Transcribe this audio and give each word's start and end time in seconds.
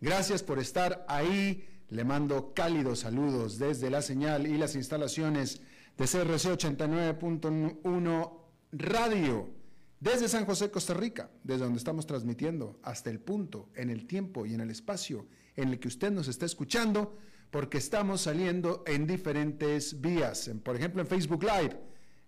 Gracias 0.00 0.42
por 0.42 0.58
estar 0.58 1.04
ahí. 1.08 1.66
Le 1.90 2.04
mando 2.04 2.54
cálidos 2.54 3.00
saludos 3.00 3.58
desde 3.58 3.90
la 3.90 4.00
señal 4.00 4.46
y 4.46 4.56
las 4.56 4.74
instalaciones 4.76 5.60
de 5.98 6.04
CRC 6.06 6.56
89.1 6.56 8.40
Radio, 8.72 9.50
desde 9.98 10.28
San 10.28 10.46
José, 10.46 10.70
Costa 10.70 10.94
Rica, 10.94 11.28
desde 11.42 11.64
donde 11.64 11.78
estamos 11.78 12.06
transmitiendo 12.06 12.78
hasta 12.82 13.10
el 13.10 13.18
punto, 13.18 13.68
en 13.74 13.90
el 13.90 14.06
tiempo 14.06 14.46
y 14.46 14.54
en 14.54 14.60
el 14.60 14.70
espacio 14.70 15.26
en 15.56 15.68
el 15.70 15.80
que 15.80 15.88
usted 15.88 16.12
nos 16.12 16.28
está 16.28 16.46
escuchando, 16.46 17.18
porque 17.50 17.78
estamos 17.78 18.22
saliendo 18.22 18.84
en 18.86 19.06
diferentes 19.06 20.00
vías. 20.00 20.48
Por 20.62 20.76
ejemplo, 20.76 21.02
en 21.02 21.08
Facebook 21.08 21.42
Live, 21.42 21.76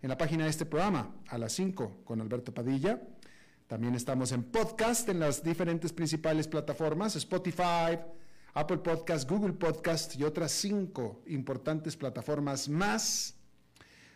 en 0.02 0.08
la 0.08 0.18
página 0.18 0.44
de 0.44 0.50
este 0.50 0.66
programa, 0.66 1.14
a 1.28 1.38
las 1.38 1.52
5 1.52 2.02
con 2.04 2.20
Alberto 2.20 2.52
Padilla 2.52 3.00
también 3.66 3.94
estamos 3.94 4.32
en 4.32 4.42
podcast 4.42 5.08
en 5.08 5.20
las 5.20 5.42
diferentes 5.42 5.92
principales 5.92 6.48
plataformas, 6.48 7.16
Spotify, 7.16 7.98
Apple 8.54 8.78
Podcast, 8.78 9.28
Google 9.28 9.54
Podcast 9.54 10.14
y 10.16 10.24
otras 10.24 10.52
cinco 10.52 11.22
importantes 11.26 11.96
plataformas 11.96 12.68
más. 12.68 13.34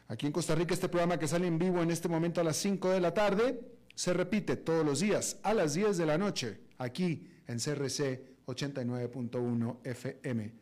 Aquí 0.09 0.27
en 0.27 0.33
Costa 0.33 0.55
Rica 0.55 0.75
este 0.75 0.89
programa 0.89 1.19
que 1.19 1.27
sale 1.27 1.47
en 1.47 1.59
vivo 1.59 1.83
en 1.83 1.91
este 1.91 2.09
momento 2.09 2.41
a 2.41 2.45
las 2.45 2.57
5 2.59 2.91
de 2.91 3.01
la 3.01 3.13
tarde 3.13 3.61
se 3.95 4.13
repite 4.13 4.57
todos 4.57 4.85
los 4.85 5.01
días 5.01 5.39
a 5.43 5.53
las 5.53 5.75
10 5.75 5.97
de 5.97 6.07
la 6.07 6.17
noche 6.17 6.61
aquí 6.79 7.27
en 7.49 7.59
CRC 7.59 8.37
89.1 8.47 9.79
FM. 9.83 10.53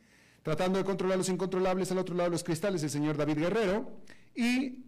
Tratando 0.42 0.78
de 0.78 0.84
controlar 0.84 1.18
los 1.18 1.28
incontrolables 1.28 1.90
al 1.90 1.98
otro 1.98 2.14
lado 2.14 2.30
de 2.30 2.34
los 2.34 2.44
cristales 2.44 2.82
el 2.82 2.90
señor 2.90 3.16
David 3.16 3.38
Guerrero 3.38 4.00
y 4.34 4.84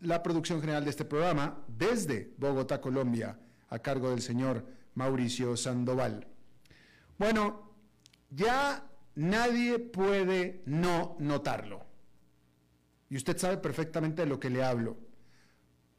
la 0.00 0.22
producción 0.22 0.60
general 0.60 0.84
de 0.84 0.90
este 0.90 1.04
programa 1.04 1.64
desde 1.66 2.32
Bogotá, 2.38 2.80
Colombia, 2.80 3.38
a 3.68 3.78
cargo 3.78 4.10
del 4.10 4.22
señor 4.22 4.66
Mauricio 4.94 5.56
Sandoval. 5.56 6.26
Bueno, 7.18 7.72
ya 8.30 8.88
nadie 9.14 9.78
puede 9.78 10.62
no 10.66 11.16
notarlo. 11.18 11.84
Y 13.10 13.16
usted 13.16 13.36
sabe 13.38 13.56
perfectamente 13.58 14.22
de 14.22 14.28
lo 14.28 14.38
que 14.38 14.50
le 14.50 14.62
hablo, 14.62 14.98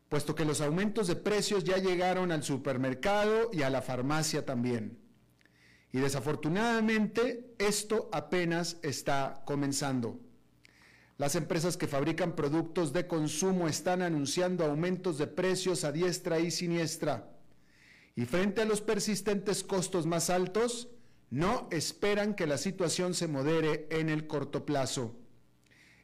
puesto 0.08 0.36
que 0.36 0.46
los 0.46 0.62
aumentos 0.62 1.08
de 1.08 1.16
precios 1.16 1.64
ya 1.64 1.78
llegaron 1.78 2.32
al 2.32 2.44
supermercado 2.44 3.50
y 3.52 3.64
a 3.64 3.70
la 3.70 3.82
farmacia 3.82 4.46
también. 4.46 5.00
Y 5.92 6.00
desafortunadamente 6.00 7.56
esto 7.58 8.10
apenas 8.12 8.78
está 8.84 9.42
comenzando. 9.46 10.20
Las 11.20 11.36
empresas 11.36 11.76
que 11.76 11.86
fabrican 11.86 12.34
productos 12.34 12.94
de 12.94 13.06
consumo 13.06 13.68
están 13.68 14.02
anunciando 14.02 14.64
aumentos 14.64 15.18
de 15.18 15.28
precios 15.28 15.84
a 15.84 15.92
diestra 15.92 16.40
y 16.40 16.50
siniestra. 16.50 17.30
Y 18.16 18.24
frente 18.24 18.62
a 18.62 18.66
los 18.66 18.80
persistentes 18.80 19.62
costos 19.62 20.06
más 20.06 20.30
altos, 20.30 20.88
no 21.30 21.68
esperan 21.72 22.36
que 22.36 22.48
la 22.48 22.58
situación 22.58 23.14
se 23.14 23.28
modere 23.28 23.86
en 23.92 24.08
el 24.08 24.28
corto 24.28 24.66
plazo. 24.66 25.14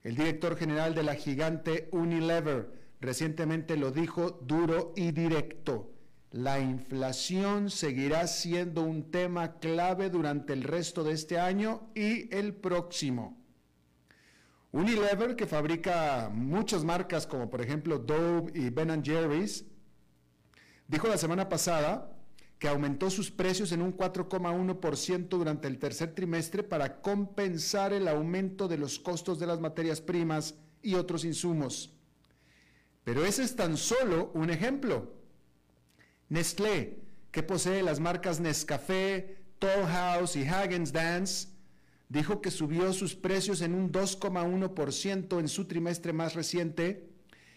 El 0.03 0.17
director 0.17 0.57
general 0.57 0.93
de 0.93 1.03
la 1.03 1.15
gigante 1.15 1.87
Unilever 1.93 2.73
recientemente 2.99 3.77
lo 3.77 3.91
dijo 3.91 4.31
duro 4.31 4.91
y 4.97 5.11
directo. 5.11 5.93
La 6.31 6.59
inflación 6.59 7.69
seguirá 7.69 8.27
siendo 8.27 8.81
un 8.81 9.11
tema 9.11 9.59
clave 9.59 10.09
durante 10.09 10.51
el 10.51 10.63
resto 10.63 11.05
de 11.05 11.13
este 11.13 11.39
año 11.39 11.89
y 11.95 12.35
el 12.35 12.53
próximo. 12.53 13.44
Unilever, 14.75 15.37
que 15.37 15.47
fabrica 15.47 16.29
muchas 16.33 16.83
marcas 16.83 17.25
como 17.25 17.49
por 17.49 17.61
ejemplo 17.61 17.97
Dove 17.97 18.51
y 18.53 18.69
Ben 18.69 19.01
Jerry's, 19.01 19.63
dijo 20.85 21.07
la 21.07 21.17
semana 21.17 21.47
pasada 21.47 22.11
que 22.59 22.67
aumentó 22.67 23.09
sus 23.09 23.31
precios 23.31 23.71
en 23.71 23.81
un 23.81 23.95
4,1% 23.95 25.29
durante 25.29 25.69
el 25.69 25.79
tercer 25.79 26.13
trimestre 26.13 26.61
para 26.61 26.99
compensar 27.01 27.93
el 27.93 28.05
aumento 28.09 28.67
de 28.67 28.77
los 28.77 28.99
costos 28.99 29.39
de 29.39 29.47
las 29.47 29.61
materias 29.61 30.01
primas 30.01 30.55
y 30.81 30.95
otros 30.95 31.23
insumos. 31.23 31.93
Pero 33.05 33.23
ese 33.23 33.43
es 33.43 33.55
tan 33.55 33.77
solo 33.77 34.29
un 34.33 34.49
ejemplo. 34.49 35.13
Nestlé, 36.27 36.99
que 37.31 37.43
posee 37.43 37.81
las 37.81 38.01
marcas 38.01 38.41
Nescafé, 38.41 39.37
Toll 39.57 39.85
House 39.85 40.35
y 40.35 40.45
Hagen's 40.45 40.91
Dance, 40.91 41.54
dijo 42.09 42.41
que 42.41 42.51
subió 42.51 42.93
sus 42.93 43.15
precios 43.15 43.61
en 43.61 43.73
un 43.73 43.91
2,1% 43.91 45.39
en 45.39 45.47
su 45.47 45.65
trimestre 45.65 46.13
más 46.13 46.35
reciente 46.35 47.09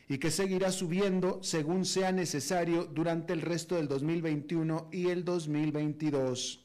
y 0.09 0.19
que 0.19 0.31
seguirá 0.31 0.73
subiendo 0.73 1.43
según 1.43 1.85
sea 1.85 2.13
necesario 2.13 2.85
durante 2.85 3.35
el 3.35 3.43
resto 3.43 3.77
del 3.77 3.89
2021 3.89 4.89
y 4.91 5.09
el 5.09 5.25
2022. 5.25 6.65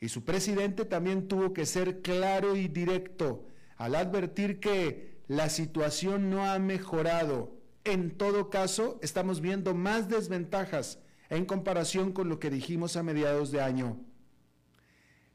Y 0.00 0.08
su 0.08 0.24
presidente 0.24 0.84
también 0.84 1.28
tuvo 1.28 1.54
que 1.54 1.64
ser 1.64 2.02
claro 2.02 2.56
y 2.56 2.68
directo 2.68 3.46
al 3.76 3.94
advertir 3.94 4.60
que 4.60 5.14
la 5.28 5.48
situación 5.48 6.28
no 6.28 6.44
ha 6.44 6.58
mejorado. 6.58 7.56
En 7.84 8.10
todo 8.10 8.50
caso, 8.50 8.98
estamos 9.02 9.40
viendo 9.40 9.74
más 9.74 10.08
desventajas 10.10 10.98
en 11.30 11.46
comparación 11.46 12.12
con 12.12 12.28
lo 12.28 12.38
que 12.38 12.50
dijimos 12.50 12.96
a 12.96 13.02
mediados 13.02 13.50
de 13.50 13.62
año. 13.62 13.98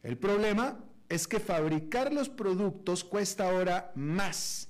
El 0.03 0.17
problema 0.17 0.83
es 1.09 1.27
que 1.27 1.39
fabricar 1.39 2.13
los 2.13 2.29
productos 2.29 3.03
cuesta 3.03 3.49
ahora 3.49 3.91
más, 3.95 4.69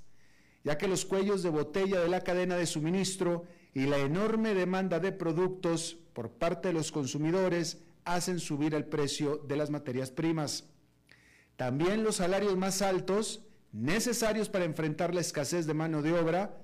ya 0.63 0.77
que 0.77 0.87
los 0.87 1.05
cuellos 1.05 1.43
de 1.43 1.49
botella 1.49 1.99
de 1.99 2.07
la 2.07 2.21
cadena 2.21 2.55
de 2.55 2.65
suministro 2.65 3.45
y 3.73 3.85
la 3.85 3.97
enorme 3.99 4.53
demanda 4.53 4.99
de 4.99 5.11
productos 5.11 5.97
por 6.13 6.31
parte 6.31 6.69
de 6.69 6.73
los 6.73 6.91
consumidores 6.91 7.83
hacen 8.05 8.39
subir 8.39 8.73
el 8.73 8.85
precio 8.85 9.37
de 9.37 9.57
las 9.57 9.69
materias 9.69 10.11
primas. 10.11 10.65
También 11.57 12.03
los 12.03 12.15
salarios 12.15 12.55
más 12.57 12.81
altos, 12.81 13.45
necesarios 13.73 14.49
para 14.49 14.65
enfrentar 14.65 15.13
la 15.13 15.21
escasez 15.21 15.67
de 15.67 15.73
mano 15.73 16.01
de 16.01 16.13
obra, 16.13 16.57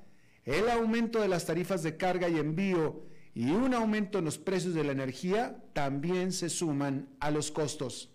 el 0.46 0.70
aumento 0.70 1.20
de 1.20 1.28
las 1.28 1.46
tarifas 1.46 1.84
de 1.84 1.98
carga 1.98 2.30
y 2.30 2.38
envío 2.38 3.04
y 3.34 3.52
un 3.52 3.74
aumento 3.74 4.20
en 4.20 4.26
los 4.26 4.38
precios 4.38 4.74
de 4.74 4.86
la 4.86 4.94
energía 4.94 5.62
también 5.74 6.32
se 6.32 6.50
suman 6.50 7.10
a 7.20 7.30
los 7.30 7.52
costos. 7.52 8.15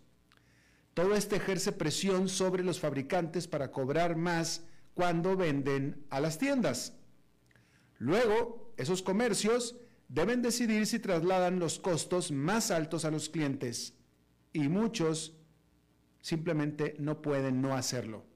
Todo 1.01 1.15
esto 1.15 1.35
ejerce 1.35 1.73
presión 1.73 2.29
sobre 2.29 2.63
los 2.63 2.79
fabricantes 2.79 3.49
para 3.49 3.73
cobrar 3.73 4.17
más 4.17 4.67
cuando 4.93 5.35
venden 5.35 6.05
a 6.11 6.21
las 6.21 6.37
tiendas. 6.37 6.93
Luego, 7.97 8.75
esos 8.77 9.01
comercios 9.01 9.77
deben 10.09 10.43
decidir 10.43 10.87
si 10.87 10.99
trasladan 10.99 11.59
los 11.59 11.79
costos 11.79 12.33
más 12.33 12.71
altos 12.71 13.07
a 13.07 13.11
los 13.11 13.31
clientes 13.31 13.95
y 14.53 14.69
muchos 14.69 15.39
simplemente 16.21 16.97
no 16.99 17.23
pueden 17.23 17.63
no 17.63 17.75
hacerlo. 17.75 18.27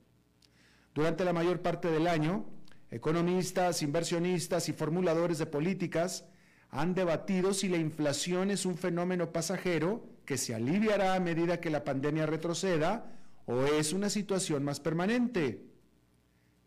Durante 0.94 1.26
la 1.26 1.34
mayor 1.34 1.60
parte 1.60 1.90
del 1.90 2.06
año, 2.06 2.46
economistas, 2.90 3.82
inversionistas 3.82 4.70
y 4.70 4.72
formuladores 4.72 5.37
de 5.37 5.44
políticas 5.44 6.25
han 6.70 6.94
debatido 6.94 7.52
si 7.52 7.69
la 7.69 7.76
inflación 7.76 8.50
es 8.50 8.64
un 8.64 8.78
fenómeno 8.78 9.34
pasajero 9.34 10.13
que 10.25 10.38
se 10.38 10.55
aliviará 10.55 11.15
a 11.15 11.21
medida 11.21 11.61
que 11.61 11.71
la 11.71 11.85
pandemia 11.85 12.26
retroceda 12.26 13.12
o 13.47 13.65
es 13.65 13.93
una 13.93 14.11
situación 14.11 14.65
más 14.65 14.81
permanente. 14.81 15.67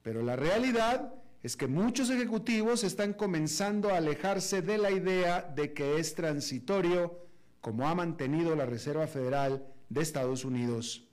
Pero 0.04 0.21
la 0.21 0.36
realidad 0.36 1.13
es 1.44 1.57
que 1.57 1.68
muchos 1.68 2.09
ejecutivos 2.09 2.83
están 2.83 3.13
comenzando 3.13 3.89
a 3.89 3.98
alejarse 3.98 4.62
de 4.62 4.77
la 4.77 4.92
idea 4.92 5.42
de 5.42 5.74
que 5.74 6.00
es 6.00 6.15
transitorio, 6.15 7.19
como 7.62 7.88
ha 7.88 7.95
mantenido 7.95 8.56
la 8.56 8.65
Reserva 8.65 9.07
Federal 9.07 9.65
de 9.89 10.01
Estados 10.01 10.45
Unidos. 10.45 11.07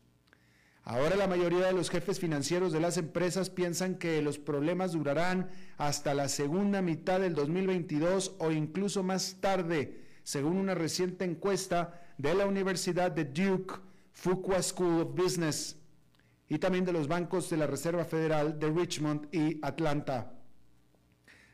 Ahora 0.87 1.17
la 1.17 1.26
mayoría 1.26 1.67
de 1.67 1.73
los 1.73 1.88
jefes 1.88 2.20
financieros 2.20 2.73
de 2.73 2.81
las 2.81 2.99
empresas 2.99 3.49
piensan 3.49 3.94
que 3.94 4.20
los 4.20 4.38
problemas 4.38 4.93
durarán 4.93 5.49
hasta 5.79 6.12
la 6.12 6.29
segunda 6.29 6.82
mitad 6.82 7.20
del 7.20 7.35
2022 7.35 8.37
o 8.38 8.50
incluso 8.50 9.02
más 9.02 9.38
tarde, 9.40 10.02
según 10.25 10.58
una 10.58 10.75
reciente 10.75 11.25
encuesta 11.25 12.03
de 12.19 12.34
la 12.34 12.46
Universidad 12.46 13.11
de 13.11 13.25
Duke 13.25 13.75
Fuqua 14.12 14.62
School 14.62 15.00
of 15.00 15.14
Business 15.14 15.76
y 16.49 16.58
también 16.58 16.84
de 16.84 16.93
los 16.93 17.08
bancos 17.08 17.50
de 17.50 17.56
la 17.56 17.66
Reserva 17.66 18.05
Federal 18.05 18.58
de 18.58 18.70
Richmond 18.70 19.28
y 19.32 19.58
Atlanta. 19.62 20.32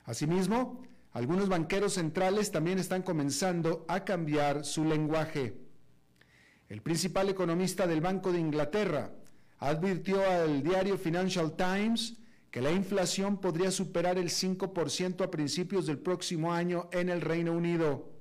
Asimismo, 0.05 0.83
algunos 1.13 1.49
banqueros 1.49 1.95
centrales 1.95 2.51
también 2.51 2.79
están 2.79 3.03
comenzando 3.03 3.85
a 3.89 4.05
cambiar 4.05 4.65
su 4.65 4.85
lenguaje. 4.85 5.57
El 6.69 6.83
principal 6.83 7.29
economista 7.29 7.87
del 7.87 8.01
Banco 8.01 8.33
de 8.33 8.41
Inglaterra 8.41 9.13
advirtió 9.59 10.25
al 10.25 10.63
diario 10.63 10.97
Financial 10.97 11.55
Times 11.57 12.17
que 12.51 12.61
la 12.61 12.73
inflación 12.73 13.41
podría 13.41 13.71
superar 13.71 14.19
el 14.19 14.29
5% 14.29 15.23
a 15.23 15.31
principios 15.31 15.87
del 15.87 15.99
próximo 15.99 16.53
año 16.53 16.89
en 16.93 17.09
el 17.09 17.21
Reino 17.21 17.53
Unido, 17.53 18.13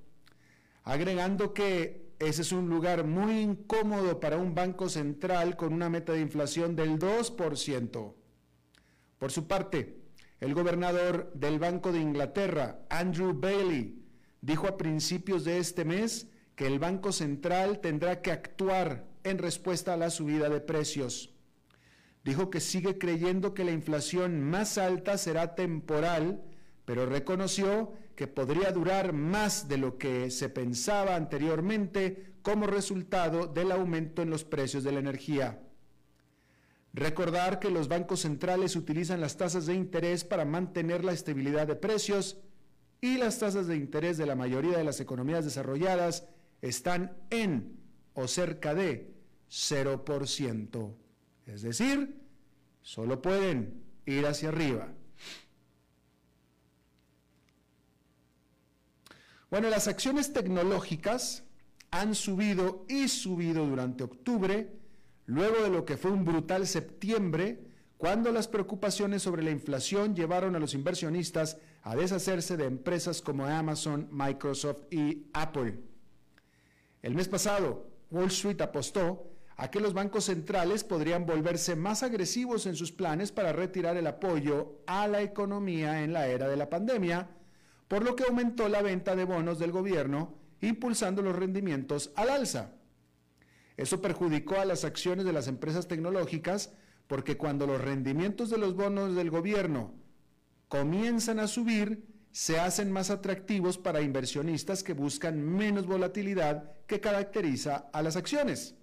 agregando 0.84 1.54
que 1.54 2.09
ese 2.20 2.42
es 2.42 2.52
un 2.52 2.70
lugar 2.70 3.06
muy 3.06 3.40
incómodo 3.40 4.20
para 4.20 4.38
un 4.38 4.54
banco 4.54 4.90
central 4.90 5.56
con 5.56 5.74
una 5.74 5.90
meta 5.90 6.12
de 6.12 6.20
inflación 6.20 6.76
del 6.76 7.00
2%. 7.00 8.14
Por 9.18 9.32
su 9.32 9.48
parte, 9.48 10.02
el 10.40 10.54
gobernador 10.54 11.32
del 11.34 11.60
Banco 11.60 11.92
de 11.92 12.00
Inglaterra, 12.00 12.82
Andrew 12.90 13.34
Bailey, 13.34 14.06
dijo 14.42 14.68
a 14.68 14.78
principios 14.78 15.46
de 15.46 15.60
este 15.60 15.86
mes 15.86 16.28
que 16.56 16.68
el 16.68 16.78
Banco 16.78 17.14
Central 17.14 17.80
tendrá 17.80 18.22
que 18.22 18.32
actuar 18.32 19.08
en 19.24 19.38
respuesta 19.38 19.94
a 19.94 19.98
la 19.98 20.10
subida 20.10 20.50
de 20.50 20.60
precios. 20.60 21.34
Dijo 22.24 22.50
que 22.50 22.60
sigue 22.60 22.98
creyendo 22.98 23.54
que 23.54 23.64
la 23.64 23.72
inflación 23.72 24.42
más 24.42 24.78
alta 24.78 25.18
será 25.18 25.56
temporal, 25.56 26.44
pero 26.84 27.06
reconoció 27.06 27.94
que 28.20 28.28
podría 28.28 28.74
durar 28.74 29.14
más 29.14 29.70
de 29.70 29.78
lo 29.78 29.98
que 29.98 30.30
se 30.30 30.50
pensaba 30.50 31.16
anteriormente 31.16 32.34
como 32.42 32.68
resultado 32.68 33.48
del 33.48 33.72
aumento 33.72 34.22
en 34.22 34.30
los 34.30 34.44
precios 34.44 34.84
de 34.84 34.92
la 34.92 35.00
energía. 35.00 35.64
Recordar 36.92 37.60
que 37.60 37.72
los 37.72 37.88
bancos 37.88 38.20
centrales 38.20 38.76
utilizan 38.76 39.22
las 39.22 39.38
tasas 39.38 39.68
de 39.68 39.74
interés 39.74 40.26
para 40.26 40.44
mantener 40.44 41.06
la 41.06 41.14
estabilidad 41.14 41.66
de 41.66 41.78
precios 41.78 42.36
y 43.00 43.20
las 43.20 43.40
tasas 43.40 43.68
de 43.68 43.78
interés 43.78 44.18
de 44.18 44.26
la 44.26 44.36
mayoría 44.36 44.78
de 44.78 44.84
las 44.84 45.00
economías 45.00 45.46
desarrolladas 45.46 46.28
están 46.62 47.16
en 47.30 47.80
o 48.16 48.28
cerca 48.28 48.76
de 48.76 49.14
0%. 49.50 50.94
Es 51.46 51.62
decir, 51.62 52.20
solo 52.82 53.22
pueden 53.22 53.82
ir 54.06 54.28
hacia 54.28 54.50
arriba. 54.50 54.92
Bueno, 59.50 59.70
las 59.70 59.88
acciones 59.88 60.32
tecnológicas 60.32 61.44
han 61.90 62.14
subido 62.14 62.86
y 62.88 63.08
subido 63.08 63.66
durante 63.66 64.04
octubre, 64.04 64.72
luego 65.26 65.64
de 65.64 65.70
lo 65.72 65.86
que 65.86 65.98
fue 65.98 66.12
un 66.12 66.24
brutal 66.24 66.68
septiembre, 66.68 67.66
cuando 67.98 68.32
las 68.32 68.48
preocupaciones 68.48 69.24
sobre 69.24 69.42
la 69.42 69.50
inflación 69.50 70.16
llevaron 70.16 70.56
a 70.56 70.60
los 70.60 70.76
inversionistas 70.76 71.58
a 71.82 71.96
deshacerse 71.96 72.58
de 72.58 72.66
empresas 72.66 73.24
como 73.24 73.46
Amazon, 73.46 74.08
Microsoft 74.12 74.84
y 74.92 75.26
Apple. 75.34 75.80
El 77.02 77.16
mes 77.16 77.28
pasado, 77.28 77.88
Wall 78.12 78.28
Street 78.28 78.62
apostó 78.62 79.32
a 79.58 79.72
que 79.72 79.80
los 79.80 79.94
bancos 79.94 80.26
centrales 80.26 80.84
podrían 80.84 81.26
volverse 81.26 81.76
más 81.76 82.04
agresivos 82.04 82.68
en 82.68 82.76
sus 82.76 82.92
planes 82.92 83.32
para 83.32 83.52
retirar 83.52 83.98
el 83.98 84.08
apoyo 84.08 84.80
a 84.86 85.08
la 85.08 85.22
economía 85.22 86.04
en 86.04 86.14
la 86.14 86.28
era 86.28 86.48
de 86.48 86.56
la 86.56 86.70
pandemia, 86.70 87.30
por 87.90 88.06
lo 88.06 88.16
que 88.16 88.24
aumentó 88.24 88.70
la 88.70 88.82
venta 88.82 89.16
de 89.18 89.26
bonos 89.26 89.60
del 89.60 89.74
gobierno, 89.74 90.38
impulsando 90.62 91.22
los 91.22 91.36
rendimientos 91.36 92.12
al 92.16 92.30
alza. 92.30 92.76
Eso 93.76 94.00
perjudicó 94.00 94.60
a 94.60 94.66
las 94.66 94.86
acciones 94.86 95.26
de 95.26 95.34
las 95.34 95.48
empresas 95.48 95.88
tecnológicas 95.88 96.72
porque 97.08 97.36
cuando 97.36 97.66
los 97.66 97.82
rendimientos 97.82 98.52
de 98.52 98.60
los 98.60 98.76
bonos 98.76 99.16
del 99.16 99.32
gobierno 99.32 99.96
comienzan 100.68 101.40
a 101.40 101.48
subir, 101.48 102.06
se 102.32 102.60
hacen 102.60 102.92
más 102.92 103.10
atractivos 103.10 103.80
para 103.80 104.02
inversionistas 104.02 104.84
que 104.84 104.94
buscan 104.94 105.42
menos 105.42 105.88
volatilidad 105.88 106.72
que 106.86 107.00
caracteriza 107.00 107.90
a 107.92 108.04
las 108.04 108.16
acciones. 108.16 108.76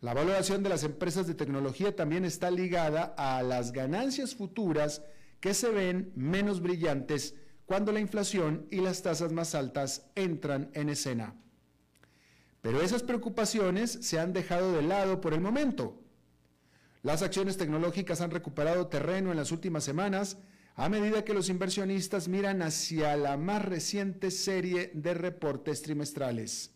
La 0.00 0.12
valoración 0.12 0.64
de 0.64 0.70
las 0.70 0.82
empresas 0.82 1.28
de 1.28 1.34
tecnología 1.34 1.94
también 1.94 2.24
está 2.24 2.50
ligada 2.50 3.14
a 3.16 3.42
las 3.44 3.70
ganancias 3.70 4.34
futuras 4.34 5.02
que 5.40 5.54
se 5.54 5.70
ven 5.70 6.12
menos 6.14 6.60
brillantes 6.60 7.34
cuando 7.66 7.92
la 7.92 8.00
inflación 8.00 8.66
y 8.70 8.80
las 8.80 9.02
tasas 9.02 9.32
más 9.32 9.54
altas 9.54 10.10
entran 10.14 10.70
en 10.74 10.88
escena. 10.88 11.36
Pero 12.62 12.80
esas 12.80 13.02
preocupaciones 13.02 13.90
se 13.90 14.18
han 14.18 14.32
dejado 14.32 14.72
de 14.72 14.82
lado 14.82 15.20
por 15.20 15.34
el 15.34 15.40
momento. 15.40 16.02
Las 17.02 17.22
acciones 17.22 17.56
tecnológicas 17.56 18.20
han 18.20 18.30
recuperado 18.30 18.88
terreno 18.88 19.30
en 19.30 19.36
las 19.36 19.52
últimas 19.52 19.84
semanas 19.84 20.38
a 20.74 20.88
medida 20.88 21.24
que 21.24 21.34
los 21.34 21.48
inversionistas 21.48 22.28
miran 22.28 22.62
hacia 22.62 23.16
la 23.16 23.36
más 23.36 23.64
reciente 23.64 24.30
serie 24.30 24.90
de 24.94 25.14
reportes 25.14 25.82
trimestrales. 25.82 26.72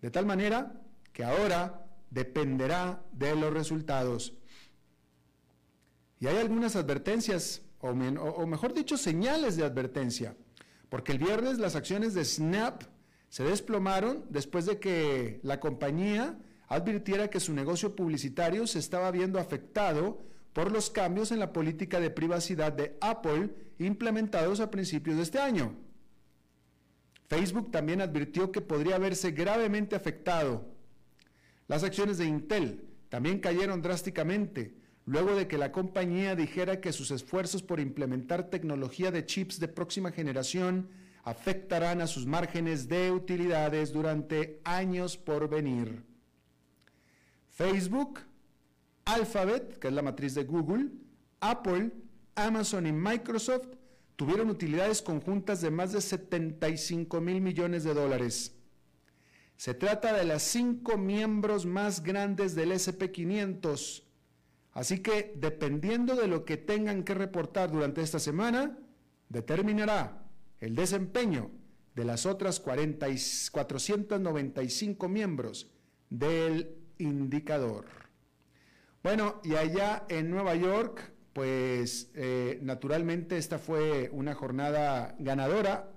De 0.00 0.10
tal 0.10 0.26
manera 0.26 0.82
que 1.12 1.24
ahora 1.24 1.86
dependerá 2.10 3.04
de 3.12 3.34
los 3.36 3.52
resultados. 3.52 4.34
Y 6.22 6.28
hay 6.28 6.36
algunas 6.36 6.76
advertencias, 6.76 7.62
o, 7.80 8.46
mejor 8.46 8.74
dicho, 8.74 8.96
señales 8.96 9.56
de 9.56 9.64
advertencia, 9.64 10.36
porque 10.88 11.10
el 11.10 11.18
viernes 11.18 11.58
las 11.58 11.74
acciones 11.74 12.14
de 12.14 12.24
Snap 12.24 12.84
se 13.28 13.42
desplomaron 13.42 14.24
después 14.28 14.64
de 14.66 14.78
que 14.78 15.40
la 15.42 15.58
compañía 15.58 16.38
advirtiera 16.68 17.28
que 17.28 17.40
su 17.40 17.52
negocio 17.52 17.96
publicitario 17.96 18.68
se 18.68 18.78
estaba 18.78 19.10
viendo 19.10 19.40
afectado 19.40 20.22
por 20.52 20.70
los 20.70 20.90
cambios 20.90 21.32
en 21.32 21.40
la 21.40 21.52
política 21.52 21.98
de 21.98 22.10
privacidad 22.10 22.72
de 22.72 22.96
Apple 23.00 23.50
implementados 23.80 24.60
a 24.60 24.70
principios 24.70 25.16
de 25.16 25.24
este 25.24 25.40
año. 25.40 25.74
Facebook 27.26 27.72
también 27.72 28.00
advirtió 28.00 28.52
que 28.52 28.60
podría 28.60 28.96
verse 28.96 29.32
gravemente 29.32 29.96
afectado. 29.96 30.68
Las 31.66 31.82
acciones 31.82 32.16
de 32.16 32.26
Intel 32.26 32.84
también 33.08 33.40
cayeron 33.40 33.82
drásticamente 33.82 34.81
luego 35.06 35.34
de 35.34 35.48
que 35.48 35.58
la 35.58 35.72
compañía 35.72 36.36
dijera 36.36 36.80
que 36.80 36.92
sus 36.92 37.10
esfuerzos 37.10 37.62
por 37.62 37.80
implementar 37.80 38.50
tecnología 38.50 39.10
de 39.10 39.26
chips 39.26 39.58
de 39.58 39.68
próxima 39.68 40.12
generación 40.12 40.88
afectarán 41.24 42.00
a 42.00 42.06
sus 42.06 42.26
márgenes 42.26 42.88
de 42.88 43.10
utilidades 43.10 43.92
durante 43.92 44.60
años 44.64 45.16
por 45.16 45.48
venir. 45.48 46.02
Facebook, 47.50 48.20
Alphabet, 49.04 49.78
que 49.78 49.88
es 49.88 49.94
la 49.94 50.02
matriz 50.02 50.34
de 50.34 50.44
Google, 50.44 50.90
Apple, 51.40 51.92
Amazon 52.34 52.86
y 52.86 52.92
Microsoft 52.92 53.68
tuvieron 54.16 54.50
utilidades 54.50 55.02
conjuntas 55.02 55.60
de 55.60 55.70
más 55.70 55.92
de 55.92 56.00
75 56.00 57.20
mil 57.20 57.40
millones 57.40 57.84
de 57.84 57.94
dólares. 57.94 58.54
Se 59.56 59.74
trata 59.74 60.12
de 60.12 60.24
las 60.24 60.42
cinco 60.42 60.96
miembros 60.96 61.66
más 61.66 62.02
grandes 62.02 62.54
del 62.54 62.72
SP500 62.72 64.01
Así 64.72 65.00
que 65.00 65.34
dependiendo 65.36 66.16
de 66.16 66.26
lo 66.28 66.44
que 66.44 66.56
tengan 66.56 67.04
que 67.04 67.14
reportar 67.14 67.70
durante 67.70 68.00
esta 68.00 68.18
semana, 68.18 68.78
determinará 69.28 70.24
el 70.60 70.74
desempeño 70.74 71.50
de 71.94 72.04
las 72.04 72.26
otras 72.26 72.60
495 72.60 75.08
miembros 75.08 75.70
del 76.08 76.76
indicador. 76.98 77.86
Bueno, 79.02 79.40
y 79.42 79.56
allá 79.56 80.04
en 80.08 80.30
Nueva 80.30 80.54
York, 80.54 81.12
pues 81.32 82.12
eh, 82.14 82.60
naturalmente 82.62 83.36
esta 83.36 83.58
fue 83.58 84.08
una 84.12 84.34
jornada 84.34 85.16
ganadora. 85.18 85.90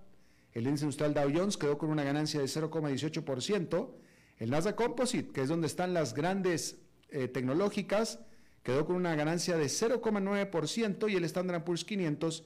El 0.51 0.65
índice 0.65 0.85
industrial 0.85 1.13
Dow 1.13 1.31
Jones 1.33 1.57
quedó 1.57 1.77
con 1.77 1.91
una 1.91 2.03
ganancia 2.03 2.39
de 2.39 2.47
0,18%. 2.47 3.93
El 4.37 4.49
Nasdaq 4.49 4.75
Composite, 4.75 5.31
que 5.31 5.41
es 5.41 5.49
donde 5.49 5.67
están 5.67 5.93
las 5.93 6.13
grandes 6.13 6.81
eh, 7.09 7.27
tecnológicas, 7.27 8.19
quedó 8.65 8.85
con 8.85 8.97
una 8.97 9.15
ganancia 9.15 9.55
de 9.55 9.67
0,9% 9.67 11.09
y 11.09 11.15
el 11.15 11.23
Standard 11.23 11.63
Poor's 11.63 11.85
500 11.85 12.43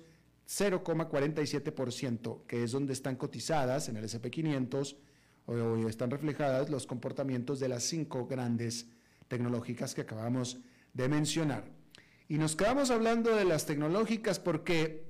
0,47%, 0.49 2.45
que 2.47 2.63
es 2.63 2.71
donde 2.71 2.93
están 2.93 3.15
cotizadas 3.15 3.87
en 3.87 3.97
el 3.97 4.05
SP500 4.05 4.95
o 5.45 5.87
están 5.87 6.09
reflejadas 6.09 6.71
los 6.71 6.87
comportamientos 6.87 7.59
de 7.59 7.69
las 7.69 7.83
cinco 7.83 8.25
grandes 8.25 8.87
tecnológicas 9.27 9.93
que 9.93 10.01
acabamos 10.01 10.57
de 10.93 11.07
mencionar. 11.07 11.65
Y 12.27 12.39
nos 12.39 12.55
quedamos 12.55 12.89
hablando 12.89 13.35
de 13.35 13.45
las 13.45 13.67
tecnológicas 13.67 14.39
porque 14.39 15.05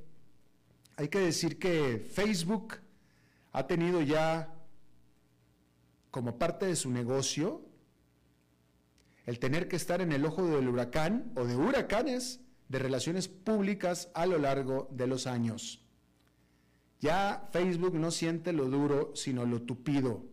hay 0.97 1.07
que 1.07 1.19
decir 1.19 1.57
que 1.57 1.99
Facebook 1.99 2.75
ha 3.53 3.65
tenido 3.65 4.01
ya 4.01 4.53
como 6.11 6.37
parte 6.37 6.65
de 6.65 6.75
su 6.75 6.91
negocio 6.91 7.68
el 9.29 9.37
tener 9.37 9.67
que 9.67 9.75
estar 9.75 10.01
en 10.01 10.11
el 10.11 10.25
ojo 10.25 10.43
del 10.47 10.67
huracán 10.67 11.31
o 11.35 11.45
de 11.45 11.55
huracanes 11.55 12.41
de 12.67 12.79
relaciones 12.79 13.27
públicas 13.27 14.09
a 14.15 14.25
lo 14.25 14.39
largo 14.39 14.89
de 14.91 15.05
los 15.05 15.27
años. 15.27 15.85
Ya 16.99 17.47
Facebook 17.51 17.93
no 17.93 18.09
siente 18.09 18.53
lo 18.53 18.65
duro, 18.71 19.11
sino 19.13 19.45
lo 19.45 19.61
tupido. 19.61 20.25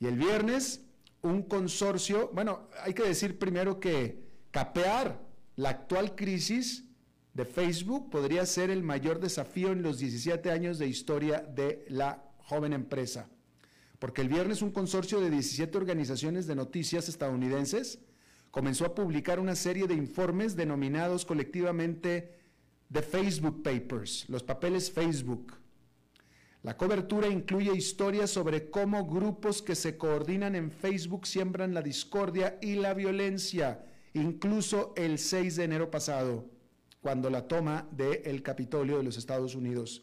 Y 0.00 0.08
el 0.08 0.16
viernes, 0.16 0.84
un 1.22 1.44
consorcio, 1.44 2.32
bueno, 2.34 2.68
hay 2.82 2.94
que 2.94 3.04
decir 3.04 3.38
primero 3.38 3.78
que 3.78 4.26
capear 4.50 5.24
la 5.54 5.68
actual 5.68 6.16
crisis 6.16 6.84
de 7.32 7.44
Facebook 7.44 8.10
podría 8.10 8.44
ser 8.44 8.70
el 8.70 8.82
mayor 8.82 9.20
desafío 9.20 9.70
en 9.70 9.82
los 9.82 10.00
17 10.00 10.50
años 10.50 10.80
de 10.80 10.88
historia 10.88 11.38
de 11.38 11.84
la 11.88 12.24
joven 12.38 12.72
empresa. 12.72 13.30
Porque 14.02 14.20
el 14.20 14.28
viernes 14.28 14.62
un 14.62 14.72
consorcio 14.72 15.20
de 15.20 15.30
17 15.30 15.78
organizaciones 15.78 16.48
de 16.48 16.56
noticias 16.56 17.08
estadounidenses 17.08 18.00
comenzó 18.50 18.84
a 18.84 18.96
publicar 18.96 19.38
una 19.38 19.54
serie 19.54 19.86
de 19.86 19.94
informes 19.94 20.56
denominados 20.56 21.24
colectivamente 21.24 22.34
The 22.90 23.00
Facebook 23.00 23.62
Papers, 23.62 24.28
los 24.28 24.42
papeles 24.42 24.90
Facebook. 24.90 25.52
La 26.64 26.76
cobertura 26.76 27.28
incluye 27.28 27.76
historias 27.76 28.30
sobre 28.30 28.70
cómo 28.70 29.06
grupos 29.06 29.62
que 29.62 29.76
se 29.76 29.96
coordinan 29.96 30.56
en 30.56 30.72
Facebook 30.72 31.24
siembran 31.24 31.72
la 31.72 31.80
discordia 31.80 32.58
y 32.60 32.74
la 32.74 32.94
violencia, 32.94 33.86
incluso 34.14 34.94
el 34.96 35.20
6 35.20 35.54
de 35.54 35.62
enero 35.62 35.92
pasado, 35.92 36.50
cuando 37.00 37.30
la 37.30 37.46
toma 37.46 37.86
del 37.92 38.42
Capitolio 38.42 38.98
de 38.98 39.04
los 39.04 39.16
Estados 39.16 39.54
Unidos. 39.54 40.02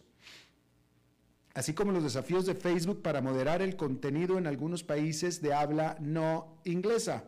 Así 1.60 1.74
como 1.74 1.92
los 1.92 2.04
desafíos 2.04 2.46
de 2.46 2.56
Facebook 2.56 3.02
para 3.02 3.20
moderar 3.22 3.62
el 3.62 3.76
contenido 3.76 4.38
en 4.38 4.48
algunos 4.48 4.82
países 4.82 5.42
de 5.42 5.54
habla 5.54 5.98
no 6.00 6.58
inglesa 6.64 7.26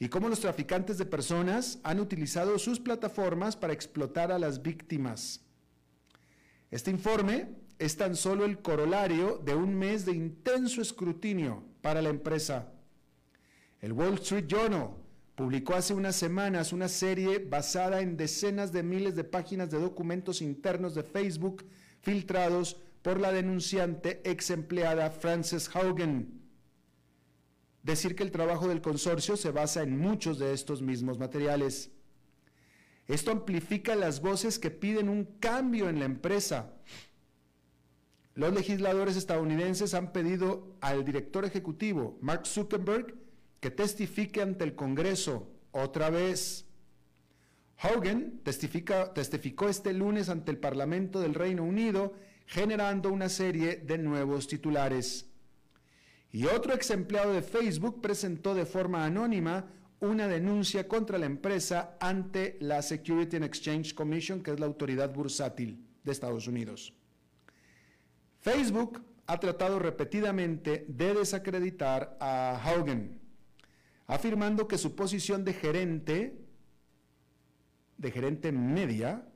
y 0.00 0.08
cómo 0.08 0.28
los 0.28 0.40
traficantes 0.40 0.98
de 0.98 1.06
personas 1.06 1.78
han 1.84 2.00
utilizado 2.00 2.58
sus 2.58 2.80
plataformas 2.80 3.54
para 3.54 3.72
explotar 3.72 4.32
a 4.32 4.38
las 4.40 4.62
víctimas. 4.62 5.42
Este 6.72 6.90
informe 6.90 7.50
es 7.78 7.96
tan 7.96 8.16
solo 8.16 8.44
el 8.44 8.58
corolario 8.62 9.40
de 9.44 9.54
un 9.54 9.76
mes 9.76 10.04
de 10.04 10.10
intenso 10.10 10.82
escrutinio 10.82 11.62
para 11.80 12.02
la 12.02 12.08
empresa. 12.08 12.66
El 13.80 13.92
Wall 13.92 14.14
Street 14.14 14.46
Journal 14.48 14.90
publicó 15.36 15.76
hace 15.76 15.94
unas 15.94 16.16
semanas 16.16 16.72
una 16.72 16.88
serie 16.88 17.38
basada 17.38 18.00
en 18.00 18.16
decenas 18.16 18.72
de 18.72 18.82
miles 18.82 19.14
de 19.14 19.22
páginas 19.22 19.70
de 19.70 19.78
documentos 19.78 20.42
internos 20.42 20.96
de 20.96 21.04
Facebook 21.04 21.64
filtrados 22.02 22.76
por 23.02 23.20
la 23.20 23.32
denunciante 23.32 24.20
ex 24.24 24.50
empleada 24.50 25.10
Frances 25.10 25.70
Haugen 25.74 26.38
decir 27.88 28.14
que 28.14 28.22
el 28.22 28.30
trabajo 28.30 28.68
del 28.68 28.80
consorcio 28.80 29.36
se 29.36 29.50
basa 29.50 29.82
en 29.82 29.98
muchos 29.98 30.38
de 30.38 30.52
estos 30.52 30.82
mismos 30.82 31.18
materiales. 31.18 31.90
Esto 33.06 33.30
amplifica 33.30 33.96
las 33.96 34.20
voces 34.20 34.58
que 34.58 34.70
piden 34.70 35.08
un 35.08 35.24
cambio 35.24 35.88
en 35.88 35.98
la 35.98 36.04
empresa. 36.04 36.74
Los 38.34 38.52
legisladores 38.52 39.16
estadounidenses 39.16 39.94
han 39.94 40.12
pedido 40.12 40.76
al 40.80 41.04
director 41.04 41.44
ejecutivo, 41.44 42.18
Mark 42.20 42.46
Zuckerberg, 42.46 43.14
que 43.60 43.70
testifique 43.70 44.42
ante 44.42 44.64
el 44.64 44.74
Congreso 44.74 45.50
otra 45.72 46.10
vez. 46.10 46.66
Hogan 47.82 48.40
testificó 48.42 49.68
este 49.68 49.92
lunes 49.92 50.28
ante 50.28 50.50
el 50.50 50.58
Parlamento 50.58 51.20
del 51.20 51.34
Reino 51.34 51.64
Unido, 51.64 52.12
generando 52.48 53.12
una 53.12 53.28
serie 53.28 53.76
de 53.76 53.98
nuevos 53.98 54.48
titulares. 54.48 55.26
Y 56.32 56.46
otro 56.46 56.72
ex 56.72 56.90
empleado 56.90 57.32
de 57.32 57.42
Facebook 57.42 58.00
presentó 58.00 58.54
de 58.54 58.64
forma 58.64 59.04
anónima 59.04 59.66
una 60.00 60.26
denuncia 60.28 60.88
contra 60.88 61.18
la 61.18 61.26
empresa 61.26 61.96
ante 62.00 62.56
la 62.60 62.80
Security 62.80 63.36
and 63.36 63.44
Exchange 63.44 63.94
Commission, 63.94 64.42
que 64.42 64.52
es 64.52 64.60
la 64.60 64.66
autoridad 64.66 65.12
bursátil 65.12 65.86
de 66.02 66.12
Estados 66.12 66.48
Unidos. 66.48 66.94
Facebook 68.40 69.02
ha 69.26 69.38
tratado 69.38 69.78
repetidamente 69.78 70.86
de 70.88 71.14
desacreditar 71.14 72.16
a 72.18 72.58
Haugen, 72.64 73.20
afirmando 74.06 74.66
que 74.66 74.78
su 74.78 74.96
posición 74.96 75.44
de 75.44 75.52
gerente, 75.52 76.46
de 77.98 78.10
gerente 78.10 78.52
media, 78.52 79.28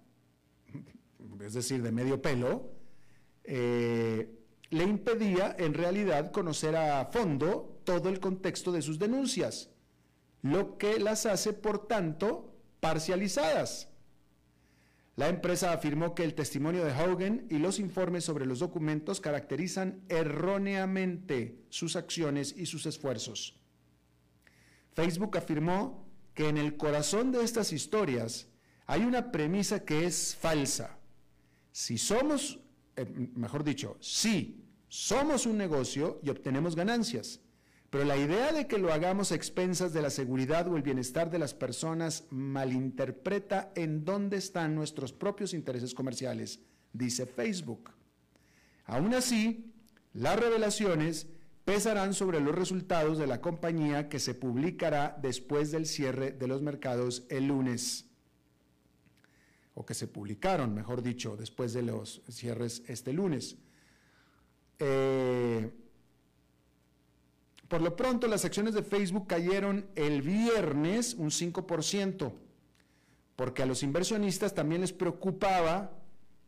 es 1.43 1.53
decir, 1.53 1.83
de 1.83 1.93
medio 1.93 2.23
pelo, 2.23 2.82
eh, 3.45 4.39
le 4.71 4.85
impedía 4.85 5.55
en 5.59 5.75
realidad 5.75 6.33
conocer 6.33 6.77
a 6.77 7.05
fondo 7.07 7.81
todo 7.85 8.09
el 8.09 8.21
contexto 8.21 8.73
de 8.73 8.83
sus 8.83 8.99
denuncias, 8.99 9.71
lo 10.43 10.79
que 10.79 10.99
las 10.99 11.27
hace, 11.27 11.53
por 11.53 11.87
tanto, 11.87 12.55
parcializadas. 12.81 13.89
La 15.15 15.29
empresa 15.29 15.73
afirmó 15.73 16.15
que 16.15 16.25
el 16.25 16.35
testimonio 16.35 16.85
de 16.85 16.93
Hogan 16.93 17.47
y 17.51 17.59
los 17.59 17.79
informes 17.79 18.25
sobre 18.25 18.47
los 18.47 18.61
documentos 18.61 19.21
caracterizan 19.21 20.03
erróneamente 20.09 21.59
sus 21.69 21.97
acciones 21.97 22.55
y 22.57 22.65
sus 22.65 22.87
esfuerzos. 22.87 23.61
Facebook 24.95 25.37
afirmó 25.37 26.09
que 26.35 26.49
en 26.49 26.57
el 26.57 26.77
corazón 26.77 27.31
de 27.31 27.45
estas 27.45 27.73
historias 27.73 28.49
hay 28.87 29.03
una 29.03 29.31
premisa 29.33 29.85
que 29.85 30.07
es 30.07 30.35
falsa. 30.35 30.99
Si 31.73 31.99
somos, 31.99 32.61
eh, 32.97 33.07
mejor 33.35 33.65
dicho, 33.65 33.97
si 34.01 34.63
somos 34.89 35.47
un 35.47 35.57
negocio 35.57 36.21
y 36.23 36.31
obtenemos 36.31 36.77
ganancias. 36.77 37.41
Pero 37.89 38.05
la 38.05 38.17
idea 38.17 38.53
de 38.53 38.67
que 38.67 38.79
lo 38.79 38.93
hagamos 38.93 39.33
a 39.33 39.35
expensas 39.35 39.93
de 39.93 40.01
la 40.01 40.09
seguridad 40.09 40.67
o 40.67 40.77
el 40.77 40.83
bienestar 40.83 41.31
de 41.31 41.39
las 41.39 41.53
personas 41.53 42.25
malinterpreta 42.31 43.71
en 43.75 44.05
dónde 44.05 44.39
están 44.39 44.75
nuestros 44.75 45.13
propios 45.13 45.53
intereses 45.53 45.93
comerciales, 45.93 46.61
dice 46.93 47.27
Facebook. 47.27 47.91
Aún 48.87 49.15
así, 49.15 49.75
las 50.15 50.39
revelaciones 50.39 51.27
pesarán 51.65 52.15
sobre 52.15 52.41
los 52.41 52.55
resultados 52.55 53.19
de 53.19 53.27
la 53.27 53.41
compañía 53.41 54.09
que 54.09 54.19
se 54.19 54.35
publicará 54.35 55.19
después 55.21 55.71
del 55.71 55.87
cierre 55.87 56.33
de 56.33 56.49
los 56.49 56.63
mercados 56.63 57.25
el 57.29 57.49
lunes. 57.49 58.12
O 59.75 59.87
que 59.87 59.95
se 59.95 60.07
publicaron, 60.07 60.75
mejor 60.75 61.03
dicho, 61.03 61.37
después 61.37 61.73
de 61.73 61.83
los 61.83 62.23
cierres 62.29 62.83
este 62.89 63.13
lunes. 63.13 63.57
Eh, 64.79 65.71
por 67.69 67.81
lo 67.81 67.97
pronto, 67.97 68.27
las 68.27 68.45
acciones 68.45 68.75
de 68.75 68.83
Facebook 68.83 69.27
cayeron 69.27 69.87
el 69.95 70.21
viernes 70.21 71.15
un 71.15 71.31
5%, 71.31 72.33
porque 73.35 73.63
a 73.63 73.67
los 73.67 73.83
inversionistas 73.83 74.55
también 74.55 74.83
les 74.83 74.93
preocupaba 74.93 75.91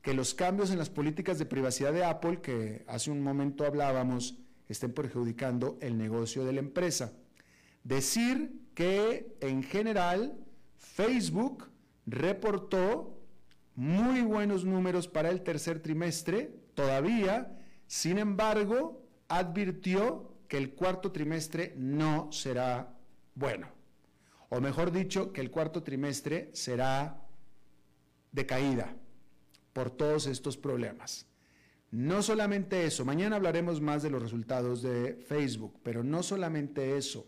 que 0.02 0.12
los 0.12 0.34
cambios 0.34 0.70
en 0.70 0.78
las 0.78 0.90
políticas 0.90 1.38
de 1.38 1.46
privacidad 1.46 1.94
de 1.94 2.04
Apple, 2.04 2.42
que 2.42 2.84
hace 2.86 3.10
un 3.10 3.22
momento 3.22 3.64
hablábamos, 3.64 4.36
estén 4.68 4.92
perjudicando 4.92 5.78
el 5.80 5.96
negocio 5.96 6.44
de 6.44 6.52
la 6.52 6.60
empresa. 6.60 7.14
Decir 7.84 8.60
que 8.74 9.34
en 9.40 9.62
general 9.62 10.36
Facebook 10.76 11.70
reportó 12.04 13.13
muy 13.74 14.22
buenos 14.22 14.64
números 14.64 15.08
para 15.08 15.30
el 15.30 15.42
tercer 15.42 15.80
trimestre, 15.80 16.54
todavía 16.74 17.54
sin 17.86 18.18
embargo, 18.18 19.06
advirtió 19.28 20.32
que 20.48 20.56
el 20.56 20.74
cuarto 20.74 21.12
trimestre 21.12 21.74
no 21.76 22.30
será 22.32 22.96
bueno. 23.34 23.68
O 24.48 24.60
mejor 24.60 24.92
dicho, 24.92 25.32
que 25.32 25.40
el 25.40 25.50
cuarto 25.50 25.82
trimestre 25.82 26.50
será 26.52 27.20
de 28.32 28.46
caída 28.46 28.94
por 29.72 29.90
todos 29.90 30.26
estos 30.26 30.56
problemas. 30.56 31.26
No 31.90 32.22
solamente 32.22 32.84
eso, 32.84 33.04
mañana 33.04 33.36
hablaremos 33.36 33.80
más 33.80 34.02
de 34.02 34.10
los 34.10 34.22
resultados 34.22 34.82
de 34.82 35.14
Facebook, 35.14 35.78
pero 35.82 36.02
no 36.02 36.22
solamente 36.22 36.96
eso. 36.96 37.26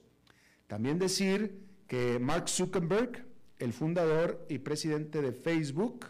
También 0.67 0.99
decir 0.99 1.65
que 1.87 2.19
Mark 2.19 2.49
Zuckerberg, 2.49 3.25
el 3.59 3.73
fundador 3.73 4.45
y 4.49 4.59
presidente 4.59 5.23
de 5.23 5.33
Facebook, 5.33 6.07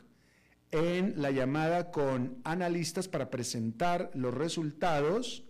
en 0.71 1.21
la 1.21 1.31
llamada 1.31 1.91
con 1.91 2.41
analistas 2.45 3.09
para 3.09 3.31
presentar 3.31 4.11
los 4.15 4.35
resultados, 4.35 5.45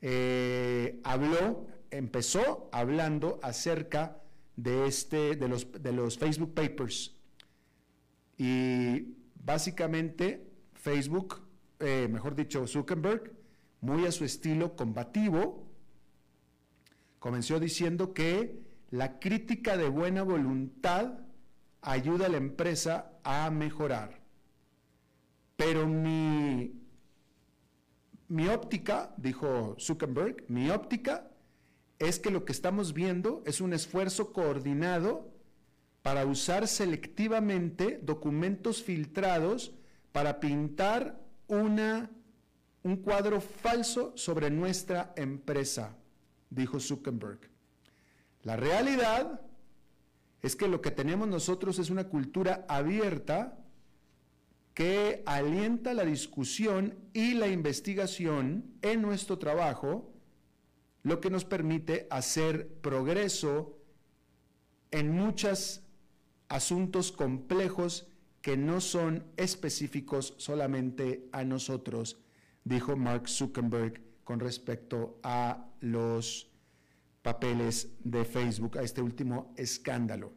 eh, 0.00 1.00
habló, 1.04 1.66
empezó 1.90 2.68
hablando 2.72 3.40
acerca 3.42 4.18
de, 4.56 4.86
este, 4.86 5.36
de, 5.36 5.48
los, 5.48 5.70
de 5.72 5.92
los 5.92 6.18
Facebook 6.18 6.54
Papers. 6.54 7.16
Y 8.36 9.14
básicamente 9.34 10.50
Facebook, 10.74 11.42
eh, 11.80 12.08
mejor 12.10 12.34
dicho, 12.34 12.66
Zuckerberg, 12.66 13.32
muy 13.80 14.06
a 14.06 14.12
su 14.12 14.24
estilo 14.24 14.76
combativo, 14.76 15.66
comenzó 17.18 17.58
diciendo 17.60 18.12
que 18.12 18.62
la 18.90 19.18
crítica 19.18 19.76
de 19.76 19.88
buena 19.88 20.22
voluntad 20.22 21.20
ayuda 21.80 22.26
a 22.26 22.28
la 22.28 22.36
empresa 22.36 23.12
a 23.24 23.50
mejorar. 23.50 24.23
Pero 25.56 25.86
mi, 25.86 26.72
mi 28.28 28.48
óptica, 28.48 29.14
dijo 29.16 29.76
Zuckerberg, 29.78 30.44
mi 30.48 30.70
óptica 30.70 31.30
es 31.98 32.18
que 32.18 32.30
lo 32.30 32.44
que 32.44 32.52
estamos 32.52 32.92
viendo 32.92 33.42
es 33.46 33.60
un 33.60 33.72
esfuerzo 33.72 34.32
coordinado 34.32 35.32
para 36.02 36.26
usar 36.26 36.68
selectivamente 36.68 37.98
documentos 38.02 38.82
filtrados 38.82 39.72
para 40.12 40.38
pintar 40.38 41.20
una, 41.46 42.10
un 42.82 42.96
cuadro 42.96 43.40
falso 43.40 44.12
sobre 44.16 44.50
nuestra 44.50 45.12
empresa, 45.16 45.96
dijo 46.50 46.78
Zuckerberg. 46.78 47.40
La 48.42 48.56
realidad 48.56 49.40
es 50.42 50.56
que 50.56 50.68
lo 50.68 50.82
que 50.82 50.90
tenemos 50.90 51.26
nosotros 51.26 51.78
es 51.78 51.88
una 51.88 52.04
cultura 52.04 52.66
abierta 52.68 53.63
que 54.74 55.22
alienta 55.24 55.94
la 55.94 56.04
discusión 56.04 56.98
y 57.12 57.34
la 57.34 57.46
investigación 57.46 58.74
en 58.82 59.02
nuestro 59.02 59.38
trabajo, 59.38 60.12
lo 61.04 61.20
que 61.20 61.30
nos 61.30 61.44
permite 61.44 62.08
hacer 62.10 62.68
progreso 62.80 63.78
en 64.90 65.12
muchos 65.12 65.82
asuntos 66.48 67.12
complejos 67.12 68.08
que 68.40 68.56
no 68.56 68.80
son 68.80 69.24
específicos 69.36 70.34
solamente 70.38 71.28
a 71.32 71.44
nosotros, 71.44 72.18
dijo 72.64 72.96
Mark 72.96 73.28
Zuckerberg 73.28 74.00
con 74.24 74.40
respecto 74.40 75.18
a 75.22 75.68
los 75.80 76.50
papeles 77.22 77.90
de 78.02 78.24
Facebook, 78.24 78.76
a 78.78 78.82
este 78.82 79.00
último 79.00 79.54
escándalo. 79.56 80.32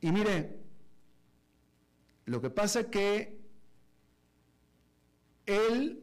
Y 0.00 0.12
mire, 0.12 0.59
lo 2.30 2.40
que 2.40 2.50
pasa 2.50 2.90
que 2.90 3.40
él, 5.46 6.02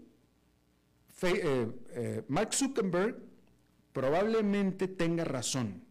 eh, 1.21 1.71
eh, 1.91 2.23
Mark 2.27 2.53
Zuckerberg, 2.53 3.17
probablemente 3.93 4.87
tenga 4.87 5.23
razón 5.23 5.87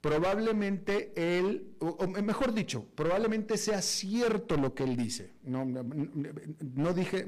probablemente 0.00 1.12
él, 1.14 1.76
mejor 2.22 2.54
dicho, 2.54 2.86
probablemente 2.94 3.58
sea 3.58 3.82
cierto 3.82 4.56
lo 4.56 4.74
que 4.74 4.84
él 4.84 4.96
dice. 4.96 5.34
No, 5.42 5.64
no, 5.64 6.94
dije, 6.94 7.26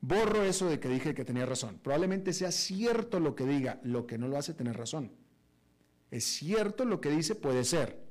borro 0.00 0.42
eso 0.42 0.68
de 0.68 0.80
que 0.80 0.88
dije 0.88 1.14
que 1.14 1.24
tenía 1.24 1.46
razón. 1.46 1.78
Probablemente 1.82 2.32
sea 2.32 2.50
cierto 2.50 3.20
lo 3.20 3.36
que 3.36 3.46
diga, 3.46 3.80
lo 3.84 4.06
que 4.06 4.18
no 4.18 4.26
lo 4.26 4.36
hace 4.36 4.54
tener 4.54 4.76
razón. 4.76 5.12
Es 6.10 6.24
cierto 6.24 6.84
lo 6.84 7.00
que 7.00 7.10
dice, 7.10 7.34
puede 7.34 7.64
ser. 7.64 8.03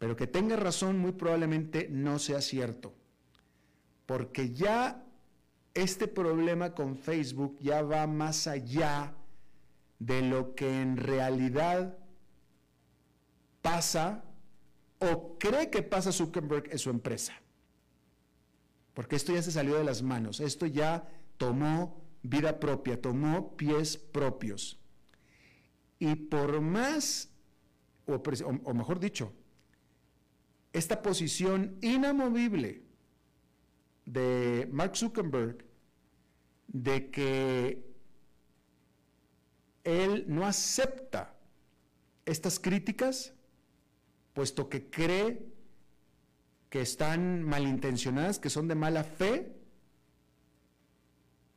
Pero 0.00 0.16
que 0.16 0.26
tenga 0.26 0.56
razón 0.56 0.98
muy 0.98 1.12
probablemente 1.12 1.86
no 1.90 2.18
sea 2.18 2.40
cierto. 2.40 2.94
Porque 4.06 4.54
ya 4.54 5.04
este 5.74 6.08
problema 6.08 6.74
con 6.74 6.96
Facebook 6.96 7.58
ya 7.60 7.82
va 7.82 8.06
más 8.06 8.46
allá 8.46 9.14
de 9.98 10.22
lo 10.22 10.54
que 10.54 10.80
en 10.80 10.96
realidad 10.96 11.98
pasa 13.60 14.24
o 15.00 15.36
cree 15.38 15.68
que 15.68 15.82
pasa 15.82 16.12
Zuckerberg 16.12 16.72
en 16.72 16.78
su 16.78 16.88
empresa. 16.88 17.34
Porque 18.94 19.16
esto 19.16 19.34
ya 19.34 19.42
se 19.42 19.52
salió 19.52 19.76
de 19.76 19.84
las 19.84 20.00
manos, 20.02 20.40
esto 20.40 20.64
ya 20.64 21.06
tomó 21.36 22.02
vida 22.22 22.58
propia, 22.58 22.98
tomó 22.98 23.54
pies 23.54 23.98
propios. 23.98 24.80
Y 25.98 26.14
por 26.14 26.62
más, 26.62 27.28
o, 28.06 28.74
mejor 28.74 28.98
dicho, 28.98 29.34
esta 30.72 31.02
posición 31.02 31.76
inamovible 31.80 32.82
de 34.06 34.68
Mark 34.72 34.96
Zuckerberg 34.96 35.64
de 36.68 37.10
que 37.10 37.84
él 39.84 40.24
no 40.28 40.46
acepta 40.46 41.34
estas 42.24 42.58
críticas, 42.60 43.34
puesto 44.32 44.68
que 44.68 44.88
cree 44.88 45.46
que 46.68 46.80
están 46.80 47.42
malintencionadas, 47.42 48.38
que 48.38 48.50
son 48.50 48.68
de 48.68 48.76
mala 48.76 49.02
fe, 49.02 49.56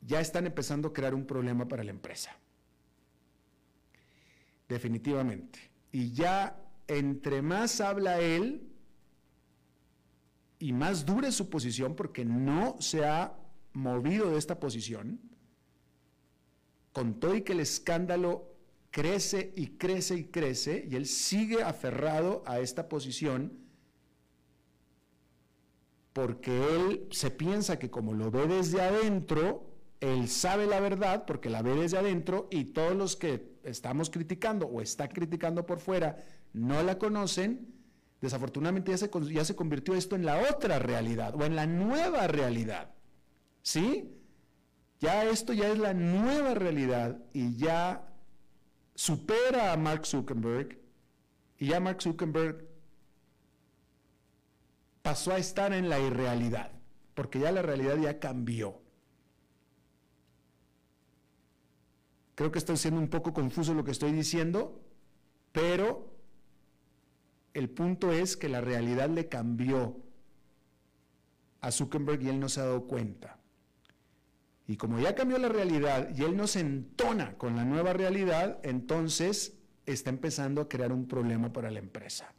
ya 0.02 0.20
están 0.20 0.48
empezando 0.48 0.88
a 0.88 0.94
crear 0.94 1.14
un 1.14 1.26
problema 1.26 1.68
para 1.68 1.84
la 1.84 1.92
empresa. 1.92 2.36
Definitivamente. 4.68 5.60
Y 5.92 6.14
ya 6.14 6.60
entre 6.88 7.42
más 7.42 7.80
habla 7.80 8.20
él 8.20 8.73
y 10.64 10.72
más 10.72 11.06
dure 11.06 11.34
su 11.34 11.50
posición, 11.50 11.94
porque 11.94 12.24
no 12.24 12.78
se 12.80 13.04
ha 13.04 13.36
movido 13.74 14.32
de 14.32 14.38
esta 14.38 14.62
posición, 14.62 15.20
con 16.94 17.20
todo 17.20 17.36
y 17.36 17.42
que 17.42 17.52
el 17.52 17.60
escándalo 17.60 18.48
crece 18.90 19.52
y 19.58 19.72
crece 19.72 20.16
y 20.16 20.24
crece, 20.24 20.88
y 20.90 20.96
él 20.96 21.06
sigue 21.06 21.64
aferrado 21.64 22.44
a 22.46 22.62
esta 22.62 22.88
posición, 22.88 23.52
porque 26.14 26.58
él 26.78 27.10
se 27.12 27.30
piensa 27.30 27.78
que 27.78 27.92
como 27.92 28.14
lo 28.14 28.32
ve 28.32 28.48
desde 28.48 28.80
adentro, 28.80 29.70
él 30.00 30.30
sabe 30.30 30.66
la 30.66 30.80
verdad, 30.80 31.26
porque 31.26 31.50
la 31.50 31.62
ve 31.62 31.76
desde 31.76 31.98
adentro, 31.98 32.48
y 32.50 32.64
todos 32.72 32.96
los 32.96 33.18
que 33.18 33.58
estamos 33.66 34.10
criticando 34.10 34.68
o 34.68 34.80
está 34.80 35.10
criticando 35.10 35.66
por 35.66 35.82
fuera 35.82 36.24
no 36.54 36.82
la 36.84 36.98
conocen, 36.98 37.73
desafortunadamente 38.24 38.92
ya 38.92 38.98
se, 38.98 39.12
ya 39.34 39.44
se 39.44 39.54
convirtió 39.54 39.96
esto 39.96 40.16
en 40.16 40.26
la 40.26 40.38
otra 40.50 40.80
realidad 40.80 41.36
o 41.36 41.44
en 41.44 41.58
la 41.58 41.66
nueva 41.66 42.26
realidad. 42.28 42.94
¿Sí? 43.62 44.18
Ya 45.02 45.26
esto 45.26 45.52
ya 45.52 45.68
es 45.68 45.78
la 45.78 45.94
nueva 45.94 46.54
realidad 46.54 47.20
y 47.34 47.58
ya 47.58 48.08
supera 48.96 49.74
a 49.74 49.78
Mark 49.78 50.06
Zuckerberg 50.06 50.80
y 51.58 51.68
ya 51.68 51.82
Mark 51.82 52.02
Zuckerberg 52.02 52.66
pasó 55.02 55.34
a 55.34 55.38
estar 55.38 55.74
en 55.74 55.90
la 55.90 56.00
irrealidad, 56.00 56.72
porque 57.16 57.42
ya 57.42 57.52
la 57.52 57.62
realidad 57.62 57.98
ya 57.98 58.20
cambió. 58.20 58.80
Creo 62.36 62.54
que 62.54 62.60
estoy 62.60 62.78
siendo 62.78 63.02
un 63.02 63.10
poco 63.10 63.34
confuso 63.34 63.74
lo 63.74 63.84
que 63.84 63.92
estoy 63.92 64.14
diciendo, 64.14 64.82
pero 65.52 66.13
el 67.54 67.70
punto 67.70 68.12
es 68.12 68.36
que 68.36 68.50
la 68.50 68.62
realidad 68.62 69.10
le 69.10 69.28
cambió 69.28 69.98
a 71.62 71.72
Zuckerberg 71.72 72.22
y 72.24 72.30
él 72.30 72.40
no 72.40 72.50
se 72.50 72.60
ha 72.60 72.66
dado 72.66 72.88
cuenta. 72.88 73.40
Y 74.68 74.78
como 74.78 75.00
ya 75.00 75.16
cambió 75.16 75.38
la 75.38 75.50
realidad 75.50 76.10
y 76.16 76.24
él 76.24 76.36
no 76.36 76.48
se 76.48 76.62
entona 76.62 77.38
con 77.38 77.56
la 77.56 77.66
nueva 77.66 77.94
realidad, 77.94 78.60
entonces 78.64 79.60
está 79.86 80.10
empezando 80.10 80.62
a 80.62 80.70
crear 80.70 80.92
un 80.92 81.08
problema 81.08 81.52
para 81.52 81.70
la 81.70 81.80
empresa. 81.80 82.34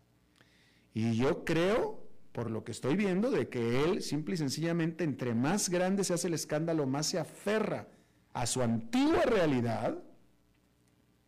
Y 0.95 1.17
yo 1.17 1.45
creo, 1.45 2.07
por 2.33 2.51
lo 2.51 2.65
que 2.65 2.73
estoy 2.73 2.97
viendo, 2.97 3.31
de 3.31 3.49
que 3.49 3.85
él 3.85 4.03
simple 4.03 4.35
y 4.35 4.39
sencillamente, 4.39 5.05
entre 5.05 5.35
más 5.35 5.69
grande 5.69 6.05
se 6.05 6.15
hace 6.15 6.29
el 6.29 6.35
escándalo, 6.35 6.87
más 6.87 7.07
se 7.07 7.19
aferra 7.19 7.89
a 8.33 8.47
su 8.47 8.63
antigua 8.63 9.23
realidad, 9.23 10.03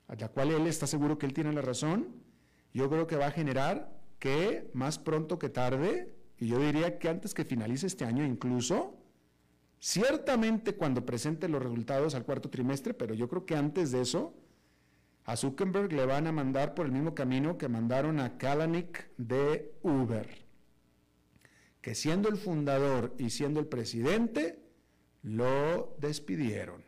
a 0.09 0.15
la 0.15 0.29
cual 0.29 0.51
él 0.51 0.67
está 0.67 0.87
seguro 0.87 1.19
que 1.19 1.27
él 1.27 1.35
tiene 1.35 1.53
la 1.53 1.63
razón, 1.63 2.26
yo 2.77 2.89
creo 2.89 3.07
que 3.07 3.17
va 3.17 3.27
a 3.27 3.31
generar 3.31 3.93
que 4.19 4.71
más 4.73 4.99
pronto 4.99 5.39
que 5.39 5.49
tarde, 5.49 6.15
y 6.39 6.49
yo 6.49 6.59
diría 6.59 6.99
que 6.99 7.09
antes 7.09 7.35
que 7.35 7.45
finalice 7.45 7.87
este 7.87 8.05
año 8.05 8.25
incluso, 8.25 8.97
Ciertamente 9.79 10.75
cuando 10.75 11.05
presente 11.05 11.49
los 11.49 11.63
resultados 11.63 12.15
al 12.15 12.25
cuarto 12.25 12.51
trimestre, 12.51 12.95
pero 12.95 13.15
yo 13.15 13.29
creo 13.29 13.45
que 13.45 13.57
antes 13.57 13.93
de 13.93 14.01
eso, 14.01 14.35
a 15.25 15.37
Zuckerberg 15.37 15.93
le 15.93 16.07
van 16.07 16.27
a 16.27 16.33
mandar 16.33 16.75
por 16.75 16.87
el 16.87 16.93
mismo 16.93 17.15
camino 17.15 17.59
que 17.59 17.69
mandaron 17.69 18.21
a 18.21 18.39
Kalanick 18.39 19.09
de 19.17 19.75
Uber, 19.83 20.29
que 21.81 21.95
siendo 21.95 22.29
el 22.29 22.37
fundador 22.37 23.15
y 23.19 23.31
siendo 23.31 23.61
el 23.61 23.67
presidente, 23.67 24.59
lo 25.23 25.95
despidieron. 26.01 26.83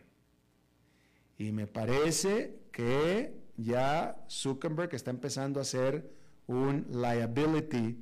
Y 1.37 1.53
me 1.53 1.67
parece 1.67 2.59
que 2.73 3.35
ya 3.59 4.25
Zuckerberg 4.31 4.95
está 4.95 5.11
empezando 5.11 5.61
a 5.61 5.65
ser 5.65 6.11
un 6.47 6.87
liability, 6.91 7.99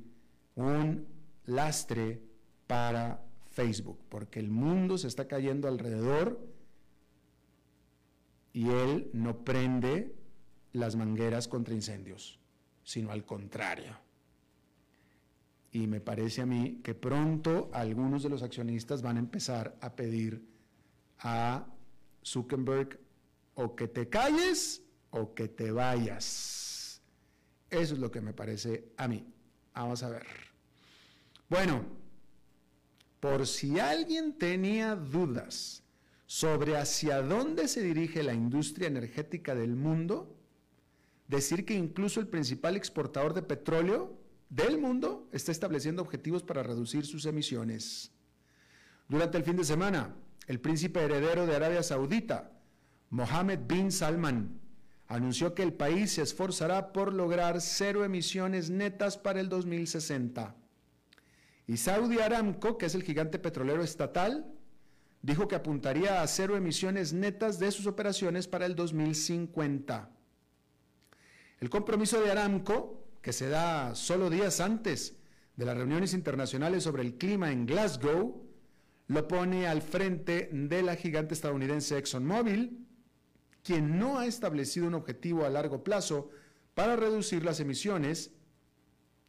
un 0.55 1.05
lastre 1.45 2.21
para 2.67 3.23
Facebook, 3.49 3.99
porque 4.07 4.39
el 4.39 4.49
mundo 4.49 4.97
se 4.97 5.07
está 5.07 5.27
cayendo 5.27 5.67
alrededor 5.67 6.39
y 8.53 8.69
él 8.69 9.09
no 9.13 9.43
prende 9.43 10.15
las 10.73 10.95
mangueras 10.95 11.47
contra 11.47 11.73
incendios, 11.73 12.39
sino 12.83 13.11
al 13.11 13.25
contrario. 13.25 13.97
Y 15.71 15.87
me 15.87 16.01
parece 16.01 16.41
a 16.41 16.45
mí 16.45 16.81
que 16.83 16.93
pronto 16.93 17.69
algunos 17.73 18.23
de 18.23 18.29
los 18.29 18.43
accionistas 18.43 19.01
van 19.01 19.17
a 19.17 19.19
empezar 19.19 19.75
a 19.81 19.95
pedir 19.95 20.47
a 21.19 21.65
Zuckerberg 22.23 22.99
o 23.55 23.75
que 23.75 23.87
te 23.87 24.07
calles 24.07 24.83
o 25.17 25.33
que 25.33 25.47
te 25.47 25.71
vayas. 25.71 27.01
Eso 27.69 27.93
es 27.93 27.99
lo 27.99 28.11
que 28.11 28.21
me 28.21 28.33
parece 28.33 28.91
a 28.97 29.07
mí. 29.07 29.25
Vamos 29.73 30.03
a 30.03 30.09
ver. 30.09 30.25
Bueno, 31.49 31.85
por 33.19 33.47
si 33.47 33.79
alguien 33.79 34.37
tenía 34.37 34.95
dudas 34.95 35.83
sobre 36.25 36.77
hacia 36.77 37.21
dónde 37.21 37.67
se 37.67 37.81
dirige 37.81 38.23
la 38.23 38.33
industria 38.33 38.87
energética 38.87 39.55
del 39.55 39.75
mundo, 39.75 40.35
decir 41.27 41.65
que 41.65 41.73
incluso 41.73 42.19
el 42.19 42.27
principal 42.27 42.75
exportador 42.75 43.33
de 43.33 43.41
petróleo 43.41 44.17
del 44.49 44.77
mundo 44.77 45.27
está 45.31 45.51
estableciendo 45.51 46.01
objetivos 46.01 46.43
para 46.43 46.63
reducir 46.63 47.05
sus 47.05 47.25
emisiones. 47.25 48.11
Durante 49.07 49.37
el 49.37 49.43
fin 49.43 49.55
de 49.55 49.63
semana, 49.63 50.15
el 50.47 50.59
príncipe 50.59 51.01
heredero 51.01 51.45
de 51.45 51.55
Arabia 51.55 51.83
Saudita, 51.83 52.51
Mohammed 53.09 53.59
bin 53.67 53.91
Salman, 53.91 54.59
anunció 55.07 55.53
que 55.53 55.63
el 55.63 55.73
país 55.73 56.13
se 56.13 56.21
esforzará 56.21 56.91
por 56.91 57.13
lograr 57.13 57.61
cero 57.61 58.03
emisiones 58.03 58.69
netas 58.69 59.17
para 59.17 59.39
el 59.39 59.49
2060. 59.49 60.55
Y 61.65 61.77
Saudi 61.77 62.19
Aramco, 62.19 62.77
que 62.77 62.85
es 62.85 62.95
el 62.95 63.03
gigante 63.03 63.39
petrolero 63.39 63.83
estatal, 63.83 64.45
dijo 65.21 65.47
que 65.47 65.55
apuntaría 65.55 66.21
a 66.21 66.27
cero 66.27 66.55
emisiones 66.55 67.13
netas 67.13 67.59
de 67.59 67.71
sus 67.71 67.87
operaciones 67.87 68.47
para 68.47 68.65
el 68.65 68.75
2050. 68.75 70.09
El 71.59 71.69
compromiso 71.69 72.21
de 72.21 72.31
Aramco, 72.31 73.05
que 73.21 73.33
se 73.33 73.49
da 73.49 73.95
solo 73.95 74.29
días 74.29 74.61
antes 74.61 75.15
de 75.55 75.65
las 75.65 75.75
reuniones 75.75 76.13
internacionales 76.13 76.83
sobre 76.83 77.01
el 77.01 77.15
clima 77.15 77.51
en 77.51 77.65
Glasgow, 77.65 78.45
lo 79.07 79.27
pone 79.27 79.67
al 79.67 79.81
frente 79.81 80.49
de 80.51 80.83
la 80.83 80.95
gigante 80.95 81.33
estadounidense 81.33 81.97
ExxonMobil, 81.97 82.86
quien 83.67 83.99
no 83.99 84.17
ha 84.17 84.25
establecido 84.25 84.87
un 84.87 84.93
objetivo 84.93 85.43
a 85.43 85.49
largo 85.49 85.83
plazo 85.83 86.29
para 86.73 86.95
reducir 86.95 87.43
las 87.43 87.59
emisiones 87.59 88.31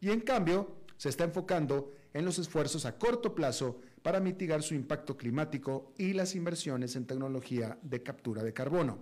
y 0.01 0.11
en 0.11 0.21
cambio 0.21 0.77
se 0.97 1.09
está 1.09 1.25
enfocando 1.25 1.93
en 2.15 2.25
los 2.25 2.39
esfuerzos 2.39 2.87
a 2.87 2.99
corto 2.99 3.35
plazo 3.35 3.81
para 4.01 4.21
mitigar 4.21 4.63
su 4.63 4.77
impacto 4.77 5.17
climático 5.17 5.93
y 5.99 6.13
las 6.13 6.37
inversiones 6.37 6.95
en 6.95 7.05
tecnología 7.05 7.81
de 7.83 8.05
captura 8.05 8.45
de 8.45 8.53
carbono. 8.53 8.99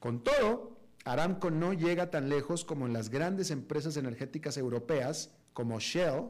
Con 0.00 0.24
todo, 0.24 0.76
Aramco 1.04 1.52
no 1.52 1.72
llega 1.72 2.10
tan 2.10 2.28
lejos 2.28 2.64
como 2.64 2.86
en 2.86 2.94
las 2.94 3.10
grandes 3.10 3.52
empresas 3.52 3.96
energéticas 3.96 4.56
europeas 4.56 5.30
como 5.52 5.78
Shell, 5.78 6.24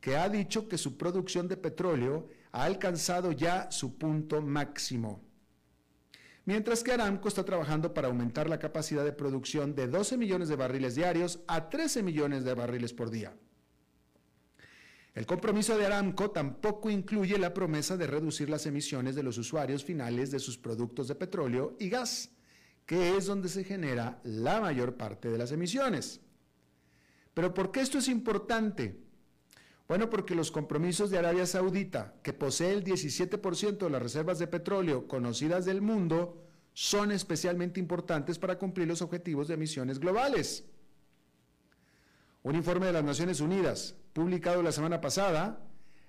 que 0.00 0.16
ha 0.16 0.28
dicho 0.28 0.68
que 0.68 0.78
su 0.78 0.96
producción 0.96 1.48
de 1.48 1.56
petróleo 1.56 2.28
ha 2.52 2.62
alcanzado 2.62 3.32
ya 3.32 3.68
su 3.72 3.98
punto 3.98 4.42
máximo. 4.42 5.25
Mientras 6.46 6.84
que 6.84 6.92
Aramco 6.92 7.26
está 7.26 7.44
trabajando 7.44 7.92
para 7.92 8.06
aumentar 8.06 8.48
la 8.48 8.60
capacidad 8.60 9.04
de 9.04 9.12
producción 9.12 9.74
de 9.74 9.88
12 9.88 10.16
millones 10.16 10.48
de 10.48 10.54
barriles 10.54 10.94
diarios 10.94 11.40
a 11.48 11.68
13 11.68 12.04
millones 12.04 12.44
de 12.44 12.54
barriles 12.54 12.92
por 12.92 13.10
día. 13.10 13.36
El 15.12 15.26
compromiso 15.26 15.76
de 15.76 15.86
Aramco 15.86 16.30
tampoco 16.30 16.88
incluye 16.88 17.36
la 17.36 17.52
promesa 17.52 17.96
de 17.96 18.06
reducir 18.06 18.48
las 18.48 18.64
emisiones 18.66 19.16
de 19.16 19.24
los 19.24 19.38
usuarios 19.38 19.84
finales 19.84 20.30
de 20.30 20.38
sus 20.38 20.56
productos 20.56 21.08
de 21.08 21.16
petróleo 21.16 21.76
y 21.80 21.88
gas, 21.88 22.30
que 22.84 23.16
es 23.16 23.26
donde 23.26 23.48
se 23.48 23.64
genera 23.64 24.20
la 24.22 24.60
mayor 24.60 24.96
parte 24.96 25.28
de 25.28 25.38
las 25.38 25.50
emisiones. 25.50 26.20
Pero 27.34 27.54
¿por 27.54 27.72
qué 27.72 27.80
esto 27.80 27.98
es 27.98 28.06
importante? 28.06 29.05
Bueno, 29.88 30.10
porque 30.10 30.34
los 30.34 30.50
compromisos 30.50 31.10
de 31.10 31.18
Arabia 31.18 31.46
Saudita, 31.46 32.14
que 32.22 32.32
posee 32.32 32.72
el 32.72 32.82
17% 32.82 33.78
de 33.78 33.90
las 33.90 34.02
reservas 34.02 34.38
de 34.38 34.48
petróleo 34.48 35.06
conocidas 35.06 35.64
del 35.64 35.80
mundo, 35.80 36.42
son 36.72 37.12
especialmente 37.12 37.78
importantes 37.78 38.38
para 38.38 38.58
cumplir 38.58 38.88
los 38.88 39.00
objetivos 39.00 39.46
de 39.48 39.54
emisiones 39.54 40.00
globales. 40.00 40.64
Un 42.42 42.56
informe 42.56 42.86
de 42.86 42.92
las 42.92 43.04
Naciones 43.04 43.40
Unidas, 43.40 43.94
publicado 44.12 44.62
la 44.62 44.72
semana 44.72 45.00
pasada, 45.00 45.60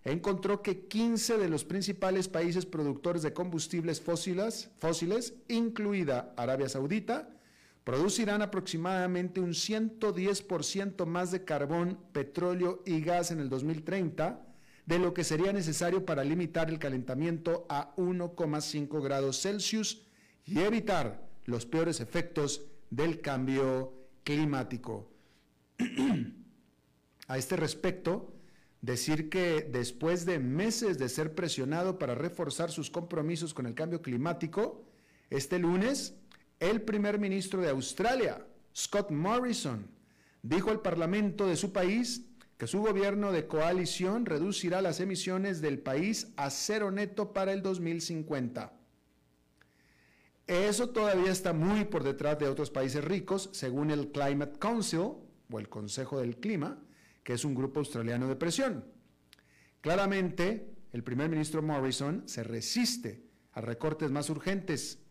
encontró 0.04 0.62
que 0.62 0.88
15 0.88 1.38
de 1.38 1.50
los 1.50 1.64
principales 1.64 2.28
países 2.28 2.66
productores 2.66 3.22
de 3.22 3.34
combustibles 3.34 4.02
fósiles, 4.02 4.72
fósiles 4.80 5.36
incluida 5.48 6.34
Arabia 6.36 6.70
Saudita, 6.70 7.30
producirán 7.88 8.42
aproximadamente 8.42 9.40
un 9.40 9.52
110% 9.52 11.06
más 11.06 11.32
de 11.32 11.46
carbón, 11.46 11.98
petróleo 12.12 12.84
y 12.86 13.00
gas 13.00 13.32
en 13.32 13.40
el 13.40 13.48
2030 13.48 14.46
de 14.86 15.00
lo 15.00 15.14
que 15.14 15.24
sería 15.24 15.54
necesario 15.54 16.06
para 16.06 16.26
limitar 16.26 16.70
el 16.70 16.80
calentamiento 16.80 17.66
a 17.70 17.96
1,5 17.96 19.02
grados 19.02 19.42
Celsius 19.42 20.02
y 20.44 20.60
evitar 20.60 21.30
los 21.46 21.66
peores 21.66 22.02
efectos 22.02 22.66
del 22.90 23.22
cambio 23.22 23.94
climático. 24.26 25.10
a 27.30 27.38
este 27.38 27.56
respecto, 27.56 28.34
decir 28.82 29.30
que 29.30 29.62
después 29.62 30.26
de 30.26 30.40
meses 30.40 30.98
de 30.98 31.08
ser 31.08 31.36
presionado 31.36 31.98
para 31.98 32.16
reforzar 32.16 32.70
sus 32.70 32.90
compromisos 32.90 33.54
con 33.54 33.66
el 33.66 33.76
cambio 33.76 34.02
climático, 34.02 34.84
este 35.30 35.58
lunes 35.58 36.17
el 36.60 36.82
primer 36.82 37.20
ministro 37.20 37.62
de 37.62 37.70
Australia, 37.70 38.46
Scott 38.76 39.12
Morrison, 39.12 39.90
dijo 40.42 40.70
al 40.70 40.82
Parlamento 40.82 41.48
de 41.48 41.56
su 41.56 41.72
país 41.72 42.26
que 42.58 42.68
su 42.68 42.82
gobierno 42.82 43.32
de 43.32 43.48
coalición 43.48 44.26
reducirá 44.26 44.82
las 44.82 45.00
emisiones 45.00 45.62
del 45.62 45.80
país 45.80 46.34
a 46.38 46.50
cero 46.50 46.90
neto 46.92 47.34
para 47.34 47.54
el 47.54 47.62
2050. 47.62 48.74
Eso 50.48 50.90
todavía 50.90 51.32
está 51.32 51.54
muy 51.54 51.86
por 51.86 52.04
detrás 52.04 52.40
de 52.40 52.48
otros 52.48 52.72
países 52.72 53.04
ricos, 53.04 53.50
según 53.52 53.92
el 53.92 54.12
Climate 54.12 54.58
Council, 54.58 55.12
o 55.50 55.60
el 55.60 55.70
Consejo 55.70 56.20
del 56.20 56.38
Clima, 56.38 56.82
que 57.24 57.34
es 57.34 57.46
un 57.46 57.54
grupo 57.54 57.80
australiano 57.80 58.28
de 58.28 58.36
presión. 58.36 58.86
Claramente, 59.82 60.74
el 60.94 61.04
primer 61.04 61.30
ministro 61.30 61.62
Morrison 61.62 62.24
se 62.28 62.44
resiste 62.44 63.24
a 63.52 63.62
recortes 63.62 64.12
más 64.12 64.30
urgentes 64.30 65.07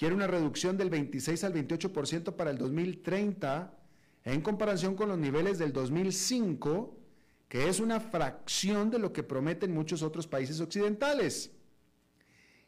quiere 0.00 0.14
una 0.14 0.26
reducción 0.26 0.78
del 0.78 0.88
26 0.88 1.44
al 1.44 1.52
28% 1.52 2.34
para 2.34 2.50
el 2.50 2.56
2030 2.56 3.78
en 4.24 4.40
comparación 4.40 4.94
con 4.94 5.10
los 5.10 5.18
niveles 5.18 5.58
del 5.58 5.74
2005, 5.74 6.98
que 7.46 7.68
es 7.68 7.80
una 7.80 8.00
fracción 8.00 8.90
de 8.90 8.98
lo 8.98 9.12
que 9.12 9.22
prometen 9.22 9.74
muchos 9.74 10.02
otros 10.02 10.26
países 10.26 10.58
occidentales. 10.62 11.50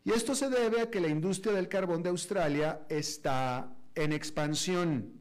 Y 0.04 0.10
esto 0.10 0.34
se 0.34 0.50
debe 0.50 0.82
a 0.82 0.90
que 0.90 1.00
la 1.00 1.08
industria 1.08 1.54
del 1.54 1.70
carbón 1.70 2.02
de 2.02 2.10
Australia 2.10 2.82
está 2.90 3.74
en 3.94 4.12
expansión. 4.12 5.14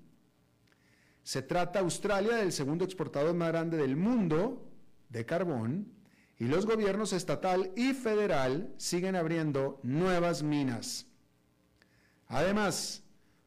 Se 1.24 1.42
trata 1.42 1.80
Australia 1.80 2.36
del 2.36 2.52
segundo 2.52 2.84
exportador 2.84 3.34
más 3.36 3.54
grande 3.54 3.78
del 3.78 3.96
mundo 3.96 4.70
de 5.08 5.26
carbón 5.26 5.94
y 6.38 6.44
los 6.44 6.66
gobiernos 6.66 7.14
estatal 7.14 7.72
y 7.78 7.94
federal 7.94 8.74
siguen 8.76 9.16
abriendo 9.16 9.80
nuevas 9.82 10.44
minas. 10.44 11.08
Además, 12.32 13.04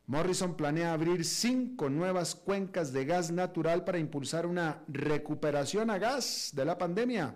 Morrison 0.07 0.59
planea 0.59 0.93
abrir 0.93 1.25
cinco 1.25 1.89
nuevas 1.89 2.35
cuencas 2.35 2.93
de 2.93 3.07
gas 3.07 3.31
natural 3.31 3.83
para 3.83 3.99
impulsar 3.99 4.45
una 4.45 4.85
recuperación 4.89 5.89
a 5.89 5.97
gas 5.97 6.51
de 6.53 6.67
la 6.67 6.77
pandemia. 6.77 7.35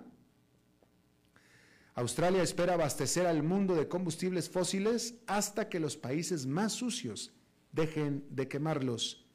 Australia 1.95 2.43
espera 2.43 2.75
abastecer 2.75 3.27
al 3.27 3.43
mundo 3.43 3.75
de 3.75 3.89
combustibles 3.89 4.51
fósiles 4.51 5.15
hasta 5.27 5.71
que 5.71 5.81
los 5.81 5.97
países 5.97 6.45
más 6.45 6.75
sucios 6.75 7.33
dejen 7.73 8.27
de 8.29 8.47
quemarlos, 8.47 9.27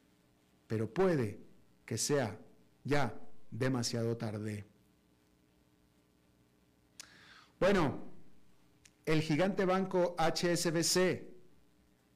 pero 0.68 0.94
puede 0.94 1.42
que 1.84 1.98
sea 1.98 2.40
ya 2.84 3.20
demasiado 3.50 4.18
tarde. 4.18 4.68
Bueno, 7.60 8.04
el 9.04 9.22
gigante 9.22 9.66
banco 9.66 10.16
HSBC 10.20 11.33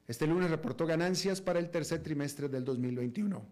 este 0.08 0.26
lunes 0.26 0.50
reportó 0.50 0.86
ganancias 0.86 1.42
para 1.42 1.58
el 1.58 1.70
tercer 1.70 2.02
trimestre 2.02 2.48
del 2.48 2.64
2021. 2.64 3.46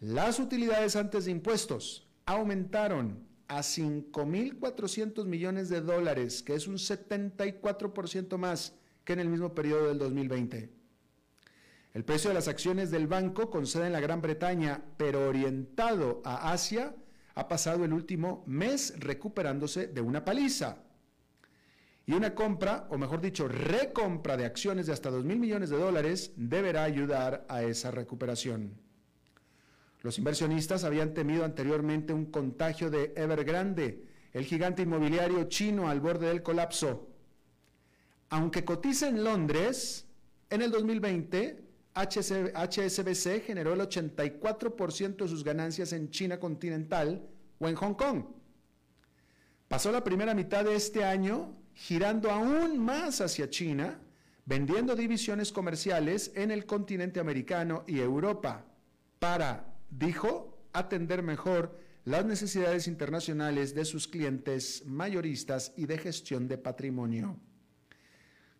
Las 0.00 0.40
utilidades 0.40 0.96
antes 0.96 1.24
de 1.24 1.30
impuestos 1.30 2.08
aumentaron 2.26 3.24
a 3.46 3.60
5.400 3.60 5.24
millones 5.24 5.68
de 5.68 5.80
dólares, 5.80 6.42
que 6.42 6.54
es 6.54 6.66
un 6.66 6.74
74% 6.74 8.36
más 8.38 8.74
que 9.04 9.12
en 9.12 9.20
el 9.20 9.28
mismo 9.28 9.54
periodo 9.54 9.86
del 9.86 9.98
2020. 9.98 10.72
El 11.94 12.04
precio 12.04 12.30
de 12.30 12.34
las 12.34 12.48
acciones 12.48 12.90
del 12.90 13.06
banco 13.06 13.48
con 13.48 13.66
sede 13.66 13.86
en 13.86 13.92
la 13.92 14.00
Gran 14.00 14.20
Bretaña, 14.20 14.82
pero 14.96 15.28
orientado 15.28 16.22
a 16.24 16.52
Asia, 16.52 16.96
ha 17.34 17.46
pasado 17.46 17.84
el 17.84 17.92
último 17.92 18.42
mes 18.46 18.94
recuperándose 18.98 19.86
de 19.86 20.00
una 20.00 20.24
paliza. 20.24 20.82
Y 22.06 22.12
una 22.12 22.34
compra, 22.34 22.86
o 22.90 22.98
mejor 22.98 23.20
dicho, 23.20 23.46
recompra 23.46 24.36
de 24.36 24.44
acciones 24.44 24.86
de 24.86 24.92
hasta 24.92 25.10
2 25.10 25.24
mil 25.24 25.38
millones 25.38 25.70
de 25.70 25.78
dólares 25.78 26.32
deberá 26.36 26.82
ayudar 26.82 27.46
a 27.48 27.62
esa 27.62 27.90
recuperación. 27.90 28.74
Los 30.02 30.18
inversionistas 30.18 30.82
habían 30.82 31.14
temido 31.14 31.44
anteriormente 31.44 32.12
un 32.12 32.26
contagio 32.26 32.90
de 32.90 33.12
Evergrande, 33.16 34.04
el 34.32 34.44
gigante 34.44 34.82
inmobiliario 34.82 35.44
chino 35.44 35.88
al 35.88 36.00
borde 36.00 36.26
del 36.26 36.42
colapso. 36.42 37.08
Aunque 38.30 38.64
cotiza 38.64 39.08
en 39.08 39.22
Londres, 39.22 40.06
en 40.50 40.62
el 40.62 40.72
2020 40.72 41.62
HSBC 41.94 43.44
generó 43.44 43.74
el 43.74 43.80
84% 43.80 45.16
de 45.16 45.28
sus 45.28 45.44
ganancias 45.44 45.92
en 45.92 46.10
China 46.10 46.40
continental 46.40 47.22
o 47.58 47.68
en 47.68 47.74
Hong 47.76 47.94
Kong. 47.94 48.24
Pasó 49.68 49.92
la 49.92 50.02
primera 50.02 50.34
mitad 50.34 50.64
de 50.64 50.74
este 50.74 51.04
año 51.04 51.54
girando 51.74 52.30
aún 52.30 52.78
más 52.78 53.20
hacia 53.20 53.50
China, 53.50 53.98
vendiendo 54.44 54.96
divisiones 54.96 55.52
comerciales 55.52 56.32
en 56.34 56.50
el 56.50 56.66
continente 56.66 57.20
americano 57.20 57.84
y 57.86 58.00
Europa 58.00 58.64
para, 59.18 59.74
dijo, 59.90 60.58
atender 60.72 61.22
mejor 61.22 61.78
las 62.04 62.24
necesidades 62.24 62.88
internacionales 62.88 63.74
de 63.74 63.84
sus 63.84 64.08
clientes 64.08 64.84
mayoristas 64.86 65.72
y 65.76 65.86
de 65.86 65.98
gestión 65.98 66.48
de 66.48 66.58
patrimonio. 66.58 67.38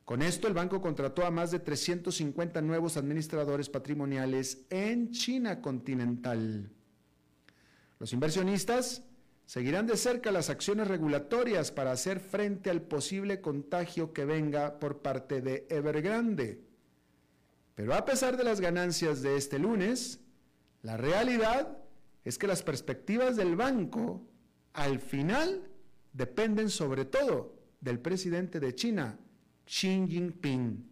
Con 0.04 0.22
esto, 0.22 0.48
el 0.48 0.54
banco 0.54 0.80
contrató 0.80 1.24
a 1.24 1.30
más 1.30 1.50
de 1.50 1.58
350 1.58 2.60
nuevos 2.60 2.96
administradores 2.96 3.68
patrimoniales 3.68 4.66
en 4.70 5.10
China 5.10 5.60
continental. 5.60 6.70
Los 7.98 8.12
inversionistas 8.12 9.02
seguirán 9.46 9.86
de 9.86 9.96
cerca 9.96 10.32
las 10.32 10.50
acciones 10.50 10.88
regulatorias 10.88 11.72
para 11.72 11.92
hacer 11.92 12.20
frente 12.20 12.70
al 12.70 12.82
posible 12.82 13.40
contagio 13.40 14.12
que 14.12 14.24
venga 14.24 14.78
por 14.78 15.02
parte 15.02 15.40
de 15.40 15.66
Evergrande. 15.68 16.62
Pero 17.74 17.94
a 17.94 18.04
pesar 18.04 18.36
de 18.36 18.44
las 18.44 18.60
ganancias 18.60 19.22
de 19.22 19.36
este 19.36 19.58
lunes, 19.58 20.20
la 20.82 20.96
realidad 20.96 21.78
es 22.24 22.38
que 22.38 22.46
las 22.46 22.62
perspectivas 22.62 23.36
del 23.36 23.56
banco 23.56 24.26
al 24.72 25.00
final 25.00 25.68
dependen 26.12 26.70
sobre 26.70 27.04
todo 27.04 27.58
del 27.80 27.98
presidente 27.98 28.60
de 28.60 28.74
China, 28.74 29.18
Xi 29.66 30.06
Jinping. 30.08 30.88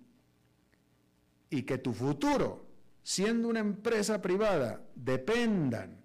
Y 1.50 1.62
que 1.62 1.78
tu 1.78 1.92
futuro, 1.92 2.66
siendo 3.02 3.48
una 3.48 3.60
empresa 3.60 4.20
privada, 4.20 4.82
dependan 4.94 5.99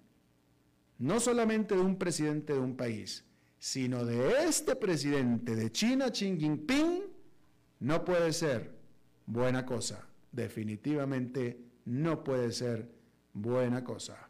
no 0.98 1.20
solamente 1.20 1.74
de 1.74 1.80
un 1.80 1.96
presidente 1.96 2.52
de 2.52 2.58
un 2.58 2.76
país, 2.76 3.24
sino 3.58 4.04
de 4.04 4.44
este 4.44 4.76
presidente 4.76 5.54
de 5.54 5.70
China, 5.70 6.10
Xi 6.10 6.36
Jinping, 6.38 7.02
no 7.80 8.04
puede 8.04 8.32
ser 8.32 8.74
buena 9.26 9.64
cosa. 9.66 10.06
Definitivamente 10.32 11.60
no 11.84 12.22
puede 12.22 12.52
ser 12.52 12.90
buena 13.32 13.84
cosa. 13.84 14.28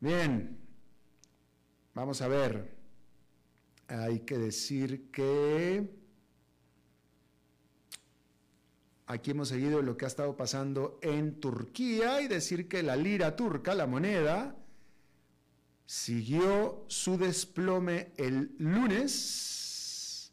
Bien, 0.00 0.58
vamos 1.94 2.20
a 2.22 2.28
ver. 2.28 2.76
Hay 3.88 4.20
que 4.20 4.36
decir 4.36 5.10
que 5.10 5.88
aquí 9.06 9.30
hemos 9.30 9.48
seguido 9.48 9.82
lo 9.82 9.96
que 9.96 10.04
ha 10.04 10.08
estado 10.08 10.36
pasando 10.36 10.98
en 11.02 11.40
Turquía 11.40 12.20
y 12.20 12.28
decir 12.28 12.68
que 12.68 12.82
la 12.82 12.96
lira 12.96 13.36
turca, 13.36 13.74
la 13.74 13.86
moneda, 13.86 14.56
siguió 15.84 16.84
su 16.88 17.16
desplome 17.16 18.12
el 18.16 18.54
lunes, 18.58 20.32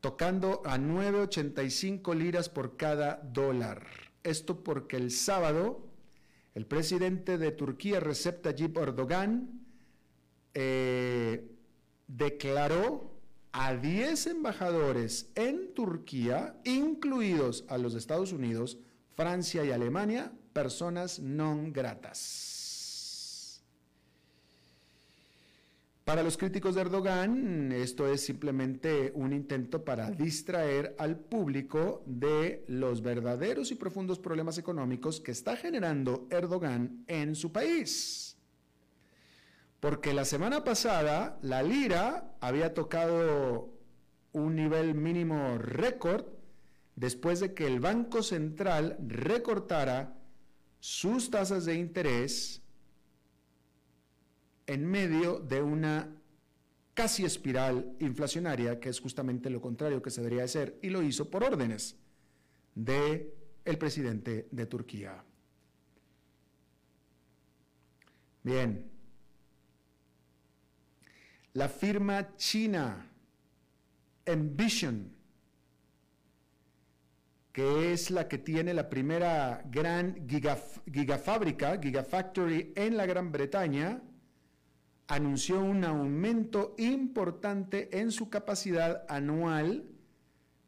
tocando 0.00 0.62
a 0.64 0.78
9,85 0.78 2.14
liras 2.14 2.48
por 2.48 2.76
cada 2.76 3.16
dólar. 3.16 3.86
Esto 4.22 4.62
porque 4.62 4.96
el 4.96 5.10
sábado 5.10 5.88
el 6.58 6.66
presidente 6.66 7.38
de 7.38 7.52
Turquía, 7.52 8.00
Recep 8.00 8.42
Tayyip 8.42 8.76
Erdogan, 8.78 9.64
eh, 10.54 11.52
declaró 12.08 13.17
a 13.52 13.74
10 13.74 14.26
embajadores 14.28 15.30
en 15.34 15.74
Turquía, 15.74 16.56
incluidos 16.64 17.64
a 17.68 17.78
los 17.78 17.94
Estados 17.94 18.32
Unidos, 18.32 18.78
Francia 19.14 19.64
y 19.64 19.70
Alemania, 19.70 20.32
personas 20.52 21.18
non 21.18 21.72
gratas. 21.72 22.58
Para 26.08 26.22
los 26.22 26.38
críticos 26.38 26.74
de 26.74 26.80
Erdogan, 26.80 27.70
esto 27.70 28.08
es 28.08 28.24
simplemente 28.24 29.12
un 29.14 29.34
intento 29.34 29.84
para 29.84 30.10
distraer 30.10 30.96
al 30.98 31.18
público 31.18 32.02
de 32.06 32.64
los 32.66 33.02
verdaderos 33.02 33.70
y 33.72 33.74
profundos 33.74 34.18
problemas 34.18 34.56
económicos 34.56 35.20
que 35.20 35.32
está 35.32 35.54
generando 35.54 36.26
Erdogan 36.30 37.04
en 37.08 37.34
su 37.34 37.52
país. 37.52 38.27
Porque 39.80 40.12
la 40.12 40.24
semana 40.24 40.64
pasada 40.64 41.38
la 41.42 41.62
lira 41.62 42.34
había 42.40 42.74
tocado 42.74 43.72
un 44.32 44.56
nivel 44.56 44.94
mínimo 44.94 45.58
récord 45.58 46.26
después 46.96 47.40
de 47.40 47.54
que 47.54 47.66
el 47.66 47.78
Banco 47.78 48.22
Central 48.22 48.96
recortara 49.06 50.18
sus 50.80 51.30
tasas 51.30 51.64
de 51.64 51.74
interés 51.74 52.60
en 54.66 54.84
medio 54.84 55.38
de 55.38 55.62
una 55.62 56.14
casi 56.94 57.24
espiral 57.24 57.94
inflacionaria, 58.00 58.80
que 58.80 58.88
es 58.88 59.00
justamente 59.00 59.48
lo 59.50 59.60
contrario 59.60 60.02
que 60.02 60.10
se 60.10 60.20
debería 60.20 60.44
hacer, 60.44 60.76
y 60.82 60.90
lo 60.90 61.02
hizo 61.02 61.30
por 61.30 61.44
órdenes 61.44 61.96
de 62.74 63.32
el 63.64 63.78
presidente 63.78 64.48
de 64.50 64.66
Turquía. 64.66 65.22
Bien. 68.42 68.97
La 71.58 71.68
firma 71.68 72.36
china 72.36 73.04
Envision, 74.24 75.12
que 77.50 77.92
es 77.92 78.12
la 78.12 78.28
que 78.28 78.38
tiene 78.38 78.72
la 78.72 78.88
primera 78.88 79.64
gran 79.68 80.28
gigafábrica, 80.28 81.80
gigafactory 81.82 82.72
en 82.76 82.96
la 82.96 83.06
Gran 83.06 83.32
Bretaña, 83.32 84.00
anunció 85.08 85.58
un 85.58 85.84
aumento 85.84 86.76
importante 86.78 87.88
en 87.98 88.12
su 88.12 88.30
capacidad 88.30 89.04
anual 89.08 89.84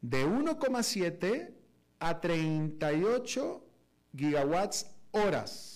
de 0.01 0.25
1,7 0.25 1.53
a 1.99 2.19
38 2.19 3.65
gigawatts 4.13 4.91
horas. 5.11 5.70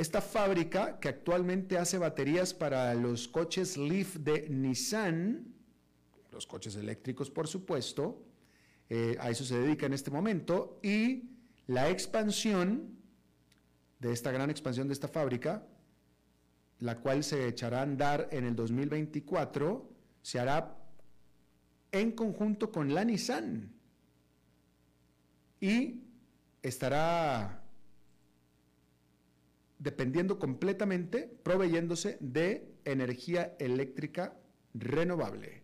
Esta 0.00 0.22
fábrica, 0.22 0.98
que 0.98 1.10
actualmente 1.10 1.76
hace 1.76 1.98
baterías 1.98 2.54
para 2.54 2.94
los 2.94 3.28
coches 3.28 3.76
Leaf 3.76 4.16
de 4.16 4.48
Nissan, 4.48 5.52
los 6.32 6.46
coches 6.46 6.74
eléctricos 6.76 7.30
por 7.30 7.46
supuesto, 7.46 8.24
eh, 8.88 9.18
a 9.20 9.28
eso 9.28 9.44
se 9.44 9.58
dedica 9.58 9.84
en 9.84 9.92
este 9.92 10.10
momento, 10.10 10.80
y 10.82 11.28
la 11.66 11.90
expansión 11.90 12.96
de 13.98 14.14
esta 14.14 14.32
gran 14.32 14.48
expansión 14.48 14.88
de 14.88 14.94
esta 14.94 15.06
fábrica 15.06 15.66
la 16.78 16.96
cual 16.96 17.22
se 17.22 17.46
echará 17.46 17.80
a 17.80 17.82
andar 17.82 18.26
en 18.32 18.46
el 18.46 18.56
2024, 18.56 19.86
se 20.22 20.40
hará 20.40 20.78
en 21.92 22.12
conjunto 22.12 22.72
con 22.72 22.94
la 22.94 23.04
Nissan 23.04 23.70
y 25.60 26.04
estará 26.62 27.64
dependiendo 29.80 30.38
completamente, 30.38 31.26
proveyéndose 31.42 32.18
de 32.20 32.70
energía 32.84 33.56
eléctrica 33.58 34.36
renovable. 34.74 35.62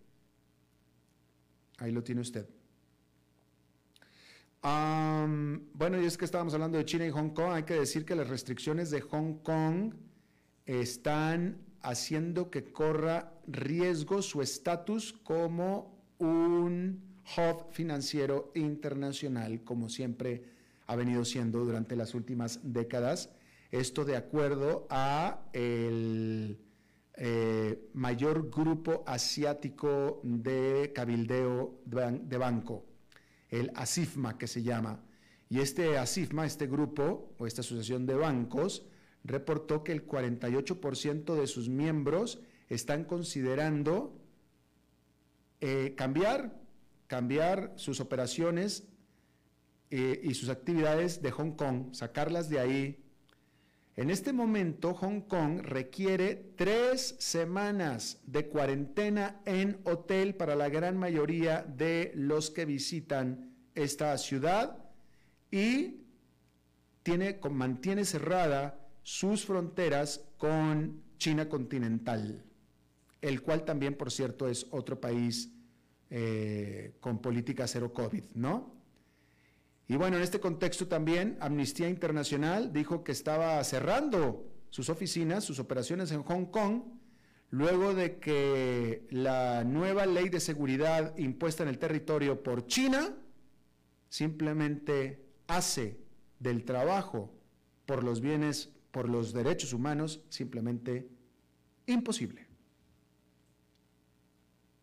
Ahí 1.79 1.92
lo 1.92 2.02
tiene 2.02 2.22
usted. 2.22 2.48
bueno, 4.62 6.02
y 6.02 6.07
es 6.07 6.16
que 6.16 6.24
estábamos 6.24 6.55
hablando 6.55 6.79
de 6.79 6.85
China 6.85 7.07
y 7.07 7.11
Hong 7.11 7.31
Kong. 7.31 7.52
Hay 7.52 7.62
que 7.62 7.74
decir 7.74 8.05
que 8.05 8.16
las 8.16 8.29
restricciones 8.29 8.90
de 8.90 9.02
Hong 9.02 9.35
Kong 9.42 9.94
están 10.64 11.59
haciendo 11.83 12.50
que 12.50 12.64
corra 12.72 13.33
riesgo 13.46 14.22
su 14.22 14.42
estatus 14.42 15.12
como 15.12 16.02
un 16.18 17.00
hub 17.37 17.70
financiero 17.70 18.50
internacional, 18.55 19.62
como 19.62 19.88
siempre 19.88 20.42
ha 20.87 20.96
venido 20.96 21.24
siendo 21.24 21.64
durante 21.64 21.94
las 21.94 22.14
últimas 22.14 22.61
décadas. 22.62 23.31
Esto 23.81 24.07
de 24.07 24.17
acuerdo 24.17 24.87
a 24.89 25.49
el 25.53 26.59
eh, 27.15 27.91
mayor 27.93 28.49
grupo 28.51 29.05
asiático 29.07 30.21
de 30.23 30.93
cabildeo 30.95 31.83
de 31.85 32.39
banco, 32.39 32.87
el 33.51 33.71
ASIFMA 33.75 34.39
que 34.39 34.47
se 34.47 34.62
llama. 34.62 35.05
Y 35.51 35.61
este 35.61 35.99
ASIFMA, 35.99 36.47
este 36.47 36.67
grupo 36.67 37.35
o 37.39 37.47
esta 37.47 37.61
asociación 37.61 38.07
de 38.07 38.15
bancos, 38.15 38.87
reportó 39.25 39.85
que 39.85 39.93
el 39.93 40.07
48% 40.07 41.35
de 41.35 41.47
sus 41.47 41.69
miembros 41.69 42.41
están 42.71 43.05
considerando 43.05 44.19
eh, 45.61 45.95
cambiar, 45.97 46.59
cambiar 47.09 47.75
sus 47.77 48.01
operaciones 48.01 48.89
eh, 49.91 50.19
y 50.23 50.33
sus 50.33 50.49
actividades 50.49 51.21
de 51.21 51.31
Hong 51.31 51.53
Kong, 51.53 51.93
sacarlas 51.93 52.49
de 52.49 52.59
ahí. 52.59 53.06
En 53.97 54.11
este 54.11 54.35
momento, 54.35 54.93
Hong 54.93 55.23
Kong 55.23 55.61
requiere 55.63 56.53
tres 56.55 57.17
semanas 57.19 58.21
de 58.27 58.47
cuarentena 58.47 59.41
en 59.47 59.81
hotel 59.85 60.35
para 60.35 60.55
la 60.55 60.69
gran 60.69 60.99
mayoría 60.99 61.63
de 61.63 62.13
los 62.15 62.51
que 62.51 62.67
visitan 62.67 63.57
esta 63.75 64.17
ciudad 64.19 64.77
y 65.51 66.03
tiene, 67.03 67.41
mantiene 67.51 68.05
cerrada 68.05 68.87
sus 69.03 69.47
fronteras 69.47 70.29
con 70.37 71.03
China 71.17 71.49
continental, 71.49 72.45
el 73.23 73.41
cual 73.41 73.65
también, 73.65 73.95
por 73.95 74.11
cierto, 74.11 74.47
es 74.47 74.67
otro 74.73 75.01
país 75.01 75.51
eh, 76.11 76.97
con 77.01 77.23
política 77.23 77.67
cero 77.67 77.95
COVID, 77.95 78.25
¿no? 78.35 78.76
Y 79.88 79.96
bueno, 79.96 80.16
en 80.16 80.22
este 80.22 80.40
contexto 80.40 80.88
también 80.88 81.37
Amnistía 81.40 81.88
Internacional 81.88 82.72
dijo 82.72 83.05
que 83.05 83.12
estaba 83.12 83.62
cerrando 83.62 84.44
sus 84.70 84.88
oficinas, 84.90 85.44
sus 85.44 85.61
operaciones 85.61 86.11
en 86.11 86.22
Hong 86.25 86.46
Kong, 86.46 86.83
luego 87.51 87.94
de 87.94 88.18
que 88.18 89.07
la 89.11 89.62
nueva 89.64 90.07
ley 90.07 90.29
de 90.29 90.40
seguridad 90.40 91.16
impuesta 91.16 91.62
en 91.62 91.68
el 91.68 91.79
territorio 91.79 92.42
por 92.42 92.66
China 92.66 93.14
simplemente 94.09 95.25
hace 95.46 96.01
del 96.40 96.64
trabajo 96.64 97.33
por 97.87 98.03
los 98.03 98.20
bienes, 98.20 98.72
por 98.90 99.09
los 99.09 99.33
derechos 99.33 99.72
humanos, 99.72 100.20
simplemente 100.29 101.09
imposible. 101.87 102.46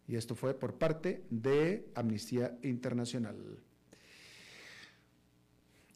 Y 0.07 0.15
esto 0.15 0.35
fue 0.35 0.53
por 0.53 0.75
parte 0.77 1.25
de 1.29 1.91
Amnistía 1.95 2.57
Internacional. 2.61 3.59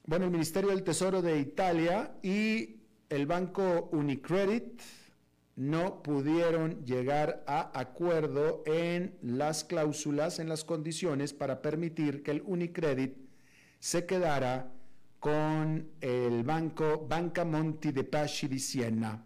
Bueno, 0.07 0.23
el 0.23 0.31
Ministerio 0.31 0.69
del 0.69 0.85
Tesoro 0.85 1.21
de 1.21 1.37
Italia 1.37 2.15
y 2.23 2.77
el 3.09 3.25
banco 3.25 3.89
Unicredit 3.91 4.81
no 5.57 6.01
pudieron 6.01 6.85
llegar 6.85 7.43
a 7.45 7.77
acuerdo 7.77 8.63
en 8.65 9.17
las 9.21 9.65
cláusulas, 9.65 10.39
en 10.39 10.47
las 10.47 10.63
condiciones 10.63 11.33
para 11.33 11.61
permitir 11.61 12.23
que 12.23 12.31
el 12.31 12.41
Unicredit 12.45 13.17
se 13.79 14.05
quedara 14.05 14.71
con 15.19 15.89
el 15.99 16.41
banco 16.43 17.05
Banca 17.05 17.43
Monti 17.43 17.91
de 17.91 18.05
Paschi 18.05 18.47
di 18.47 18.59
Siena. 18.59 19.25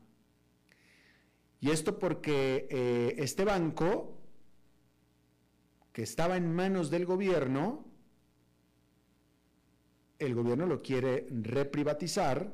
Y 1.60 1.70
esto 1.70 2.00
porque 2.00 2.68
eh, 2.72 3.16
este 3.20 3.46
banco, 3.46 4.18
que 5.94 6.02
estaba 6.02 6.38
en 6.38 6.52
manos 6.52 6.90
del 6.90 7.06
gobierno, 7.06 7.91
el 10.22 10.36
gobierno 10.36 10.68
lo 10.68 10.82
quiere 10.82 11.28
reprivatizar, 11.30 12.54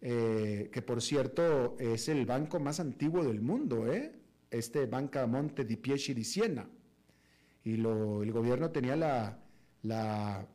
eh, 0.00 0.68
que 0.72 0.82
por 0.82 1.00
cierto 1.00 1.76
es 1.78 2.08
el 2.08 2.26
banco 2.26 2.58
más 2.58 2.80
antiguo 2.80 3.24
del 3.24 3.40
mundo, 3.40 3.86
¿eh? 3.86 4.12
este 4.50 4.86
Banca 4.86 5.26
Monte 5.26 5.64
di 5.64 5.76
Piesci 5.76 6.12
di 6.12 6.24
Siena. 6.24 6.68
Y 7.64 7.74
el 7.74 8.32
gobierno 8.32 8.70
tenía 8.70 9.38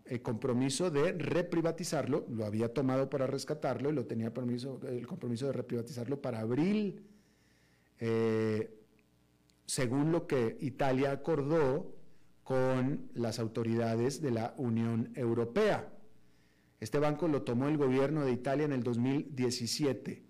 el 0.05 0.21
compromiso 0.21 0.89
de 0.89 1.13
reprivatizarlo, 1.13 2.25
lo 2.29 2.45
había 2.45 2.73
tomado 2.73 3.09
para 3.09 3.27
rescatarlo 3.27 3.89
y 3.89 3.93
lo 3.93 4.05
tenía 4.05 4.31
el 4.87 5.07
compromiso 5.07 5.47
de 5.47 5.53
reprivatizarlo 5.53 6.21
para 6.21 6.39
abril, 6.39 7.05
eh, 7.99 8.69
según 9.65 10.11
lo 10.11 10.27
que 10.27 10.57
Italia 10.61 11.11
acordó 11.11 11.95
con 12.43 13.09
las 13.13 13.39
autoridades 13.39 14.21
de 14.21 14.31
la 14.31 14.53
Unión 14.57 15.11
Europea. 15.15 15.89
Este 16.81 16.97
banco 16.97 17.27
lo 17.27 17.43
tomó 17.43 17.67
el 17.67 17.77
gobierno 17.77 18.25
de 18.25 18.31
Italia 18.31 18.65
en 18.65 18.73
el 18.73 18.81
2017 18.81 20.23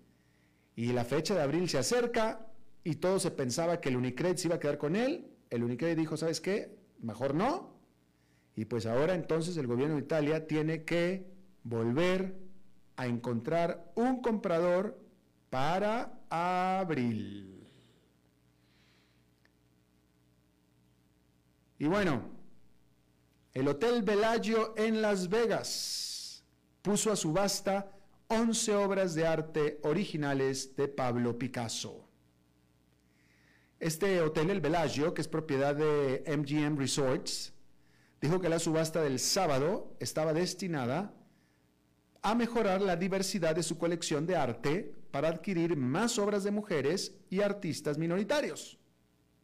y 0.76 0.92
la 0.92 1.02
fecha 1.02 1.34
de 1.34 1.40
abril 1.40 1.66
se 1.66 1.78
acerca 1.78 2.46
y 2.84 2.96
todo 2.96 3.18
se 3.18 3.30
pensaba 3.30 3.80
que 3.80 3.88
el 3.88 3.96
Unicredit 3.96 4.36
se 4.36 4.48
iba 4.48 4.56
a 4.56 4.60
quedar 4.60 4.76
con 4.76 4.94
él. 4.94 5.32
El 5.48 5.64
Unicredit 5.64 5.96
dijo, 5.96 6.18
¿sabes 6.18 6.42
qué? 6.42 6.76
Mejor 7.00 7.34
no. 7.34 7.80
Y 8.54 8.66
pues 8.66 8.84
ahora 8.84 9.14
entonces 9.14 9.56
el 9.56 9.66
gobierno 9.66 9.94
de 9.94 10.02
Italia 10.02 10.46
tiene 10.46 10.84
que 10.84 11.26
volver 11.64 12.36
a 12.96 13.06
encontrar 13.06 13.90
un 13.94 14.20
comprador 14.20 15.00
para 15.48 16.20
abril. 16.28 17.66
Y 21.78 21.86
bueno, 21.86 22.24
el 23.54 23.68
Hotel 23.68 24.02
Bellagio 24.02 24.74
en 24.76 25.00
Las 25.00 25.30
Vegas 25.30 26.11
puso 26.82 27.12
a 27.12 27.16
subasta 27.16 27.90
11 28.28 28.74
obras 28.74 29.14
de 29.14 29.26
arte 29.26 29.78
originales 29.82 30.74
de 30.76 30.88
Pablo 30.88 31.38
Picasso. 31.38 32.08
Este 33.78 34.20
hotel, 34.20 34.50
el 34.50 34.60
Bellagio, 34.60 35.14
que 35.14 35.22
es 35.22 35.28
propiedad 35.28 35.74
de 35.74 36.24
MGM 36.26 36.78
Resorts, 36.78 37.52
dijo 38.20 38.40
que 38.40 38.48
la 38.48 38.58
subasta 38.58 39.02
del 39.02 39.18
sábado 39.18 39.96
estaba 39.98 40.32
destinada 40.32 41.14
a 42.22 42.34
mejorar 42.34 42.80
la 42.80 42.96
diversidad 42.96 43.54
de 43.54 43.64
su 43.64 43.78
colección 43.78 44.26
de 44.26 44.36
arte 44.36 44.94
para 45.10 45.28
adquirir 45.28 45.76
más 45.76 46.18
obras 46.18 46.44
de 46.44 46.52
mujeres 46.52 47.16
y 47.28 47.40
artistas 47.40 47.98
minoritarios. 47.98 48.78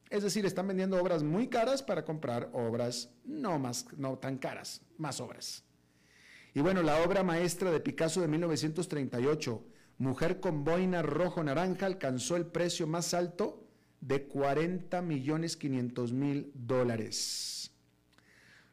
Es 0.08 0.22
decir, 0.22 0.46
están 0.46 0.68
vendiendo 0.68 1.00
obras 1.00 1.22
muy 1.22 1.48
caras 1.48 1.82
para 1.82 2.04
comprar 2.04 2.48
obras 2.52 3.10
no, 3.24 3.58
más, 3.58 3.86
no 3.96 4.16
tan 4.18 4.38
caras, 4.38 4.80
más 4.96 5.20
obras. 5.20 5.64
Y 6.54 6.60
bueno, 6.60 6.82
la 6.82 7.02
obra 7.02 7.22
maestra 7.22 7.70
de 7.70 7.80
Picasso 7.80 8.20
de 8.20 8.28
1938, 8.28 9.64
Mujer 9.98 10.38
con 10.38 10.62
boina 10.62 11.02
rojo-naranja, 11.02 11.86
alcanzó 11.86 12.36
el 12.36 12.46
precio 12.46 12.86
más 12.86 13.14
alto 13.14 13.66
de 14.00 14.26
40 14.28 15.02
millones 15.02 15.56
500 15.56 16.12
mil 16.12 16.52
dólares. 16.54 17.72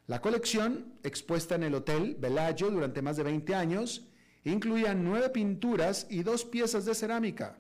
La 0.08 0.22
colección, 0.22 0.94
expuesta 1.04 1.56
en 1.56 1.64
el 1.64 1.74
Hotel 1.74 2.16
Bellagio 2.20 2.70
durante 2.70 3.02
más 3.02 3.18
de 3.18 3.24
20 3.24 3.56
años, 3.56 4.08
incluía 4.44 4.94
nueve 4.94 5.30
pinturas 5.30 6.06
y 6.12 6.22
dos 6.22 6.46
piezas 6.46 6.86
de 6.86 6.94
cerámica 6.94 7.58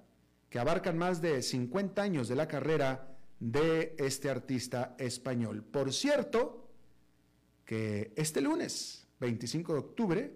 que 0.50 0.60
abarcan 0.60 0.98
más 0.98 1.22
de 1.22 1.42
50 1.42 2.02
años 2.02 2.28
de 2.28 2.36
la 2.36 2.48
carrera 2.48 3.18
de 3.40 3.96
este 3.98 4.30
artista 4.30 4.96
español. 5.00 5.64
Por 5.64 5.92
cierto, 5.92 6.70
que 7.66 8.14
este 8.16 8.42
lunes 8.42 9.05
25 9.20 9.74
de 9.74 9.80
octubre, 9.80 10.34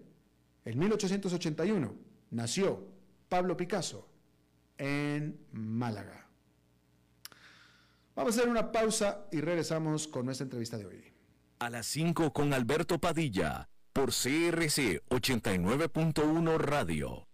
en 0.66 0.80
1881, 0.80 1.96
nació 2.32 2.88
Pablo 3.28 3.56
Picasso 3.58 4.08
en 4.78 5.40
Málaga. 5.52 6.28
Vamos 8.16 8.36
a 8.36 8.40
hacer 8.40 8.50
una 8.50 8.72
pausa 8.72 9.26
y 9.32 9.40
regresamos 9.42 10.08
con 10.08 10.26
nuestra 10.26 10.44
entrevista 10.44 10.78
de 10.78 10.86
hoy. 10.86 11.04
A 11.60 11.70
las 11.70 11.86
5 11.88 12.34
con 12.34 12.54
Alberto 12.54 13.00
Padilla, 13.00 13.70
por 13.94 14.10
CRC 14.10 15.02
89.1 15.10 16.58
Radio. 16.58 17.28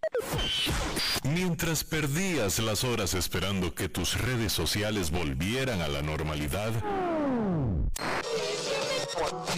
Mientras 1.23 1.83
perdías 1.83 2.59
las 2.59 2.83
horas 2.83 3.13
esperando 3.13 3.73
que 3.73 3.89
tus 3.89 4.19
redes 4.19 4.53
sociales 4.53 5.11
volvieran 5.11 5.81
a 5.81 5.87
la 5.87 6.01
normalidad, 6.01 6.71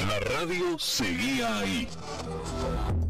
la 0.07 0.19
radio 0.19 0.77
seguía 0.77 1.59
ahí, 1.59 1.87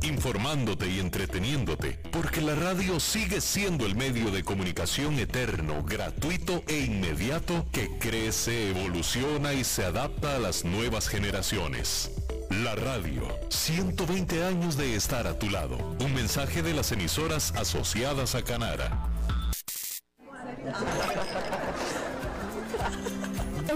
informándote 0.02 0.88
y 0.88 1.00
entreteniéndote, 1.00 2.00
porque 2.12 2.42
la 2.42 2.56
radio 2.56 3.00
sigue 3.00 3.42
siendo 3.42 3.86
el 3.86 3.96
medio 3.96 4.32
de 4.32 4.44
comunicación 4.44 5.20
eterno, 5.20 5.84
gratuito 5.84 6.64
e 6.68 6.80
inmediato 6.80 7.66
que 7.72 7.98
crece, 8.00 8.70
evoluciona 8.70 9.54
y 9.54 9.64
se 9.64 9.84
adapta 9.84 10.36
a 10.36 10.40
las 10.40 10.64
nuevas 10.64 11.08
generaciones. 11.10 12.12
La 12.50 12.76
radio, 12.76 13.28
120 13.50 14.46
años 14.46 14.78
de 14.78 14.96
estar 14.96 15.28
a 15.28 15.38
tu 15.38 15.50
lado. 15.50 15.78
Un 16.00 16.14
mensaje 16.14 16.62
de 16.62 16.74
las 16.74 16.92
emisoras 16.92 17.54
asociadas 17.56 18.36
a 18.36 18.44
Canara. 18.44 19.10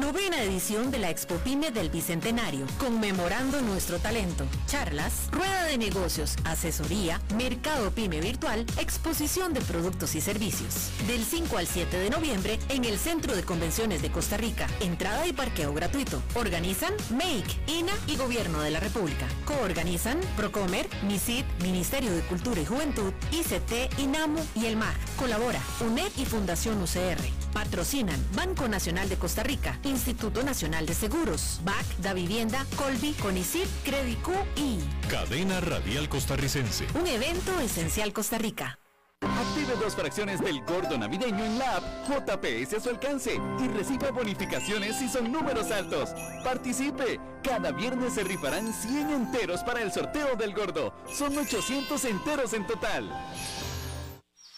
Novena 0.00 0.42
edición 0.42 0.90
de 0.90 0.98
la 0.98 1.10
Expo 1.10 1.34
Pyme 1.34 1.70
del 1.72 1.90
Bicentenario, 1.90 2.64
conmemorando 2.78 3.60
nuestro 3.60 3.98
talento. 3.98 4.46
Charlas, 4.66 5.28
rueda 5.30 5.64
de 5.64 5.76
negocios, 5.76 6.36
asesoría, 6.44 7.20
mercado 7.36 7.90
Pyme 7.90 8.18
virtual, 8.22 8.64
exposición 8.78 9.52
de 9.52 9.60
productos 9.60 10.14
y 10.14 10.22
servicios. 10.22 10.90
Del 11.06 11.22
5 11.22 11.58
al 11.58 11.66
7 11.66 11.98
de 11.98 12.08
noviembre 12.08 12.58
en 12.70 12.86
el 12.86 12.98
Centro 12.98 13.36
de 13.36 13.42
Convenciones 13.42 14.00
de 14.00 14.10
Costa 14.10 14.38
Rica. 14.38 14.68
Entrada 14.80 15.26
y 15.26 15.34
parqueo 15.34 15.74
gratuito. 15.74 16.22
Organizan 16.34 16.94
MAKE, 17.10 17.60
INA 17.66 17.92
y 18.06 18.16
Gobierno 18.16 18.62
de 18.62 18.70
la 18.70 18.80
República. 18.80 19.28
Coorganizan 19.44 20.18
Procomer, 20.34 20.88
MISID, 21.02 21.44
Ministerio 21.62 22.10
de 22.12 22.22
Cultura 22.22 22.58
y 22.58 22.64
Juventud, 22.64 23.12
ICT, 23.32 23.98
INAMU 23.98 24.40
y 24.54 24.64
el 24.64 24.76
MAG. 24.76 24.96
Colabora 25.18 25.60
UNED 25.86 26.10
y 26.16 26.24
Fundación 26.24 26.80
UCR. 26.80 27.20
Patrocinan 27.52 28.20
Banco 28.34 28.68
Nacional 28.68 29.08
de 29.08 29.16
Costa 29.16 29.42
Rica, 29.42 29.78
Instituto 29.84 30.42
Nacional 30.42 30.86
de 30.86 30.94
Seguros, 30.94 31.60
BAC, 31.64 31.86
Da 31.98 32.12
Vivienda, 32.12 32.64
Colby, 32.76 33.12
Conicip, 33.14 33.66
Credicu 33.84 34.32
y 34.56 34.78
Cadena 35.08 35.60
Radial 35.60 36.08
Costarricense. 36.08 36.86
un 36.94 37.06
evento 37.06 37.58
esencial 37.60 38.12
Costa 38.12 38.38
Rica. 38.38 38.78
Active 39.22 39.74
dos 39.78 39.94
fracciones 39.94 40.40
del 40.40 40.62
gordo 40.64 40.96
navideño 40.96 41.44
en 41.44 41.58
la 41.58 41.76
app 41.76 41.84
JPS 42.08 42.74
a 42.74 42.80
su 42.80 42.88
alcance 42.88 43.38
y 43.62 43.68
reciba 43.68 44.10
bonificaciones 44.10 44.96
si 44.96 45.08
son 45.10 45.30
números 45.30 45.70
altos. 45.70 46.10
Participe. 46.42 47.20
Cada 47.42 47.70
viernes 47.70 48.14
se 48.14 48.24
rifarán 48.24 48.72
100 48.72 49.10
enteros 49.10 49.62
para 49.62 49.82
el 49.82 49.92
sorteo 49.92 50.36
del 50.36 50.54
gordo. 50.54 50.94
Son 51.12 51.36
800 51.36 52.02
enteros 52.06 52.54
en 52.54 52.66
total. 52.66 53.10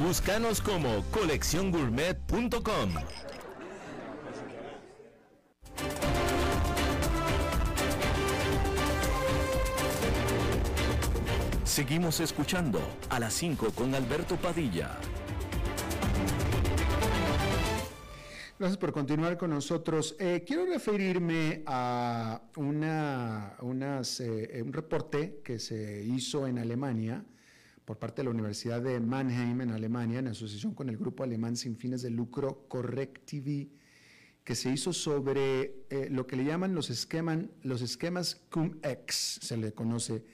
Búscanos 0.00 0.60
como 0.60 1.04
colecciongourmet.com. 1.12 2.94
Seguimos 11.62 12.18
escuchando 12.18 12.80
a 13.08 13.20
las 13.20 13.34
5 13.34 13.70
con 13.70 13.94
Alberto 13.94 14.34
Padilla. 14.36 14.98
Gracias 18.58 18.78
por 18.78 18.92
continuar 18.92 19.38
con 19.38 19.50
nosotros. 19.50 20.16
Eh, 20.18 20.42
quiero 20.44 20.66
referirme 20.66 21.62
a 21.66 22.42
una, 22.56 23.54
unas, 23.60 24.18
eh, 24.18 24.60
un 24.64 24.72
reporte 24.72 25.40
que 25.44 25.60
se 25.60 26.02
hizo 26.02 26.48
en 26.48 26.58
Alemania 26.58 27.24
por 27.84 27.98
parte 27.98 28.22
de 28.22 28.24
la 28.24 28.30
Universidad 28.30 28.80
de 28.80 28.98
Mannheim 28.98 29.60
en 29.60 29.70
Alemania, 29.70 30.18
en 30.18 30.28
asociación 30.28 30.74
con 30.74 30.88
el 30.88 30.96
grupo 30.96 31.22
alemán 31.22 31.56
sin 31.56 31.76
fines 31.76 32.02
de 32.02 32.10
lucro 32.10 32.66
Correctv, 32.68 33.68
que 34.42 34.54
se 34.54 34.70
hizo 34.70 34.92
sobre 34.92 35.86
eh, 35.90 36.08
lo 36.10 36.26
que 36.26 36.36
le 36.36 36.44
llaman 36.44 36.74
los, 36.74 36.88
los 37.62 37.82
esquemas 37.82 38.42
cum-ex, 38.50 39.38
se 39.42 39.56
le 39.56 39.72
conoce. 39.72 40.24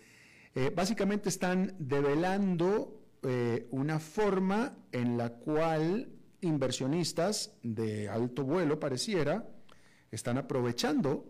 Eh, 0.54 0.72
básicamente 0.74 1.28
están 1.28 1.74
develando 1.78 3.00
eh, 3.22 3.68
una 3.70 4.00
forma 4.00 4.76
en 4.92 5.16
la 5.16 5.30
cual 5.30 6.08
inversionistas 6.40 7.56
de 7.62 8.08
alto 8.08 8.44
vuelo, 8.44 8.80
pareciera, 8.80 9.48
están 10.10 10.38
aprovechando 10.38 11.26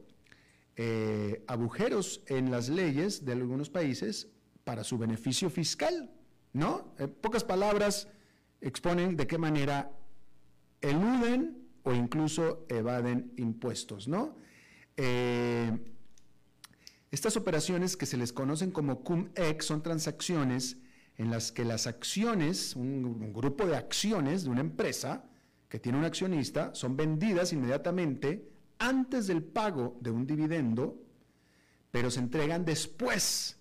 agujeros 1.46 2.22
en 2.26 2.50
las 2.50 2.70
leyes 2.70 3.26
de 3.26 3.32
algunos 3.32 3.68
países 3.68 4.30
para 4.64 4.84
su 4.84 4.98
beneficio 4.98 5.50
fiscal, 5.50 6.10
¿no? 6.52 6.94
En 6.98 7.10
pocas 7.10 7.44
palabras, 7.44 8.08
exponen 8.60 9.16
de 9.16 9.26
qué 9.26 9.38
manera 9.38 9.90
eluden 10.80 11.68
o 11.82 11.92
incluso 11.92 12.66
evaden 12.68 13.32
impuestos, 13.36 14.08
¿no? 14.08 14.36
Eh, 14.96 15.72
estas 17.10 17.36
operaciones 17.36 17.96
que 17.96 18.06
se 18.06 18.16
les 18.16 18.32
conocen 18.32 18.70
como 18.70 19.02
cum-ex 19.02 19.64
son 19.64 19.82
transacciones 19.82 20.76
en 21.16 21.30
las 21.30 21.52
que 21.52 21.64
las 21.64 21.86
acciones, 21.86 22.76
un, 22.76 23.04
un, 23.04 23.32
grupo 23.32 23.66
de 23.66 23.76
acciones 23.76 24.44
de 24.44 24.50
una 24.50 24.60
empresa 24.60 25.24
que 25.68 25.78
tiene 25.78 25.98
un 25.98 26.04
accionista, 26.04 26.74
son 26.74 26.96
vendidas 26.96 27.52
inmediatamente 27.52 28.48
antes 28.78 29.26
del 29.26 29.42
pago 29.42 29.98
de 30.00 30.10
un 30.10 30.26
dividendo, 30.26 31.02
pero 31.90 32.10
se 32.10 32.20
entregan 32.20 32.64
después. 32.64 33.59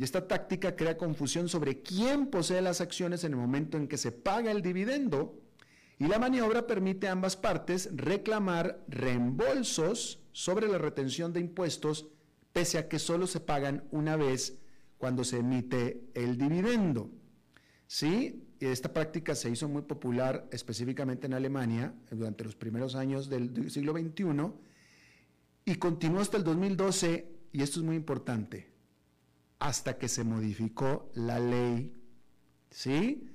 Y 0.00 0.02
esta 0.02 0.26
táctica 0.26 0.76
crea 0.76 0.96
confusión 0.96 1.50
sobre 1.50 1.82
quién 1.82 2.28
posee 2.28 2.62
las 2.62 2.80
acciones 2.80 3.22
en 3.22 3.32
el 3.32 3.38
momento 3.38 3.76
en 3.76 3.86
que 3.86 3.98
se 3.98 4.12
paga 4.12 4.50
el 4.50 4.62
dividendo 4.62 5.38
y 5.98 6.06
la 6.06 6.18
maniobra 6.18 6.66
permite 6.66 7.06
a 7.06 7.12
ambas 7.12 7.36
partes 7.36 7.90
reclamar 7.92 8.82
reembolsos 8.88 10.24
sobre 10.32 10.68
la 10.68 10.78
retención 10.78 11.34
de 11.34 11.40
impuestos 11.40 12.06
pese 12.54 12.78
a 12.78 12.88
que 12.88 12.98
solo 12.98 13.26
se 13.26 13.40
pagan 13.40 13.84
una 13.90 14.16
vez 14.16 14.56
cuando 14.96 15.22
se 15.22 15.40
emite 15.40 16.08
el 16.14 16.38
dividendo. 16.38 17.10
Sí, 17.86 18.48
esta 18.58 18.94
práctica 18.94 19.34
se 19.34 19.50
hizo 19.50 19.68
muy 19.68 19.82
popular 19.82 20.48
específicamente 20.50 21.26
en 21.26 21.34
Alemania 21.34 21.92
durante 22.10 22.44
los 22.44 22.56
primeros 22.56 22.94
años 22.94 23.28
del 23.28 23.70
siglo 23.70 23.92
XXI 23.92 24.24
y 25.66 25.74
continuó 25.74 26.22
hasta 26.22 26.38
el 26.38 26.44
2012, 26.44 27.28
y 27.52 27.60
esto 27.60 27.80
es 27.80 27.84
muy 27.84 27.96
importante, 27.96 28.69
hasta 29.60 29.98
que 29.98 30.08
se 30.08 30.24
modificó 30.24 31.10
la 31.14 31.38
ley. 31.38 31.94
¿Sí? 32.70 33.28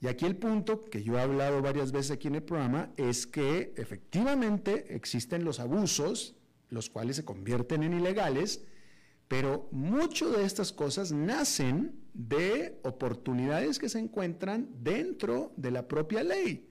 Y 0.00 0.06
aquí 0.06 0.26
el 0.26 0.36
punto 0.36 0.84
que 0.84 1.02
yo 1.02 1.18
he 1.18 1.22
hablado 1.22 1.62
varias 1.62 1.90
veces 1.92 2.12
aquí 2.12 2.28
en 2.28 2.36
el 2.36 2.42
programa 2.42 2.92
es 2.96 3.26
que 3.26 3.72
efectivamente 3.76 4.94
existen 4.94 5.44
los 5.44 5.58
abusos, 5.58 6.36
los 6.68 6.90
cuales 6.90 7.16
se 7.16 7.24
convierten 7.24 7.82
en 7.82 7.94
ilegales, 7.94 8.64
pero 9.26 9.68
mucho 9.72 10.30
de 10.30 10.44
estas 10.44 10.72
cosas 10.72 11.12
nacen 11.12 12.00
de 12.14 12.78
oportunidades 12.82 13.78
que 13.78 13.88
se 13.88 13.98
encuentran 13.98 14.68
dentro 14.82 15.52
de 15.56 15.70
la 15.70 15.86
propia 15.86 16.22
ley. 16.22 16.68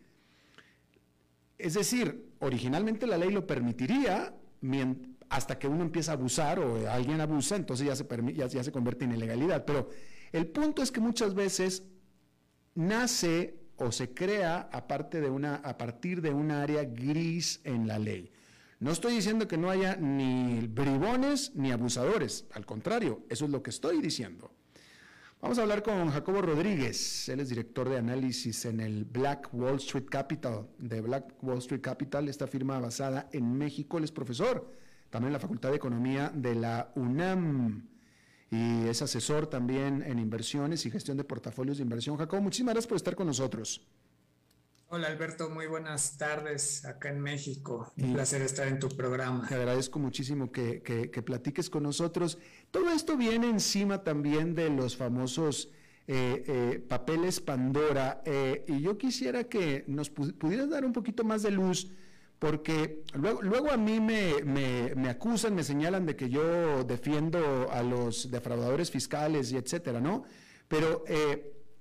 Es 1.58 1.74
decir, 1.74 2.32
originalmente 2.40 3.08
la 3.08 3.18
ley 3.18 3.32
lo 3.32 3.46
permitiría 3.46 4.36
hasta 5.30 5.60
que 5.60 5.68
uno 5.68 5.84
empieza 5.84 6.12
a 6.12 6.16
abusar 6.16 6.60
o 6.60 6.90
alguien 6.90 7.22
abusa, 7.22 7.56
entonces 7.56 7.88
ya 7.88 7.96
se, 7.96 8.08
ya, 8.34 8.48
ya 8.48 8.64
se 8.64 8.72
convierte 8.72 9.06
en 9.06 9.14
ilegalidad. 9.14 9.66
Pero 9.66 9.90
el 10.32 10.48
punto 10.48 10.82
es 10.82 10.92
que 10.92 11.00
muchas 11.00 11.34
veces 11.34 11.84
nace 12.76 13.60
o 13.78 13.92
se 13.92 14.14
crea 14.14 14.70
aparte 14.72 15.22
de 15.22 15.30
una, 15.30 15.56
a 15.56 15.78
partir 15.78 16.22
de 16.22 16.32
un 16.32 16.52
área 16.52 16.84
gris 16.84 17.62
en 17.64 17.88
la 17.88 18.00
ley. 18.00 18.32
No 18.80 18.92
estoy 18.92 19.16
diciendo 19.16 19.48
que 19.48 19.58
no 19.58 19.72
haya 19.72 19.96
ni 19.96 20.68
bribones 20.68 21.52
ni 21.56 21.72
abusadores, 21.72 22.46
al 22.54 22.66
contrario, 22.66 23.26
eso 23.30 23.46
es 23.46 23.52
lo 23.52 23.64
que 23.64 23.72
estoy 23.72 24.02
diciendo. 24.02 24.52
Vamos 25.42 25.60
a 25.60 25.64
hablar 25.64 25.84
con 25.84 26.10
Jacobo 26.10 26.42
Rodríguez, 26.42 27.30
él 27.30 27.40
es 27.40 27.50
director 27.50 27.90
de 27.90 27.98
análisis 27.98 28.66
en 28.66 28.80
el 28.80 29.06
Black 29.06 29.50
Wall 29.52 29.76
Street 29.78 30.06
Capital, 30.10 30.68
de 30.78 31.02
Black 31.02 31.36
Wall 31.42 31.60
Street 31.60 31.82
Capital, 31.82 32.28
esta 32.28 32.48
firma 32.48 32.80
basada 32.80 33.30
en 33.32 33.56
México, 33.56 33.98
él 33.98 34.04
es 34.04 34.12
profesor, 34.12 34.72
también 35.10 35.28
en 35.28 35.34
la 35.34 35.40
Facultad 35.40 35.70
de 35.70 35.78
Economía 35.78 36.32
de 36.34 36.56
la 36.56 36.92
UNAM. 36.96 37.88
y 38.50 38.88
es 38.88 39.02
asesor 39.02 39.48
también 39.48 40.02
en 40.04 40.20
inversiones 40.20 40.86
y 40.86 40.92
gestión 40.92 41.18
de 41.18 41.24
portafolios 41.24 41.78
de 41.78 41.84
inversión. 41.84 42.16
Jacobo, 42.18 42.42
muchísimas 42.42 42.74
gracias 42.76 42.88
por 42.88 42.96
estar 42.96 43.16
con 43.16 43.28
nosotros. 43.28 43.82
Hola 44.90 45.08
Alberto, 45.08 45.50
muy 45.50 45.68
buenas 45.68 46.18
tardes 46.18 46.86
acá 46.86 47.10
en 47.10 47.20
México. 47.20 47.92
Un 47.98 48.14
placer 48.14 48.42
estar 48.42 48.70
en 48.70 48.80
tu 48.80 48.88
programa. 48.88 49.46
Te 49.46 49.56
agradezco 49.56 50.00
muchísimo 50.00 50.50
que, 50.50 51.24
platiques 51.26 51.70
con 51.70 51.84
nosotros. 51.84 52.38
Todo 52.72 52.90
esto 52.92 53.18
viene 53.18 53.50
encima 53.50 54.06
también 54.06 54.56
de 54.56 54.70
los 54.70 54.96
famosos 54.96 55.72
eh, 56.08 56.42
eh, 56.48 56.86
papeles 56.88 57.42
Pandora 57.42 58.22
eh, 58.24 58.64
y 58.66 58.80
yo 58.80 58.98
quisiera 58.98 59.44
que 59.44 59.84
nos 59.88 60.10
pudieras 60.10 60.70
dar 60.70 60.86
un 60.86 60.94
poquito 60.94 61.26
más 61.26 61.44
de 61.44 61.52
luz 61.52 61.92
porque 62.40 63.04
luego, 63.14 63.42
luego 63.42 63.72
a 63.72 63.78
mí 63.78 64.00
me, 64.00 64.44
me, 64.44 65.10
acusan, 65.10 65.56
me 65.56 65.64
señalan 65.64 66.06
de 66.06 66.16
que 66.16 66.30
yo 66.30 66.84
defiendo 66.84 67.72
a 67.72 67.82
los 67.84 68.30
defraudadores 68.30 68.92
fiscales 68.92 69.52
y 69.52 69.58
etcétera, 69.58 70.00
¿no? 70.00 70.24
Pero 70.68 71.04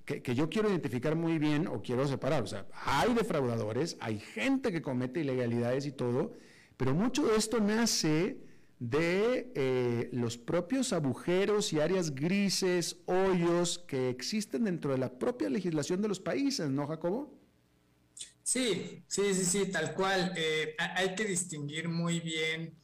que, 0.07 0.35
yo 0.35 0.49
quiero 0.49 0.69
identificar 0.69 1.15
muy 1.15 1.37
bien 1.37 1.67
o 1.67 1.81
quiero 1.81 2.07
separar. 2.07 2.41
O 2.41 2.47
sea, 2.47 2.65
hay 2.85 3.13
defraudadores, 3.13 3.97
hay 3.99 4.19
gente 4.19 4.71
que 4.71 4.81
comete 4.81 5.19
ilegalidades 5.19 5.85
y 5.85 5.91
todo, 5.91 6.33
pero 6.77 6.93
mucho 6.93 7.27
de 7.27 7.35
esto 7.35 7.59
nace 7.59 8.37
de 8.79 9.51
eh, 9.55 10.09
los 10.13 10.37
propios 10.37 10.93
agujeros 10.93 11.73
y 11.73 11.79
áreas 11.79 12.15
grises, 12.15 12.97
hoyos 13.05 13.79
que 13.79 14.09
existen 14.09 14.63
dentro 14.63 14.91
de 14.91 14.99
la 14.99 15.19
propia 15.19 15.49
legislación 15.49 16.01
de 16.01 16.07
los 16.07 16.19
países, 16.19 16.69
¿no, 16.69 16.87
Jacobo? 16.87 17.36
Sí, 18.47 19.03
sí, 19.07 19.33
sí, 19.33 19.43
sí, 19.43 19.65
tal 19.73 19.93
cual. 19.93 20.31
Eh, 20.37 20.73
hay 20.79 21.15
que 21.15 21.25
distinguir 21.25 21.89
muy 21.89 22.21
bien 22.21 22.77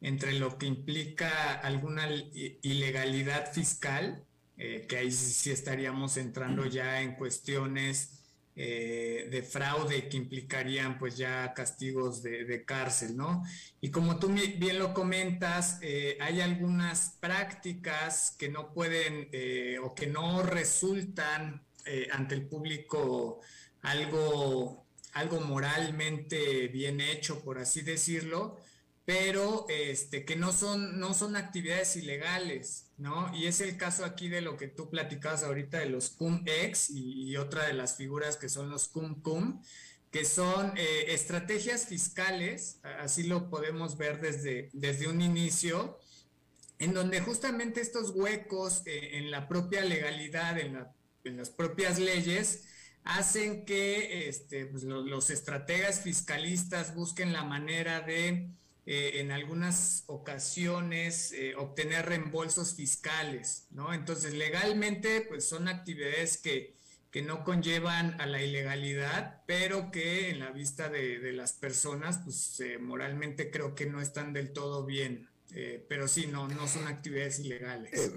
entre 0.00 0.32
lo 0.32 0.56
que 0.56 0.64
implica 0.64 1.52
alguna 1.60 2.08
ilegalidad 2.62 3.52
fiscal 3.52 4.24
eh, 4.56 4.86
que 4.88 4.96
ahí 4.96 5.10
sí 5.12 5.50
estaríamos 5.50 6.16
entrando 6.16 6.64
ya 6.64 7.02
en 7.02 7.16
cuestiones 7.16 8.22
eh, 8.56 9.28
de 9.30 9.42
fraude 9.42 10.08
que 10.08 10.16
implicarían 10.16 10.98
pues 10.98 11.18
ya 11.18 11.52
castigos 11.52 12.22
de, 12.22 12.64
cárcel, 12.64 13.14
¿no? 13.14 13.42
Y 13.82 13.90
como 13.90 14.18
tú 14.18 14.28
bien 14.28 14.78
lo 14.78 14.94
comentas, 14.94 15.80
hay 16.18 16.40
algunas 16.40 17.18
prácticas 17.20 18.34
que 18.38 18.48
no 18.48 18.72
pueden 18.72 19.28
o 19.84 19.94
que 19.94 20.06
no 20.06 20.42
resultan 20.42 21.62
ante 22.10 22.34
el 22.34 22.48
público 22.48 23.42
algo, 23.82 24.86
algo 25.12 25.40
moralmente 25.40 26.68
bien 26.68 27.00
hecho, 27.00 27.42
por 27.42 27.58
así 27.58 27.82
decirlo, 27.82 28.58
pero 29.04 29.66
este, 29.68 30.24
que 30.24 30.36
no 30.36 30.52
son, 30.52 31.00
no 31.00 31.14
son 31.14 31.36
actividades 31.36 31.96
ilegales, 31.96 32.90
¿no? 32.96 33.34
Y 33.34 33.46
es 33.46 33.60
el 33.60 33.76
caso 33.76 34.04
aquí 34.04 34.28
de 34.28 34.40
lo 34.40 34.56
que 34.56 34.68
tú 34.68 34.88
platicabas 34.88 35.42
ahorita 35.42 35.78
de 35.78 35.86
los 35.86 36.10
cum-ex 36.10 36.90
y, 36.90 37.36
otra 37.36 37.66
de 37.66 37.72
las 37.72 37.96
figuras 37.96 38.36
que 38.36 38.48
son 38.48 38.70
los 38.70 38.88
cum-cum, 38.88 39.62
que 40.10 40.24
son 40.24 40.72
eh, 40.76 41.06
estrategias 41.08 41.86
fiscales, 41.86 42.78
así 43.00 43.24
lo 43.24 43.48
podemos 43.48 43.96
ver 43.96 44.20
desde, 44.20 44.70
desde 44.72 45.08
un 45.08 45.22
inicio, 45.22 45.98
en 46.80 46.94
donde 46.94 47.20
justamente 47.20 47.80
estos 47.80 48.10
huecos 48.10 48.82
eh, 48.86 49.18
en 49.18 49.30
la 49.30 49.48
propia 49.48 49.82
legalidad, 49.82 50.58
en, 50.58 50.74
las 51.36 51.50
propias 51.50 51.98
leyes, 51.98 52.64
hacen 53.04 53.64
que 53.64 54.28
este, 54.28 54.66
pues, 54.66 54.84
los 54.84 55.30
estrategas 55.30 56.00
fiscalistas 56.00 56.94
busquen 56.94 57.32
la 57.32 57.44
manera 57.44 58.00
de 58.00 58.50
eh, 58.86 59.20
en 59.20 59.30
algunas 59.30 60.04
ocasiones 60.08 61.32
eh, 61.32 61.54
obtener 61.56 62.06
reembolsos 62.06 62.74
fiscales, 62.74 63.66
¿no? 63.70 63.94
Entonces, 63.94 64.34
legalmente, 64.34 65.20
pues 65.20 65.48
son 65.48 65.68
actividades 65.68 66.38
que, 66.38 66.74
que 67.10 67.22
no 67.22 67.44
conllevan 67.44 68.20
a 68.20 68.26
la 68.26 68.42
ilegalidad, 68.42 69.42
pero 69.46 69.90
que 69.90 70.30
en 70.30 70.40
la 70.40 70.50
vista 70.50 70.88
de, 70.88 71.32
las 71.32 71.52
personas, 71.52 72.20
pues 72.24 72.58
eh, 72.60 72.78
moralmente 72.78 73.50
creo 73.50 73.74
que 73.74 73.86
no 73.86 74.00
están 74.00 74.32
del 74.32 74.52
todo 74.52 74.84
bien. 74.84 75.29
Pero 75.88 76.06
sí, 76.08 76.26
no, 76.26 76.48
no 76.48 76.66
son 76.66 76.86
actividades 76.86 77.40
ilegales. 77.40 78.12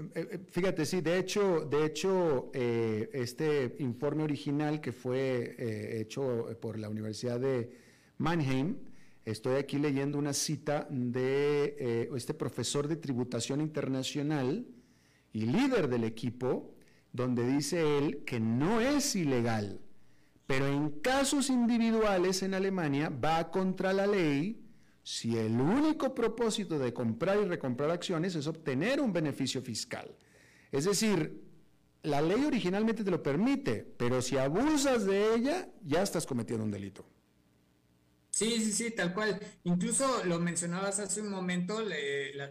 fíjate, 0.49 0.85
sí, 0.85 1.01
de 1.01 1.17
hecho, 1.17 1.61
de 1.61 1.85
hecho 1.85 2.51
este 2.53 3.75
informe 3.79 4.23
original 4.23 4.81
que 4.81 4.91
fue 4.91 5.55
hecho 6.01 6.57
por 6.61 6.77
la 6.77 6.89
Universidad 6.89 7.39
de 7.39 7.71
Mannheim, 8.17 8.77
Estoy 9.25 9.55
aquí 9.55 9.79
leyendo 9.79 10.17
una 10.17 10.33
cita 10.33 10.85
de 10.89 11.77
eh, 11.79 12.09
este 12.13 12.33
profesor 12.33 12.89
de 12.89 12.97
tributación 12.97 13.61
internacional 13.61 14.67
y 15.31 15.45
líder 15.45 15.87
del 15.87 16.03
equipo, 16.03 16.75
donde 17.13 17.47
dice 17.47 17.97
él 17.97 18.25
que 18.25 18.41
no 18.41 18.81
es 18.81 19.15
ilegal, 19.15 19.79
pero 20.45 20.67
en 20.67 20.89
casos 20.99 21.49
individuales 21.49 22.43
en 22.43 22.53
Alemania 22.53 23.09
va 23.09 23.49
contra 23.49 23.93
la 23.93 24.07
ley 24.07 24.62
si 25.03 25.37
el 25.37 25.59
único 25.59 26.15
propósito 26.15 26.79
de 26.79 26.93
comprar 26.93 27.37
y 27.39 27.45
recomprar 27.45 27.91
acciones 27.91 28.35
es 28.35 28.47
obtener 28.47 29.01
un 29.01 29.11
beneficio 29.11 29.61
fiscal. 29.61 30.15
Es 30.71 30.85
decir, 30.85 31.43
la 32.03 32.21
ley 32.21 32.43
originalmente 32.45 33.03
te 33.03 33.11
lo 33.11 33.21
permite, 33.21 33.85
pero 33.97 34.21
si 34.21 34.37
abusas 34.37 35.05
de 35.05 35.35
ella, 35.35 35.69
ya 35.83 36.01
estás 36.01 36.25
cometiendo 36.25 36.63
un 36.63 36.71
delito. 36.71 37.05
Sí, 38.29 38.59
sí, 38.63 38.71
sí, 38.71 38.91
tal 38.91 39.13
cual. 39.13 39.39
Incluso 39.63 40.23
lo 40.25 40.39
mencionabas 40.39 40.99
hace 40.99 41.21
un 41.21 41.29
momento, 41.29 41.81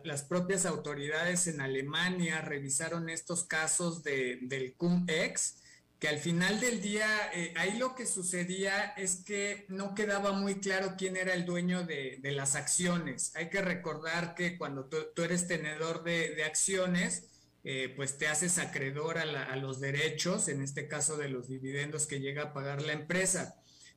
las 0.05 0.23
propias 0.23 0.65
autoridades 0.65 1.49
en 1.49 1.61
Alemania 1.61 2.41
revisaron 2.41 3.09
estos 3.09 3.45
casos 3.45 4.05
de, 4.05 4.39
del 4.43 4.77
cum-ex, 4.77 5.57
que 6.03 6.09
al 6.09 6.19
final 6.19 6.59
del 6.59 6.83
día, 6.83 7.07
eh, 7.33 7.55
ahí 7.57 7.79
lo 7.79 7.95
que 7.95 8.07
sucedía 8.07 8.87
es 8.97 9.23
que 9.25 9.67
no 9.69 9.95
quedaba 9.95 10.33
muy 10.33 10.57
claro 10.57 10.97
quién 10.99 11.17
era 11.17 11.33
el 11.33 11.45
dueño 11.45 11.85
de, 11.85 12.19
las 12.25 12.57
acciones. 12.57 13.31
Hay 13.37 13.51
que 13.51 13.63
recordar 13.63 14.35
que 14.35 14.59
cuando 14.59 14.87
tú, 14.87 15.23
eres 15.23 15.47
tenedor 15.47 16.03
de, 16.03 16.43
acciones, 16.43 17.29
eh, 17.63 17.93
pues 17.95 18.19
te 18.19 18.27
haces 18.27 18.59
acreedor 18.59 19.17
a, 19.17 19.45
a 19.45 19.55
los 19.55 19.79
derechos, 19.79 20.49
en 20.49 20.63
este 20.63 20.89
caso 20.89 21.17
de 21.17 21.29
los 21.29 21.47
dividendos 21.47 22.09
que 22.09 22.19
llega 22.19 22.43
a 22.43 22.53
pagar 22.53 22.83
la 22.83 22.95
empresa 22.95 23.55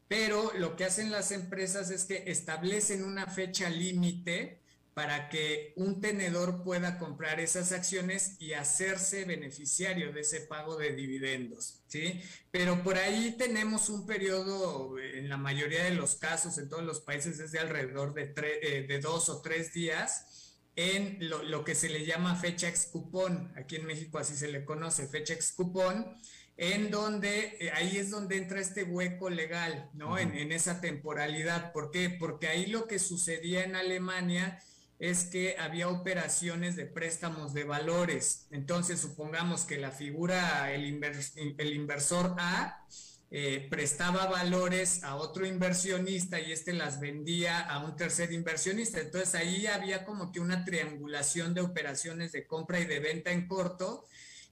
pero 0.08 0.52
lo 0.56 0.76
que 0.76 0.86
hacen 0.86 1.10
las 1.10 1.32
empresas 1.32 1.90
es 1.90 2.06
que 2.06 2.26
establecen 2.28 3.04
una 3.04 3.26
fecha 3.26 3.72
límite 3.72 4.62
para 4.96 5.28
que 5.28 5.74
un 5.76 6.00
tenedor 6.00 6.64
pueda 6.64 6.98
comprar 6.98 7.42
esas 7.42 7.74
acciones 7.74 8.38
y 8.40 8.54
hacerse 8.54 9.26
beneficiario 9.26 10.14
de 10.14 10.22
ese 10.22 10.40
pago 10.40 10.78
de 10.78 10.96
dividendos, 10.96 11.82
¿sí? 11.88 12.22
Pero 12.50 12.82
por 12.82 12.98
ahí 12.98 13.36
tenemos 13.38 13.90
un 13.90 14.06
periodo, 14.06 14.98
en 14.98 15.28
la 15.28 15.36
mayoría 15.36 15.84
de 15.84 15.96
los 15.96 16.16
casos, 16.16 16.58
en 16.58 16.70
todos 16.70 16.84
los 16.84 17.02
países, 17.02 17.40
es 17.40 17.52
de 17.52 17.60
alrededor 17.60 18.14
de, 18.14 18.34
eh, 18.38 18.86
de 18.88 19.00
dos 19.02 19.28
o 19.28 19.42
tres 19.42 19.74
días, 19.74 20.56
en 20.78 21.18
lo, 21.20 21.44
lo, 21.44 21.66
que 21.66 21.76
se 21.76 21.90
le 21.90 22.06
llama 22.06 22.38
fecha 22.38 22.70
ex 22.70 22.86
cupón, 22.86 23.52
aquí 23.58 23.76
en 23.76 23.86
México 23.86 24.18
así 24.18 24.38
se 24.38 24.48
le 24.48 24.64
conoce, 24.64 25.08
fecha 25.08 25.34
ex 25.34 25.52
cupón, 25.52 26.18
en 26.56 26.90
donde 26.90 27.58
eh, 27.60 27.72
ahí 27.72 27.98
es 27.98 28.12
donde 28.12 28.38
entra 28.38 28.62
este 28.62 28.84
hueco 28.84 29.30
legal, 29.30 29.90
¿no? 29.94 30.18
en, 30.18 30.54
esa 30.54 30.80
temporalidad. 30.80 31.74
¿Por 31.74 31.92
qué? 31.92 32.10
Porque 32.10 32.48
ahí 32.48 32.68
lo 32.68 32.88
que 32.88 32.98
sucedía 32.98 33.66
en 33.66 33.76
Alemania 33.76 34.62
es 35.00 35.26
que 35.26 35.58
había 35.60 35.90
operaciones 35.90 36.76
de 36.76 36.86
préstamos 36.86 37.54
de 37.54 37.66
valores. 37.66 38.48
Entonces, 38.52 39.00
supongamos 39.00 39.66
que 39.66 39.78
la 39.78 39.92
figura, 39.92 40.72
el, 40.72 40.86
inversor 40.86 42.36
A, 42.38 42.86
eh, 43.32 43.68
prestaba 43.70 44.28
valores 44.28 45.04
a 45.04 45.16
otro 45.16 45.46
inversionista 45.46 46.40
y 46.40 46.52
este 46.52 46.72
las 46.74 47.00
vendía 47.00 47.60
a 47.60 47.84
un 47.84 47.96
tercer 47.98 48.32
inversionista. 48.32 49.02
Entonces 49.02 49.36
ahí 49.36 49.68
había 49.68 50.06
como 50.06 50.32
que 50.32 50.40
una 50.40 50.64
triangulación 50.64 51.54
de 51.54 51.62
operaciones 51.62 52.32
de 52.32 52.48
compra 52.48 52.80
y 52.80 52.86
de 52.86 53.00
venta 53.00 53.32
en 53.32 53.48
corto 53.48 54.06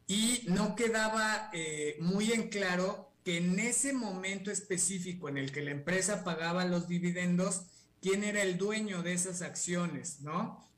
y 0.08 0.44
no 0.48 0.76
quedaba 0.76 1.50
eh, 1.54 1.98
muy 2.02 2.34
en 2.34 2.50
claro 2.50 3.14
que 3.24 3.38
en 3.38 3.58
ese 3.60 3.94
momento 3.94 4.52
específico 4.52 5.30
en 5.30 5.38
el 5.38 5.52
que 5.52 5.62
la 5.62 5.72
empresa 5.72 6.24
pagaba 6.24 6.66
los 6.66 6.88
dividendos, 6.88 7.62
quién 8.04 8.24
era 8.24 8.43
el 8.43 8.60
dueño 8.60 9.01
de 9.01 9.14
esas 9.14 9.41
acciones, 9.41 10.20
¿no? 10.20 10.70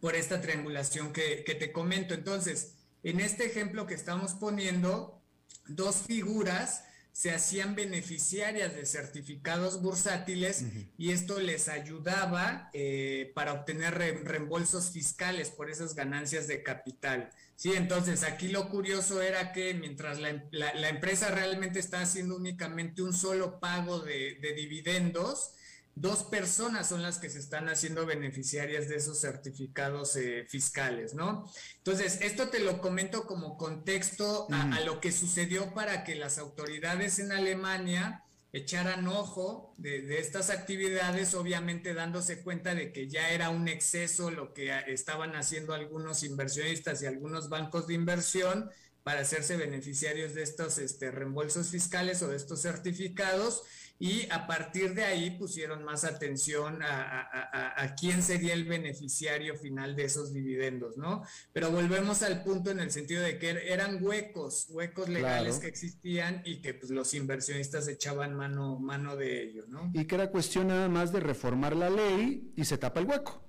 Por 0.00 0.14
esta 0.14 0.42
triangulación 0.42 1.14
que, 1.14 1.42
que 1.44 1.54
te 1.54 1.72
comento. 1.72 2.12
Entonces, 2.12 2.74
en 3.02 3.20
este 3.20 3.46
ejemplo 3.46 3.86
que 3.86 3.94
estamos 3.94 4.34
poniendo, 4.34 5.22
dos 5.68 6.02
figuras 6.06 6.82
se 7.14 7.30
hacían 7.30 7.76
beneficiarias 7.76 8.74
de 8.74 8.84
certificados 8.84 9.80
bursátiles 9.80 10.64
y 10.98 11.12
esto 11.12 11.38
les 11.38 11.68
ayudaba 11.68 12.70
eh, 12.72 13.30
para 13.36 13.52
obtener 13.52 13.94
reembolsos 13.94 14.90
fiscales 14.90 15.50
por 15.50 15.70
esas 15.70 15.94
ganancias 15.94 16.48
de 16.48 16.64
capital. 16.64 17.30
Sí, 17.54 17.72
entonces 17.76 18.24
aquí 18.24 18.48
lo 18.48 18.68
curioso 18.68 19.22
era 19.22 19.52
que 19.52 19.74
mientras 19.74 20.18
la, 20.18 20.88
empresa 20.88 21.30
realmente 21.30 21.78
está 21.78 22.00
haciendo 22.00 22.34
únicamente 22.34 23.00
un 23.00 23.12
solo 23.12 23.60
pago 23.60 24.00
de, 24.00 24.36
dividendos, 24.56 25.52
dos 25.96 26.24
personas 26.24 26.88
son 26.88 27.02
las 27.02 27.18
que 27.18 27.30
se 27.30 27.38
están 27.38 27.68
haciendo 27.68 28.04
beneficiarias 28.04 28.88
de 28.88 28.96
esos 28.96 29.20
certificados 29.20 30.16
eh, 30.16 30.44
fiscales, 30.48 31.14
¿no? 31.14 31.50
Entonces, 31.78 32.18
esto 32.20 32.48
te 32.48 32.58
lo 32.58 32.80
comento 32.80 33.26
como 33.26 33.56
contexto 33.56 34.48
a, 34.50 34.80
lo 34.80 35.00
que 35.00 35.12
sucedió 35.12 35.72
para 35.72 36.04
que 36.04 36.16
las 36.16 36.38
autoridades 36.38 37.18
en 37.18 37.32
Alemania 37.32 38.24
echaran 38.52 39.08
ojo 39.08 39.74
de, 39.78 40.02
de, 40.02 40.18
estas 40.18 40.50
actividades, 40.50 41.34
obviamente 41.34 41.94
dándose 41.94 42.42
cuenta 42.42 42.74
de 42.74 42.92
que 42.92 43.08
ya 43.08 43.30
era 43.30 43.50
un 43.50 43.66
exceso 43.68 44.30
lo 44.30 44.52
que 44.52 44.72
estaban 44.86 45.34
haciendo 45.34 45.74
algunos 45.74 46.22
inversionistas 46.22 47.02
y 47.02 47.06
algunos 47.06 47.48
bancos 47.48 47.88
de 47.88 47.94
inversión 47.94 48.70
para 49.04 49.20
hacerse 49.20 49.56
beneficiarios 49.56 50.34
de 50.34 50.42
estos 50.42 50.78
este, 50.78 51.10
reembolsos 51.10 51.68
fiscales 51.68 52.22
o 52.22 52.28
de 52.28 52.36
estos 52.36 52.62
certificados 52.62 53.62
y 53.98 54.28
a 54.30 54.46
partir 54.46 54.94
de 54.94 55.04
ahí 55.04 55.30
pusieron 55.30 55.84
más 55.84 56.04
atención 56.04 56.80
a, 56.82 57.94
quién 57.98 58.22
sería 58.22 58.52
el 58.52 58.64
beneficiario 58.64 59.56
final 59.56 59.94
de 59.94 60.04
esos 60.04 60.32
dividendos, 60.32 60.96
¿no? 60.96 61.22
Pero 61.52 61.70
volvemos 61.70 62.22
al 62.22 62.42
punto 62.42 62.70
en 62.70 62.80
el 62.80 62.90
sentido 62.90 63.22
de 63.22 63.38
que 63.38 63.50
eran 63.72 64.02
huecos, 64.02 64.66
huecos 64.70 65.08
legales 65.08 65.58
que 65.58 65.68
existían 65.68 66.42
y 66.44 66.60
que 66.60 66.74
pues, 66.74 66.90
los 66.90 67.14
inversionistas 67.14 67.86
echaban 67.88 68.34
mano, 68.34 68.78
mano 68.78 69.16
de 69.16 69.42
ello, 69.42 69.64
¿no? 69.68 69.90
Y 69.94 70.04
que 70.06 70.16
era 70.16 70.30
cuestión 70.30 70.68
nada 70.68 70.88
más 70.88 71.12
de 71.12 71.20
reformar 71.20 71.76
la 71.76 71.88
ley 71.88 72.52
y 72.56 72.64
se 72.64 72.78
tapa 72.78 73.00
el 73.00 73.06
hueco. 73.06 73.42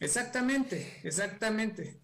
Exactamente, 0.00 1.00
exactamente. 1.02 2.00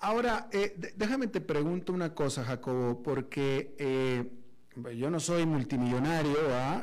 ahora, 0.00 0.48
eh, 0.52 0.92
déjame 0.96 1.26
te 1.26 1.40
pregunto 1.40 1.92
una 1.92 2.14
cosa, 2.14 2.44
Jacobo, 2.44 3.02
porque... 3.02 3.74
Eh, 3.78 4.38
yo 4.96 5.10
no 5.10 5.20
soy 5.20 5.46
multimillonario, 5.46 6.36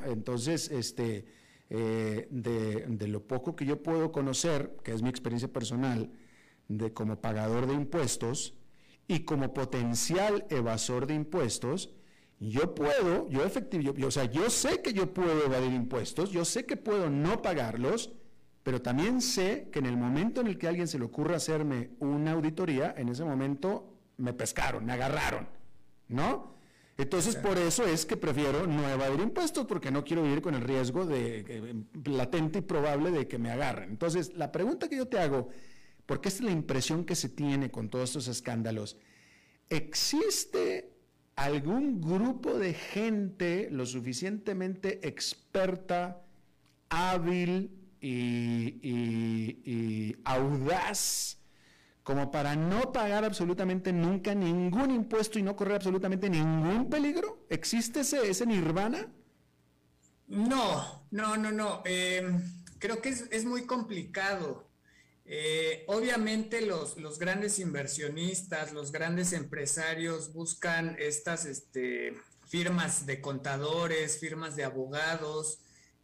entonces, 0.05 0.69
este, 0.69 1.25
eh, 1.69 2.27
de, 2.31 3.07
lo 3.07 3.27
poco 3.27 3.55
que 3.55 3.65
yo 3.65 3.81
puedo 3.81 4.11
conocer, 4.11 4.77
que 4.83 4.91
es 4.91 5.01
mi 5.01 5.09
experiencia 5.09 5.51
personal, 5.51 6.11
de 6.67 6.93
como 6.93 7.21
pagador 7.21 7.67
de 7.67 7.73
impuestos 7.73 8.55
y 9.07 9.21
como 9.21 9.53
potencial 9.53 10.45
evasor 10.49 11.07
de 11.07 11.15
impuestos, 11.15 11.91
yo 12.39 12.73
puedo, 12.73 13.27
yo 13.29 13.43
efectivo, 13.43 13.93
o 14.05 14.11
sea, 14.11 14.25
yo 14.25 14.49
sé 14.49 14.81
que 14.81 14.93
yo 14.93 15.13
puedo 15.13 15.45
evadir 15.45 15.73
impuestos, 15.73 16.31
yo 16.31 16.45
sé 16.45 16.65
que 16.65 16.77
puedo 16.77 17.09
no 17.09 17.41
pagarlos, 17.41 18.13
pero 18.63 18.81
también 18.81 19.21
sé 19.21 19.69
que 19.71 19.79
en 19.79 19.87
el 19.87 19.97
momento 19.97 20.41
en 20.41 20.47
el 20.47 20.57
que 20.57 20.67
a 20.67 20.69
alguien 20.69 20.87
se 20.87 20.99
le 20.99 21.05
ocurra 21.05 21.35
hacerme 21.35 21.91
una 21.99 22.31
auditoría, 22.31 22.93
en 22.97 23.09
ese 23.09 23.25
momento 23.25 23.97
me 24.17 24.33
pescaron, 24.33 24.85
me 24.85 24.93
agarraron, 24.93 25.49
¿no? 26.07 26.58
Entonces, 26.99 27.37
por 27.37 27.57
eso 27.57 27.85
es 27.85 28.05
que 28.05 28.17
prefiero 28.17 28.67
no 28.67 28.89
evadir 28.89 29.21
impuestos, 29.21 29.65
porque 29.65 29.89
no 29.89 30.03
quiero 30.03 30.21
vivir 30.21 30.41
con 30.41 30.53
el 30.53 30.59
riesgo 30.59 31.05
de, 31.05 31.85
latente 32.03 32.59
y 32.59 32.61
probable 32.61 33.11
de 33.11 33.25
que 33.25 33.37
me 33.37 33.51
agarren. 33.51 33.91
Entonces, 33.91 34.33
la 34.35 34.51
pregunta 34.51 34.89
que 34.89 34.97
yo 34.97 35.07
te 35.07 35.17
hago, 35.17 35.47
porque 36.05 36.27
esta 36.27 36.41
es 36.41 36.45
la 36.45 36.51
impresión 36.51 37.05
que 37.05 37.15
se 37.15 37.29
tiene 37.29 37.71
con 37.71 37.89
todos 37.89 38.09
estos 38.09 38.27
escándalos, 38.27 38.97
¿existe 39.69 40.91
algún 41.37 42.01
grupo 42.01 42.59
de 42.59 42.73
gente 42.73 43.69
lo 43.71 43.85
suficientemente 43.85 45.07
experta, 45.07 46.21
hábil 46.89 47.71
y 48.01 50.17
audaz? 50.25 51.38
Como 52.09 52.31
para 52.31 52.55
no 52.55 52.91
pagar 52.91 53.23
absolutamente 53.23 53.93
nunca 53.93 54.33
ningún 54.33 54.89
impuesto 54.89 55.37
y 55.37 55.43
no 55.43 55.55
correr 55.55 55.75
absolutamente 55.75 56.27
ningún 56.27 56.89
peligro? 56.89 57.45
¿Existe 57.51 57.99
ese, 57.99 58.47
nirvana? 58.47 59.13
No, 60.25 61.05
no, 61.11 61.37
no, 61.37 61.51
no. 61.51 61.83
Em, 61.85 62.41
creo 62.79 62.99
que 62.99 63.09
es, 63.09 63.45
muy 63.45 63.67
complicado. 63.67 64.67
Eh, 65.23 65.83
obviamente 65.85 66.65
los, 66.65 66.97
los, 66.97 67.19
grandes 67.19 67.59
inversionistas, 67.59 68.73
los 68.73 68.91
grandes 68.91 69.31
empresarios 69.31 70.33
buscan 70.33 70.95
estas 70.97 71.45
este, 71.45 72.15
firmas 72.47 73.05
de 73.05 73.21
contadores, 73.21 74.17
firmas 74.17 74.55
de 74.55 74.63
abogados, 74.63 75.59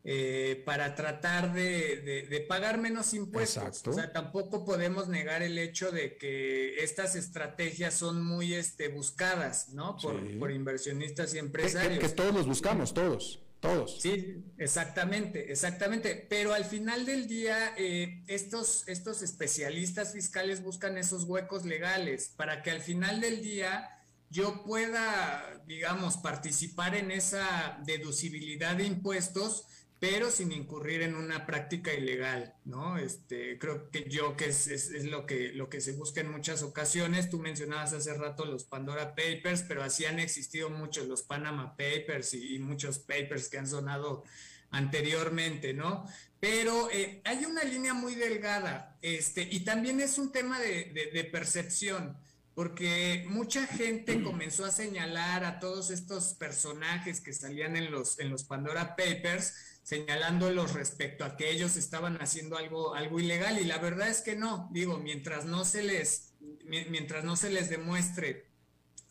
eh, 0.08 0.62
para 0.68 0.94
tratar 0.94 1.52
de, 1.52 2.46
pagar 2.48 2.78
menos 2.78 3.16
impuestos. 3.16 3.82
O 3.88 3.94
sea, 3.94 4.14
tampoco 4.14 4.64
podemos 4.64 5.08
negar 5.08 5.42
el 5.42 5.58
hecho 5.58 5.92
de 5.92 6.16
que 6.16 6.76
estas 6.84 7.16
estrategias 7.16 7.96
son 7.96 8.24
muy 8.24 8.54
este, 8.54 8.90
buscadas, 8.90 9.70
¿no? 9.70 9.98
Por, 9.98 10.52
inversionistas 10.52 11.34
y 11.34 11.40
empresarios. 11.40 11.98
Que, 11.98 12.10
todos 12.10 12.36
los 12.36 12.46
buscamos, 12.46 12.94
todos. 12.94 13.42
Todos. 13.60 14.00
Sí, 14.00 14.44
exactamente, 14.60 15.52
exactamente. 15.52 16.28
Pero 16.30 16.54
al 16.54 16.66
final 16.66 17.08
del 17.08 17.28
día, 17.28 17.74
eh, 17.76 18.22
estos, 18.28 18.88
estos 18.88 19.24
especialistas 19.24 20.14
fiscales 20.14 20.62
buscan 20.62 21.00
esos 21.00 21.24
huecos 21.24 21.66
legales 21.66 22.32
para 22.38 22.62
que 22.62 22.70
al 22.70 22.82
final 22.82 23.22
del 23.22 23.42
día 23.42 23.90
yo 24.30 24.64
pueda, 24.64 25.64
digamos, 25.66 26.18
participar 26.18 26.94
en 26.94 27.10
esa 27.10 27.82
deducibilidad 27.88 28.76
de 28.76 28.86
impuestos 28.86 29.66
pero 30.00 30.30
sin 30.30 30.52
incurrir 30.52 31.02
en 31.02 31.16
una 31.16 31.46
práctica 31.46 31.94
ilegal, 31.94 32.54
¿no? 32.66 32.98
Este, 32.98 33.58
creo 33.58 33.90
que 33.90 34.10
yo 34.10 34.36
que 34.36 34.48
es, 34.48 34.68
es, 34.68 35.06
lo, 35.06 35.26
que, 35.26 35.54
lo 35.54 35.70
que 35.70 35.80
se 35.80 35.94
busca 35.94 36.22
en 36.22 36.30
muchas 36.30 36.64
ocasiones. 36.64 37.30
Tú 37.30 37.40
mencionabas 37.40 37.94
hace 37.94 38.14
rato 38.14 38.46
los 38.46 38.66
Pandora 38.66 39.16
Papers, 39.16 39.64
pero 39.64 39.84
así 39.84 40.06
han 40.06 40.20
existido 40.20 40.70
muchos, 40.70 41.08
los 41.08 41.24
Panama 41.24 41.78
Papers 41.78 42.34
y, 42.34 42.60
muchos 42.60 43.00
papers 43.00 43.48
que 43.48 43.58
han 43.58 43.68
sonado 43.68 44.24
anteriormente, 44.72 45.74
¿no? 45.74 46.06
Pero 46.40 46.90
eh, 46.92 47.22
hay 47.24 47.46
una 47.46 47.64
línea 47.64 47.94
muy 47.94 48.16
delgada, 48.16 48.98
este, 49.02 49.48
y 49.50 49.62
también 49.62 50.02
es 50.02 50.18
un 50.18 50.32
tema 50.32 50.60
de, 50.60 51.10
de 51.14 51.24
percepción 51.24 52.18
porque 52.56 53.26
mucha 53.28 53.68
gente 53.68 54.24
comenzó 54.24 54.64
a 54.64 54.72
señalar 54.72 55.44
a 55.44 55.60
todos 55.60 55.92
estos 55.92 56.34
personajes 56.36 57.20
que 57.20 57.34
salían 57.34 57.76
en 57.76 57.92
los, 57.92 58.18
en 58.20 58.30
los 58.30 58.46
Pandora 58.46 58.96
Papers 58.96 59.75
señalándolos 59.86 60.74
respecto 60.74 61.24
a 61.24 61.38
que 61.38 61.52
ellos 61.52 61.78
estaban 61.78 62.18
haciendo 62.20 62.58
algo, 62.58 62.96
algo 62.96 63.20
ilegal 63.20 63.62
y 63.62 63.66
la 63.66 63.78
verdad 63.78 64.10
es 64.10 64.22
que 64.22 64.36
no, 64.36 64.68
digo, 64.72 64.98
mientras 64.98 65.46
no 65.46 65.64
se 65.64 65.84
les, 65.84 66.34
mientras 66.66 67.24
no 67.24 67.36
se 67.36 67.52
les 67.52 67.70
demuestre 67.70 68.48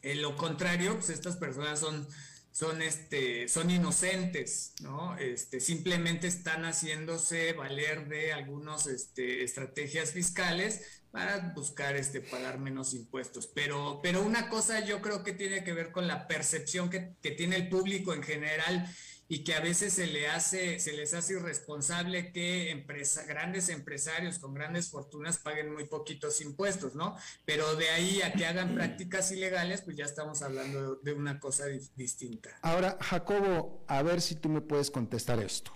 eh, 0.03 0.17
lo 0.17 0.37
contrario, 0.37 0.95
pues 0.97 1.11
estas 1.11 1.37
personas 1.37 1.79
son, 1.79 2.07
son, 2.51 2.83
este, 2.83 3.49
son 3.49 3.71
inocentes, 3.71 4.75
¿no? 4.83 5.17
Este, 5.17 5.61
simplemente 5.61 6.27
están 6.27 6.65
haciéndose 6.65 7.53
valer 7.53 8.09
de 8.09 8.33
algunas 8.33 8.89
este, 8.89 9.45
estrategias 9.45 10.11
fiscales 10.11 11.03
para 11.13 11.53
buscar 11.55 11.95
este, 11.95 12.21
pagar 12.21 12.59
menos 12.59 12.95
impuestos. 12.95 13.47
Pero, 13.47 14.01
pero 14.03 14.23
una 14.23 14.49
cosa 14.51 14.85
yo 14.85 15.01
creo 15.01 15.23
que 15.23 15.33
tiene 15.33 15.63
que 15.63 15.73
ver 15.73 15.93
con 15.93 16.09
la 16.09 16.27
percepción 16.27 16.91
que, 16.91 17.15
que 17.23 17.31
tiene 17.31 17.55
el 17.55 17.69
público 17.69 18.13
en 18.13 18.25
general 18.25 18.87
y 19.29 19.43
que 19.45 19.55
a 19.55 19.61
veces 19.61 19.93
se, 19.95 20.07
le 20.07 20.29
hace, 20.29 20.79
se 20.79 20.93
les 20.93 21.15
hace 21.15 21.35
irresponsable 21.35 22.33
que 22.33 22.85
grandes 23.27 23.69
empresarios 23.69 24.39
con 24.39 24.55
grandes 24.55 24.91
fortunas 24.91 25.39
paguen 25.39 25.73
muy 25.73 25.85
poquitos 25.87 26.41
impuestos, 26.41 26.95
¿no? 26.95 27.17
Pero 27.45 27.75
de 27.77 27.89
ahí 27.91 28.23
a 28.23 28.33
que 28.33 28.47
hagan 28.47 28.75
prácticas 28.75 29.31
ilegales, 29.33 29.83
pues 29.83 29.97
ya 29.97 30.05
estamos 30.05 30.43
hablando 30.43 30.97
de, 30.97 31.15
una 31.15 31.39
cosa 31.39 31.65
distinta. 31.95 32.51
Ahora, 32.63 32.99
Jacobo, 33.01 33.85
a 33.87 34.03
ver 34.03 34.21
si 34.21 34.35
tú 34.35 34.49
me 34.49 34.61
puedes 34.61 34.91
contestar 34.91 35.39
esto. 35.39 35.73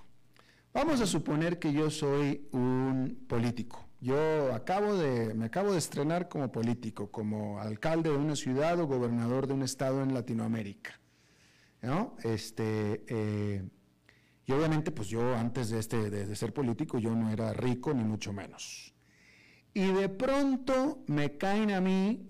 Vamos 0.73 1.01
a 1.01 1.07
suponer 1.07 1.59
que 1.59 1.73
yo 1.73 1.91
soy 1.91 2.49
un 2.53 3.25
político. 3.29 3.89
Yo 4.01 4.55
acabo 4.55 4.97
de, 4.97 5.35
me 5.35 5.47
acabo 5.47 5.73
de 5.73 5.79
estrenar 5.79 6.29
como 6.29 6.53
político, 6.53 7.11
como 7.11 7.61
alcalde 7.61 8.11
de 8.11 8.17
una 8.17 8.37
ciudad 8.37 8.79
o 8.79 8.87
gobernador 8.87 9.47
de 9.47 9.55
un 9.55 9.63
estado 9.63 10.03
en 10.03 10.15
Latinoamérica. 10.15 11.01
Este, 12.25 13.05
eh, 13.07 13.69
y 14.45 14.53
obviamente, 14.53 14.91
pues 14.91 15.09
yo 15.09 15.35
antes 15.35 15.71
de, 15.71 15.79
este, 15.79 16.11
de, 16.11 16.35
ser 16.35 16.53
político, 16.53 16.99
yo 16.99 17.15
no 17.15 17.31
era 17.31 17.53
rico 17.53 17.95
ni 17.95 18.03
mucho 18.03 18.33
menos. 18.33 18.95
Y 19.75 19.87
de 19.93 20.09
pronto 20.09 21.05
me 21.07 21.37
caen 21.37 21.71
a 21.71 21.81
mí 21.81 22.27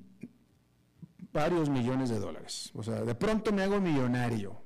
varios 1.32 1.70
millones 1.70 2.10
de 2.10 2.18
dólares. 2.18 2.70
O 2.74 2.82
sea, 2.82 3.02
de 3.02 3.14
pronto 3.14 3.52
me 3.52 3.62
hago 3.62 3.80
millonario. 3.80 4.60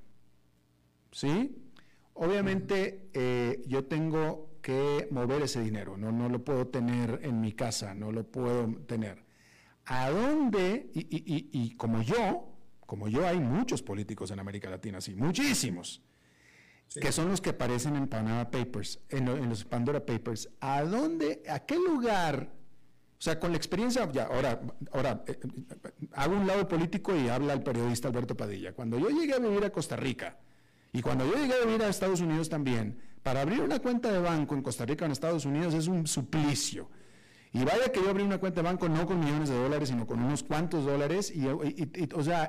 ¿Sí? 1.12 1.70
Obviamente 2.14 3.10
eh, 3.12 3.62
yo 3.66 3.84
tengo 3.84 4.58
que 4.62 5.08
mover 5.10 5.42
ese 5.42 5.60
dinero, 5.60 5.96
¿no? 5.96 6.10
no 6.12 6.28
lo 6.28 6.44
puedo 6.44 6.68
tener 6.68 7.20
en 7.22 7.40
mi 7.40 7.52
casa, 7.52 7.94
no 7.94 8.12
lo 8.12 8.24
puedo 8.24 8.66
tener. 8.86 9.24
¿A 9.84 10.10
dónde? 10.10 10.90
Y, 10.94 11.00
y, 11.00 11.50
y 11.52 11.76
como 11.76 12.00
yo, 12.02 12.51
como 12.92 13.08
yo, 13.08 13.26
hay 13.26 13.40
muchos 13.40 13.80
políticos 13.80 14.32
en 14.32 14.38
América 14.38 14.68
Latina, 14.68 15.00
sí, 15.00 15.14
muchísimos, 15.14 16.02
que 17.00 17.10
son 17.10 17.30
los 17.30 17.40
que 17.40 17.48
aparecen 17.48 17.96
en 17.96 18.06
Panama 18.06 18.50
Papers, 18.50 19.00
en, 19.08 19.48
los 19.48 19.64
Pandora 19.64 20.04
Papers. 20.04 20.50
¿A 20.60 20.82
dónde, 20.82 21.42
a 21.48 21.60
qué 21.60 21.76
lugar? 21.76 22.52
O 23.18 23.22
sea, 23.22 23.40
con 23.40 23.52
la 23.52 23.56
experiencia, 23.56 24.06
ya, 24.12 24.24
ahora, 24.24 24.60
ahora 24.92 25.24
eh, 25.26 25.40
eh, 25.42 26.06
hago 26.12 26.36
un 26.36 26.46
lado 26.46 26.68
político 26.68 27.16
y 27.16 27.30
habla 27.30 27.54
el 27.54 27.62
periodista 27.62 28.08
Alberto 28.08 28.36
Padilla. 28.36 28.74
Cuando 28.74 28.98
yo 28.98 29.08
llegué 29.08 29.32
a 29.32 29.38
vivir 29.38 29.64
a 29.64 29.70
Costa 29.70 29.96
Rica 29.96 30.36
y 30.92 31.00
cuando 31.00 31.24
yo 31.24 31.34
llegué 31.34 31.54
a 31.54 31.64
vivir 31.64 31.82
a 31.82 31.88
Estados 31.88 32.20
Unidos 32.20 32.50
también, 32.50 33.00
para 33.22 33.40
abrir 33.40 33.62
una 33.62 33.78
cuenta 33.78 34.12
de 34.12 34.18
banco 34.18 34.54
en 34.54 34.60
Costa 34.60 34.84
Rica 34.84 35.04
o 35.04 35.06
en 35.06 35.12
Estados 35.12 35.46
Unidos 35.46 35.72
es 35.72 35.86
un 35.86 36.06
suplicio. 36.06 36.90
Y 37.54 37.64
vaya 37.64 37.92
que 37.92 38.00
yo 38.00 38.08
abrí 38.08 38.22
una 38.22 38.38
cuenta 38.38 38.62
de 38.62 38.68
banco 38.68 38.88
no 38.88 39.06
con 39.06 39.20
millones 39.20 39.50
de 39.50 39.56
dólares, 39.56 39.90
sino 39.90 40.06
con 40.06 40.22
unos 40.22 40.42
cuantos 40.42 40.86
dólares, 40.86 41.30
y, 41.34 41.46
o 41.46 42.22
sea, 42.22 42.48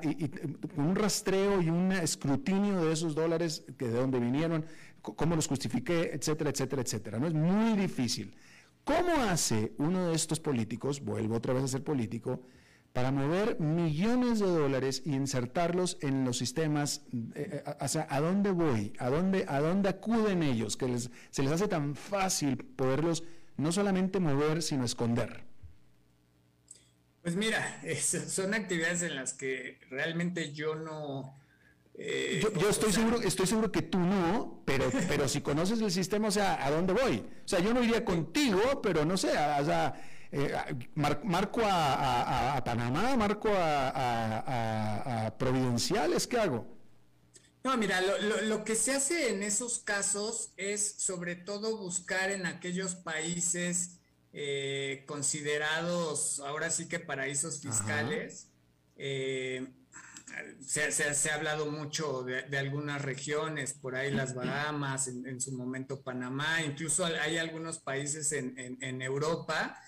con 0.75 0.85
un 0.85 0.95
rastreo 0.95 1.61
y 1.61 1.69
un 1.69 1.91
escrutinio 1.91 2.85
de 2.85 2.93
esos 2.93 3.13
dólares, 3.13 3.65
que 3.77 3.89
de 3.89 3.99
dónde 3.99 4.19
vinieron, 4.19 4.65
cómo 5.01 5.35
los 5.35 5.47
justifiqué, 5.47 6.11
etcétera, 6.13 6.51
etcétera, 6.51 6.81
etcétera. 6.81 7.19
¿no? 7.19 7.27
Es 7.27 7.33
muy 7.33 7.77
difícil. 7.77 8.33
¿Cómo 8.85 9.13
hace 9.29 9.73
uno 9.77 10.07
de 10.07 10.15
estos 10.15 10.39
políticos, 10.39 11.01
vuelvo 11.03 11.35
otra 11.35 11.53
vez 11.53 11.63
a 11.63 11.67
ser 11.67 11.83
político, 11.83 12.41
para 12.93 13.11
mover 13.11 13.59
millones 13.59 14.39
de 14.39 14.45
dólares 14.45 15.01
y 15.03 15.15
insertarlos 15.15 15.97
en 16.01 16.23
los 16.23 16.37
sistemas, 16.37 17.01
eh, 17.33 17.63
eh, 17.65 17.75
o 17.81 17.87
sea, 17.87 18.07
¿a 18.09 18.21
dónde 18.21 18.51
voy? 18.51 18.93
¿A 18.99 19.09
dónde, 19.09 19.45
a 19.47 19.59
dónde 19.59 19.89
acuden 19.89 20.43
ellos? 20.43 20.77
Que 20.77 20.97
se 20.97 21.43
les 21.43 21.51
hace 21.51 21.67
tan 21.67 21.95
fácil 21.95 22.57
poderlos 22.57 23.23
no 23.57 23.71
solamente 23.71 24.19
mover, 24.19 24.61
sino 24.61 24.85
esconder. 24.85 25.43
Pues 27.21 27.35
mira, 27.35 27.81
son 28.27 28.53
actividades 28.53 29.01
en 29.01 29.15
las 29.15 29.33
que 29.33 29.79
realmente 29.89 30.51
yo 30.53 30.75
no... 30.75 31.39
Eh, 31.95 32.43
yo, 32.59 32.69
estoy 32.69 32.91
seguro, 32.91 33.21
estoy 33.21 33.45
seguro 33.45 33.71
que 33.71 33.83
tú 33.83 33.99
no, 33.99 34.63
pero, 34.65 34.89
pero 35.07 35.27
si 35.27 35.41
conoces 35.41 35.79
el 35.79 35.91
sistema, 35.91 36.27
o 36.27 36.31
sea, 36.31 36.65
¿a 36.65 36.71
dónde 36.71 36.93
voy? 36.93 37.23
O 37.45 37.47
sea, 37.47 37.59
yo 37.59 37.73
no 37.73 37.83
iría 37.83 38.03
contigo, 38.03 38.81
pero 38.81 39.05
no 39.05 39.15
sé, 39.15 39.29
o 39.29 39.65
sea, 39.65 39.93
eh, 40.31 40.51
marco 40.95 41.61
a, 41.63 42.59
Panamá, 42.65 43.15
marco 43.15 43.49
a, 43.55 45.31
Providenciales, 45.37 46.25
¿qué 46.25 46.39
hago? 46.39 46.72
No, 47.63 47.77
mira, 47.77 48.01
lo, 48.01 48.63
que 48.65 48.75
se 48.75 48.93
hace 48.93 49.29
en 49.29 49.41
esos 49.41 49.79
casos 49.79 50.51
es 50.57 50.95
sobre 50.97 51.37
todo 51.37 51.77
buscar 51.77 52.29
en 52.31 52.45
aquellos 52.45 52.95
países 52.95 53.99
eh, 54.33 55.03
considerados 55.07 56.41
ahora 56.41 56.69
sí 56.69 56.89
que 56.89 56.99
paraísos 56.99 57.61
fiscales. 57.61 58.49
Eh, 58.97 59.65
se, 60.59 61.29
ha 61.29 61.35
hablado 61.35 61.67
mucho 61.71 62.23
de, 62.23 62.57
algunas 62.57 63.01
regiones, 63.01 63.73
por 63.73 63.95
ahí 63.95 64.11
las 64.11 64.35
Bahamas, 64.35 65.07
en, 65.07 65.39
su 65.39 65.53
momento 65.53 66.01
Panamá, 66.01 66.61
incluso 66.63 67.05
hay 67.05 67.37
algunos 67.37 67.79
países 67.79 68.33
en, 68.33 68.55
en 68.57 69.01
Europa 69.01 69.79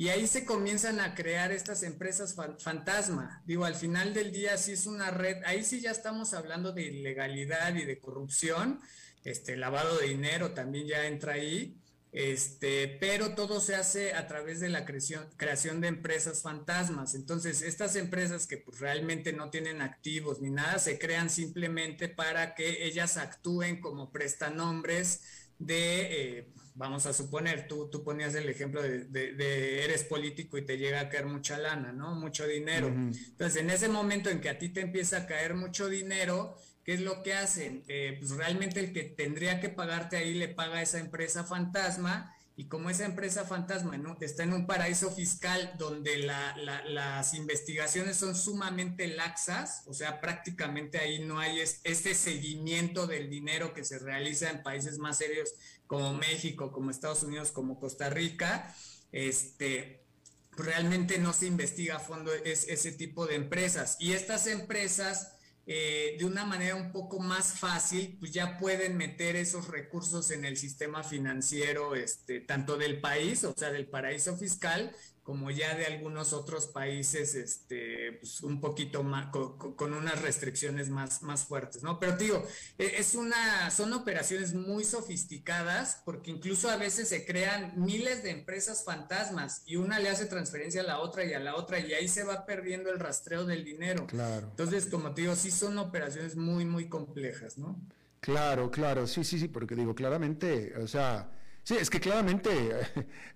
y 0.00 0.08
ahí 0.08 0.26
se 0.26 0.46
comienzan 0.46 0.98
a 0.98 1.14
crear 1.14 1.52
estas 1.52 1.82
empresas 1.82 2.34
fantasma. 2.58 3.42
Digo, 3.44 3.66
al 3.66 3.74
final 3.74 4.14
del 4.14 4.32
día 4.32 4.56
sí 4.56 4.72
es 4.72 4.86
una 4.86 5.10
red, 5.10 5.44
ahí 5.44 5.62
sí 5.62 5.82
ya 5.82 5.90
estamos 5.90 6.32
hablando 6.32 6.72
de 6.72 6.84
ilegalidad 6.84 7.74
y 7.74 7.84
de 7.84 8.00
corrupción, 8.00 8.80
este 9.24 9.58
lavado 9.58 9.98
de 9.98 10.06
dinero 10.06 10.52
también 10.52 10.86
ya 10.86 11.06
entra 11.06 11.34
ahí. 11.34 11.76
Este, 12.12 12.96
pero 12.98 13.34
todo 13.34 13.60
se 13.60 13.74
hace 13.74 14.14
a 14.14 14.26
través 14.26 14.60
de 14.60 14.70
la 14.70 14.86
creación, 14.86 15.28
creación 15.36 15.82
de 15.82 15.88
empresas 15.88 16.40
fantasmas. 16.40 17.14
Entonces, 17.14 17.60
estas 17.60 17.94
empresas 17.94 18.46
que 18.46 18.56
pues, 18.56 18.80
realmente 18.80 19.34
no 19.34 19.50
tienen 19.50 19.82
activos 19.82 20.40
ni 20.40 20.48
nada, 20.48 20.78
se 20.78 20.98
crean 20.98 21.28
simplemente 21.28 22.08
para 22.08 22.54
que 22.54 22.86
ellas 22.86 23.18
actúen 23.18 23.82
como 23.82 24.10
prestanombres 24.10 25.20
de 25.58 26.38
eh, 26.38 26.48
vamos 26.74 27.06
a 27.06 27.12
suponer, 27.12 27.68
tú, 27.68 27.88
tú 27.90 28.02
ponías 28.02 28.34
el 28.34 28.48
ejemplo 28.48 28.82
de, 28.82 29.84
eres 29.84 30.04
político 30.04 30.58
y 30.58 30.64
te 30.64 30.78
llega 30.78 31.00
a 31.00 31.08
caer 31.08 31.26
mucha 31.26 31.58
lana, 31.58 31.92
¿no? 31.92 32.14
Mucho 32.14 32.46
dinero. 32.46 32.88
Entonces, 32.88 33.56
en 33.56 33.70
ese 33.70 33.88
momento 33.88 34.30
en 34.30 34.40
que 34.40 34.48
a 34.48 34.58
ti 34.58 34.68
te 34.68 34.80
empieza 34.80 35.18
a 35.18 35.26
caer 35.26 35.54
mucho 35.54 35.88
dinero, 35.88 36.56
¿qué 36.84 36.94
es 36.94 37.00
lo 37.00 37.22
que 37.22 37.34
hacen? 37.34 37.84
Eh, 37.88 38.16
pues 38.18 38.32
realmente 38.32 38.80
el 38.80 38.92
que 38.92 39.04
tendría 39.04 39.60
que 39.60 39.68
pagarte 39.68 40.16
ahí 40.16 40.34
le 40.34 40.48
paga 40.48 40.78
a 40.78 40.82
esa 40.82 40.98
empresa 40.98 41.44
fantasma 41.44 42.34
y 42.60 42.66
como 42.66 42.90
esa 42.90 43.06
empresa 43.06 43.46
fantasma 43.46 43.98
está 44.20 44.42
en 44.42 44.52
un 44.52 44.66
paraíso 44.66 45.10
fiscal 45.10 45.72
donde 45.78 46.18
las 46.18 47.32
investigaciones 47.32 48.18
son 48.18 48.34
sumamente 48.34 49.06
laxas, 49.06 49.84
o 49.86 49.94
sea, 49.94 50.20
prácticamente 50.20 50.98
ahí 50.98 51.20
no 51.24 51.38
hay 51.38 51.60
este 51.60 52.14
seguimiento 52.14 53.06
del 53.06 53.30
dinero 53.30 53.72
que 53.72 53.82
se 53.82 53.98
realiza 53.98 54.50
en 54.50 54.62
países 54.62 54.98
más 54.98 55.16
serios 55.16 55.54
como 55.90 56.14
México, 56.14 56.70
como 56.70 56.92
Estados 56.92 57.24
Unidos, 57.24 57.50
como 57.50 57.80
Costa 57.80 58.08
Rica, 58.08 58.72
este, 59.10 60.04
realmente 60.52 61.18
no 61.18 61.32
se 61.32 61.48
investiga 61.48 61.96
a 61.96 61.98
fondo 61.98 62.32
ese 62.32 62.92
tipo 62.92 63.26
de 63.26 63.34
empresas. 63.34 63.96
Y 63.98 64.12
estas 64.12 64.46
empresas 64.46 65.32
eh, 65.66 66.14
de 66.16 66.24
una 66.26 66.44
manera 66.44 66.76
un 66.76 66.92
poco 66.92 67.18
más 67.18 67.54
fácil, 67.58 68.16
pues 68.20 68.30
ya 68.30 68.56
pueden 68.56 68.96
meter 68.96 69.34
esos 69.34 69.66
recursos 69.66 70.30
en 70.30 70.44
el 70.44 70.56
sistema 70.56 71.02
financiero, 71.02 71.96
este, 71.96 72.38
tanto 72.38 72.76
del 72.76 73.00
país, 73.00 73.42
o 73.42 73.52
sea, 73.56 73.72
del 73.72 73.88
paraíso 73.88 74.36
fiscal, 74.36 74.94
como 75.30 75.52
ya 75.52 75.76
de 75.76 75.86
algunos 75.86 76.32
otros 76.32 76.66
países, 76.66 77.36
este, 77.36 78.14
pues 78.14 78.40
un 78.40 78.60
poquito 78.60 79.04
más, 79.04 79.30
con, 79.30 79.94
unas 79.94 80.20
restricciones 80.22 80.90
más, 80.90 81.22
más 81.22 81.44
fuertes, 81.44 81.84
¿no? 81.84 82.00
Pero 82.00 82.16
digo, 82.16 82.44
e, 82.78 82.94
es 82.98 83.14
una, 83.14 83.70
son 83.70 83.92
operaciones 83.92 84.54
muy 84.54 84.82
sofisticadas, 84.82 86.02
porque 86.04 86.32
incluso 86.32 86.68
a 86.68 86.76
veces 86.76 87.08
se 87.10 87.24
crean 87.24 87.74
miles 87.76 88.24
de 88.24 88.30
empresas 88.30 88.82
fantasmas 88.84 89.62
y 89.66 89.76
una 89.76 90.00
le 90.00 90.08
hace 90.08 90.26
transferencia 90.26 90.80
a 90.80 90.84
la 90.84 90.98
otra 90.98 91.24
y 91.24 91.32
a 91.32 91.38
la 91.38 91.54
otra, 91.54 91.78
y 91.78 91.92
ahí 91.92 92.08
se 92.08 92.24
va 92.24 92.44
perdiendo 92.44 92.90
el 92.90 92.98
rastreo 92.98 93.44
del 93.44 93.64
dinero. 93.64 94.08
Claro. 94.08 94.48
Entonces, 94.50 94.86
como 94.86 95.14
te 95.14 95.20
digo, 95.20 95.36
sí 95.36 95.52
son 95.52 95.78
operaciones 95.78 96.34
muy, 96.34 96.64
muy 96.64 96.88
complejas, 96.88 97.56
¿no? 97.56 97.80
Claro, 98.18 98.68
claro, 98.72 99.06
sí, 99.06 99.22
sí, 99.22 99.38
sí, 99.38 99.46
porque 99.46 99.76
digo, 99.76 99.94
claramente, 99.94 100.74
o 100.76 100.88
sea, 100.88 101.30
Sí, 101.70 101.76
es 101.76 101.88
que 101.88 102.00
claramente 102.00 102.50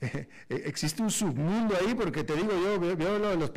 eh, 0.00 0.26
existe 0.48 1.00
un 1.00 1.10
submundo 1.12 1.76
ahí, 1.76 1.94
porque 1.94 2.24
te 2.24 2.34
digo, 2.34 2.50
yo 2.50 2.80
veo, 2.96 3.36
los, 3.36 3.52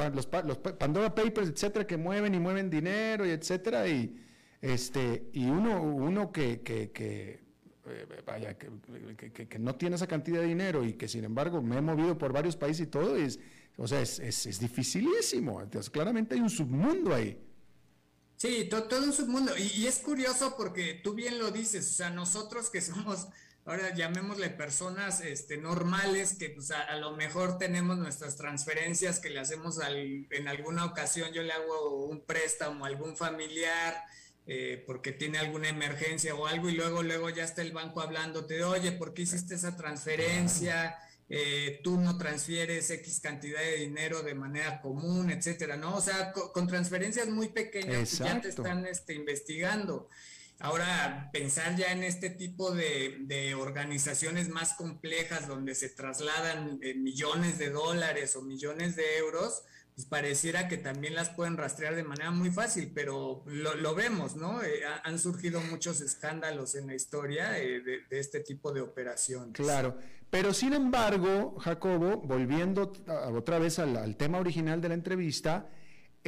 los, 0.46 0.58
Pandora 0.58 1.16
Papers, 1.16 1.50
etcétera, 1.50 1.88
que 1.88 1.98
mueven 1.98 2.36
y 2.36 2.40
mueven 2.40 2.70
dinero 2.70 3.26
y 3.26 3.32
etcétera, 3.32 3.88
y, 3.88 4.24
este, 4.62 5.32
y 5.34 5.46
uno, 5.46 5.82
uno 5.82 6.32
que, 6.32 6.62
que, 6.62 6.92
que 6.92 7.40
eh, 7.88 8.24
vaya, 8.24 8.56
que, 8.56 9.58
no 9.58 9.74
tiene 9.74 9.96
esa 9.96 10.06
cantidad 10.06 10.42
de 10.42 10.46
dinero 10.46 10.84
y 10.84 10.94
que 10.94 11.08
sin 11.08 11.24
embargo 11.24 11.60
me 11.64 11.78
he 11.78 11.82
movido 11.82 12.16
por 12.16 12.32
varios 12.32 12.56
países 12.56 12.86
y 12.86 12.88
todo, 12.92 13.16
es, 13.16 13.40
o 13.78 13.88
sea, 13.88 14.00
es, 14.00 14.20
es, 14.20 14.60
dificilísimo. 14.60 15.60
Entonces, 15.60 15.90
claramente 15.90 16.36
hay 16.36 16.42
un 16.42 16.52
submundo 16.52 17.16
ahí. 17.16 17.42
Sí, 18.36 18.70
todo, 18.70 19.04
un 19.04 19.12
submundo. 19.12 19.54
Y, 19.58 19.88
es 19.88 19.98
curioso 19.98 20.54
porque 20.56 21.02
tú 21.04 21.16
bien 21.16 21.40
lo 21.40 21.50
dices, 21.50 21.90
o 21.90 21.94
sea, 21.96 22.12
nosotros 22.12 22.70
que 22.70 22.82
somos 22.82 23.30
ahora 23.68 23.94
llamémosle 23.94 24.50
personas 24.50 25.20
este, 25.20 25.58
normales 25.58 26.36
que 26.40 26.50
pues, 26.50 26.72
a, 26.72 26.96
lo 26.96 27.12
mejor 27.18 27.58
tenemos 27.58 27.98
nuestras 27.98 28.38
transferencias 28.38 29.20
que 29.20 29.30
le 29.30 29.42
hacemos 29.42 29.78
en 29.86 30.48
alguna 30.48 30.86
ocasión, 30.86 31.34
yo 31.34 31.44
le 31.44 31.52
hago 31.52 32.06
un 32.06 32.22
préstamo 32.26 32.86
a 32.86 32.88
algún 32.88 33.18
familiar 33.18 34.02
eh, 34.46 34.82
porque 34.88 35.12
tiene 35.12 35.38
alguna 35.38 35.68
emergencia 35.68 36.34
o 36.34 36.48
algo 36.48 36.70
y 36.70 36.76
luego, 36.76 37.04
luego 37.04 37.30
ya 37.30 37.44
está 37.44 37.62
el 37.62 37.74
banco 37.74 38.02
hablándote 38.02 38.64
oye, 38.64 38.94
¿por 38.94 39.14
qué 39.14 39.24
hiciste 39.24 39.56
esa 39.56 39.76
transferencia? 39.76 40.98
Eh, 41.30 41.82
tú 41.84 42.00
no 42.00 42.18
transfieres 42.18 42.90
X 42.90 43.20
cantidad 43.20 43.60
de 43.60 43.80
dinero 43.80 44.24
de 44.24 44.34
manera 44.34 44.80
común, 44.80 45.30
etcétera, 45.30 45.76
¿no? 45.76 45.98
O 45.98 46.00
sea, 46.00 46.32
con, 46.32 46.68
transferencias 46.68 47.28
muy 47.28 47.50
pequeñas 47.50 47.98
pues, 47.98 48.18
ya 48.20 48.40
te 48.40 48.48
están 48.48 48.86
este, 48.86 49.14
investigando. 49.14 50.08
Ahora, 50.60 51.30
pensar 51.32 51.76
ya 51.76 51.92
en 51.92 52.04
este 52.04 52.32
tipo 52.32 52.72
de, 52.72 53.56
organizaciones 53.56 54.50
más 54.50 54.74
complejas 54.74 55.48
donde 55.48 55.76
se 55.76 55.90
trasladan 55.90 56.80
eh, 56.82 56.96
millones 56.96 57.60
de 57.60 57.70
dólares 57.70 58.36
o 58.36 58.42
millones 58.42 58.96
de 58.96 59.18
euros, 59.18 59.64
pues 59.94 60.08
pareciera 60.08 60.68
que 60.68 60.78
también 60.78 61.16
las 61.16 61.30
pueden 61.30 61.58
rastrear 61.58 61.96
de 61.96 62.04
manera 62.04 62.32
muy 62.32 62.50
fácil, 62.50 62.92
pero 62.94 63.44
lo, 63.46 63.96
vemos, 63.96 64.36
¿no? 64.36 64.64
Eh, 64.64 64.82
han 65.04 65.20
surgido 65.20 65.62
muchos 65.62 66.02
escándalos 66.02 66.76
en 66.76 66.88
la 66.88 66.96
historia 66.96 67.60
eh, 67.60 67.82
de, 67.82 68.04
este 68.12 68.40
tipo 68.40 68.72
de 68.72 68.82
operaciones. 68.82 69.54
Claro, 69.54 69.98
pero 70.30 70.54
sin 70.54 70.74
embargo, 70.74 71.58
Jacobo, 71.60 72.18
volviendo 72.18 72.94
otra 73.34 73.60
vez 73.60 73.80
al 73.80 74.16
tema 74.18 74.40
original 74.40 74.82
de 74.82 74.90
la 74.90 74.96
entrevista, 74.96 75.70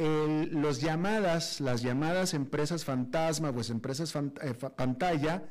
los 0.00 0.80
llamadas, 0.80 1.60
las 1.60 1.82
llamadas 1.82 2.34
empresas 2.34 2.84
fantasma, 2.84 3.52
pues 3.52 3.70
empresas 3.70 4.14
eh, 4.14 4.54
pantalla, 4.54 5.44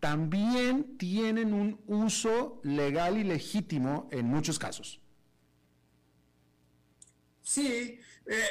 también 0.00 0.98
tienen 0.98 1.54
un 1.54 1.80
uso 1.86 2.60
legal 2.64 3.16
y 3.18 3.24
legítimo 3.24 4.08
en 4.10 4.26
muchos 4.26 4.58
casos. 4.58 5.00
Sí, 7.42 8.00
eh, 8.26 8.48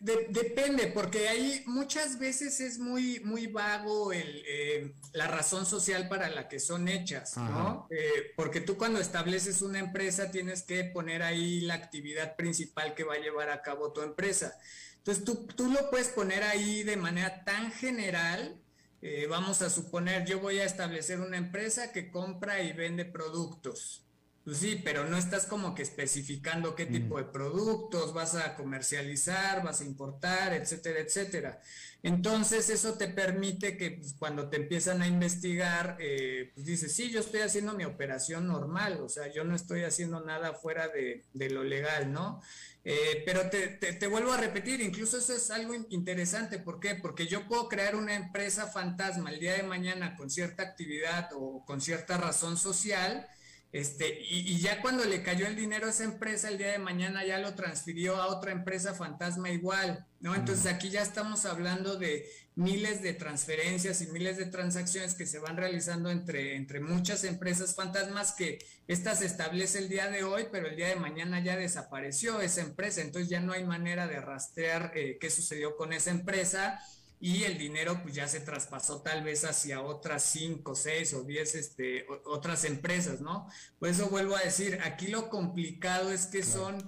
depende, 0.00 0.86
porque 0.88 1.28
ahí 1.28 1.62
muchas 1.66 2.18
veces 2.18 2.60
es 2.60 2.78
muy, 2.78 3.20
muy 3.20 3.46
vago 3.46 4.12
el, 4.12 4.42
eh, 4.46 4.94
la 5.12 5.26
razón 5.26 5.66
social 5.66 6.08
para 6.08 6.28
la 6.30 6.48
que 6.48 6.60
son 6.60 6.88
hechas, 6.88 7.36
¿no? 7.36 7.86
Eh, 7.90 8.32
porque 8.36 8.60
tú 8.60 8.76
cuando 8.76 9.00
estableces 9.00 9.62
una 9.62 9.78
empresa 9.78 10.30
tienes 10.30 10.62
que 10.62 10.84
poner 10.84 11.22
ahí 11.22 11.60
la 11.62 11.74
actividad 11.74 12.36
principal 12.36 12.94
que 12.94 13.04
va 13.04 13.14
a 13.14 13.18
llevar 13.18 13.50
a 13.50 13.62
cabo 13.62 13.92
tu 13.92 14.02
empresa. 14.02 14.56
Entonces 14.98 15.24
tú, 15.24 15.46
tú 15.46 15.70
lo 15.70 15.90
puedes 15.90 16.08
poner 16.08 16.42
ahí 16.42 16.82
de 16.82 16.96
manera 16.96 17.44
tan 17.44 17.72
general 17.72 18.60
eh, 19.00 19.26
vamos 19.28 19.62
a 19.62 19.70
suponer, 19.70 20.26
yo 20.26 20.40
voy 20.40 20.58
a 20.58 20.64
establecer 20.64 21.20
una 21.20 21.36
empresa 21.36 21.92
que 21.92 22.10
compra 22.10 22.62
y 22.62 22.72
vende 22.72 23.04
productos. 23.04 24.04
Pues 24.48 24.60
sí, 24.60 24.80
pero 24.82 25.04
no 25.04 25.18
estás 25.18 25.44
como 25.44 25.74
que 25.74 25.82
especificando 25.82 26.74
qué 26.74 26.86
tipo 26.86 27.18
de 27.18 27.24
productos 27.24 28.14
vas 28.14 28.34
a 28.34 28.56
comercializar, 28.56 29.62
vas 29.62 29.82
a 29.82 29.84
importar, 29.84 30.54
etcétera, 30.54 31.00
etcétera. 31.00 31.60
Entonces 32.02 32.70
eso 32.70 32.94
te 32.94 33.08
permite 33.08 33.76
que 33.76 33.90
pues, 33.90 34.14
cuando 34.14 34.48
te 34.48 34.56
empiezan 34.56 35.02
a 35.02 35.06
investigar, 35.06 35.98
eh, 36.00 36.50
pues 36.54 36.64
dices, 36.64 36.94
sí, 36.94 37.10
yo 37.10 37.20
estoy 37.20 37.40
haciendo 37.40 37.74
mi 37.74 37.84
operación 37.84 38.46
normal, 38.46 39.02
o 39.02 39.10
sea, 39.10 39.30
yo 39.30 39.44
no 39.44 39.54
estoy 39.54 39.82
haciendo 39.82 40.24
nada 40.24 40.54
fuera 40.54 40.88
de, 40.88 41.26
lo 41.50 41.62
legal, 41.62 42.10
¿no? 42.10 42.40
Eh, 42.86 43.22
pero 43.26 43.50
te, 43.50 43.68
te, 43.68 44.06
vuelvo 44.06 44.32
a 44.32 44.38
repetir, 44.38 44.80
incluso 44.80 45.18
eso 45.18 45.34
es 45.34 45.50
algo 45.50 45.74
interesante, 45.90 46.58
¿por 46.58 46.80
qué? 46.80 46.94
Porque 46.94 47.26
yo 47.26 47.46
puedo 47.46 47.68
crear 47.68 47.94
una 47.96 48.14
empresa 48.14 48.66
fantasma 48.66 49.30
el 49.30 49.40
día 49.40 49.56
de 49.56 49.64
mañana 49.64 50.16
con 50.16 50.30
cierta 50.30 50.62
actividad 50.62 51.28
o 51.34 51.66
con 51.66 51.82
cierta 51.82 52.16
razón 52.16 52.56
social 52.56 53.28
este, 53.70 54.22
y, 54.22 54.58
ya 54.60 54.80
cuando 54.80 55.04
le 55.04 55.22
cayó 55.22 55.46
el 55.46 55.54
dinero 55.54 55.86
a 55.86 55.90
esa 55.90 56.04
empresa, 56.04 56.48
el 56.48 56.56
día 56.56 56.72
de 56.72 56.78
mañana 56.78 57.24
ya 57.26 57.38
lo 57.38 57.54
transfirió 57.54 58.16
a 58.16 58.28
otra 58.28 58.52
empresa 58.52 58.94
fantasma 58.94 59.50
igual, 59.50 60.06
¿no? 60.20 60.34
Entonces 60.34 60.72
aquí 60.72 60.88
ya 60.88 61.02
estamos 61.02 61.44
hablando 61.44 61.96
de 61.96 62.26
miles 62.54 63.02
de 63.02 63.12
transferencias 63.12 64.00
y 64.00 64.06
miles 64.06 64.38
de 64.38 64.46
transacciones 64.46 65.14
que 65.14 65.26
se 65.26 65.38
van 65.38 65.58
realizando 65.58 66.10
entre, 66.10 66.56
entre 66.56 66.80
muchas 66.80 67.24
empresas 67.24 67.74
fantasmas 67.74 68.32
que 68.32 68.58
esta 68.88 69.14
se 69.14 69.26
establece 69.26 69.78
el 69.78 69.90
día 69.90 70.08
de 70.08 70.24
hoy, 70.24 70.46
pero 70.50 70.66
el 70.66 70.76
día 70.76 70.88
de 70.88 70.96
mañana 70.96 71.38
ya 71.40 71.56
desapareció 71.56 72.40
esa 72.40 72.62
empresa, 72.62 73.02
entonces 73.02 73.28
ya 73.28 73.40
no 73.40 73.52
hay 73.52 73.64
manera 73.64 74.08
de 74.08 74.18
rastrear 74.18 74.92
eh, 74.94 75.18
qué 75.20 75.28
sucedió 75.28 75.76
con 75.76 75.92
esa 75.92 76.10
empresa 76.10 76.80
y 77.20 77.44
el 77.44 77.58
dinero 77.58 78.00
pues 78.02 78.14
ya 78.14 78.28
se 78.28 78.40
traspasó 78.40 79.02
tal 79.02 79.24
vez 79.24 79.44
hacia 79.44 79.80
otras 79.80 80.22
cinco, 80.24 80.74
seis 80.74 81.14
o 81.14 81.24
diez 81.24 81.54
este, 81.54 82.06
otras 82.24 82.64
empresas, 82.64 83.20
¿no? 83.20 83.48
Por 83.78 83.88
eso 83.88 84.08
vuelvo 84.08 84.36
a 84.36 84.40
decir, 84.40 84.78
aquí 84.84 85.08
lo 85.08 85.28
complicado 85.28 86.12
es 86.12 86.26
que 86.26 86.42
son 86.42 86.78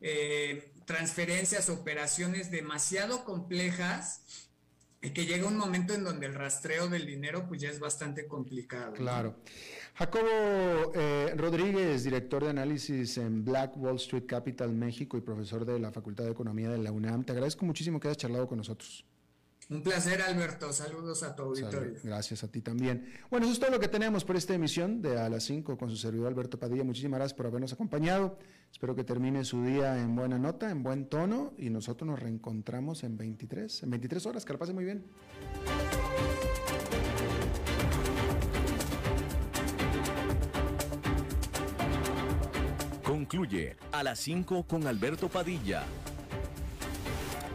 eh, 0.00 0.72
transferencias, 0.84 1.68
operaciones 1.68 2.50
demasiado 2.50 3.24
complejas 3.24 4.22
y 5.02 5.10
que 5.10 5.26
llega 5.26 5.48
un 5.48 5.56
momento 5.56 5.94
en 5.94 6.04
donde 6.04 6.26
el 6.26 6.34
rastreo 6.34 6.88
del 6.88 7.06
dinero 7.06 7.46
pues 7.48 7.60
ya 7.60 7.70
es 7.70 7.80
bastante 7.80 8.26
complicado. 8.26 8.92
Claro. 8.92 9.36
Jacobo 9.94 10.92
eh, 10.94 11.34
Rodríguez, 11.36 12.04
director 12.04 12.44
de 12.44 12.50
análisis 12.50 13.18
en 13.18 13.44
Black 13.44 13.76
Wall 13.76 13.96
Street 13.96 14.26
Capital 14.26 14.72
México 14.72 15.16
y 15.16 15.20
profesor 15.20 15.64
de 15.64 15.78
la 15.80 15.90
Facultad 15.90 16.24
de 16.24 16.30
Economía 16.30 16.70
de 16.70 16.78
la 16.78 16.92
UNAM, 16.92 17.24
te 17.24 17.32
agradezco 17.32 17.64
muchísimo 17.64 17.98
que 17.98 18.08
hayas 18.08 18.18
charlado 18.18 18.46
con 18.46 18.58
nosotros. 18.58 19.04
Un 19.70 19.82
placer, 19.82 20.20
Alberto. 20.20 20.72
Saludos 20.72 21.22
a 21.22 21.36
tu 21.36 21.44
auditorio. 21.44 21.94
gracias 22.02 22.42
a 22.42 22.48
ti 22.48 22.60
también. 22.60 23.06
Bueno, 23.30 23.46
eso 23.46 23.52
es 23.52 23.60
todo 23.60 23.70
lo 23.70 23.78
que 23.78 23.86
tenemos 23.86 24.24
por 24.24 24.36
esta 24.36 24.52
emisión 24.52 25.00
de 25.00 25.16
A 25.16 25.28
las 25.28 25.44
5 25.44 25.78
con 25.78 25.88
su 25.88 25.96
servidor 25.96 26.26
Alberto 26.26 26.58
Padilla. 26.58 26.82
Muchísimas 26.82 27.18
gracias 27.18 27.36
por 27.36 27.46
habernos 27.46 27.72
acompañado. 27.72 28.36
Espero 28.72 28.96
que 28.96 29.04
termine 29.04 29.44
su 29.44 29.64
día 29.64 29.96
en 30.00 30.16
buena 30.16 30.38
nota, 30.38 30.70
en 30.70 30.82
buen 30.82 31.06
tono 31.06 31.54
y 31.56 31.70
nosotros 31.70 32.08
nos 32.08 32.18
reencontramos 32.18 33.04
en 33.04 33.16
23, 33.16 33.84
en 33.84 33.90
23 33.90 34.26
horas. 34.26 34.44
Que 34.44 34.52
la 34.52 34.58
pase 34.58 34.72
muy 34.72 34.84
bien. 34.84 35.04
Concluye 43.04 43.76
A 43.92 44.02
las 44.02 44.18
5 44.18 44.64
con 44.64 44.88
Alberto 44.88 45.28
Padilla 45.28 45.84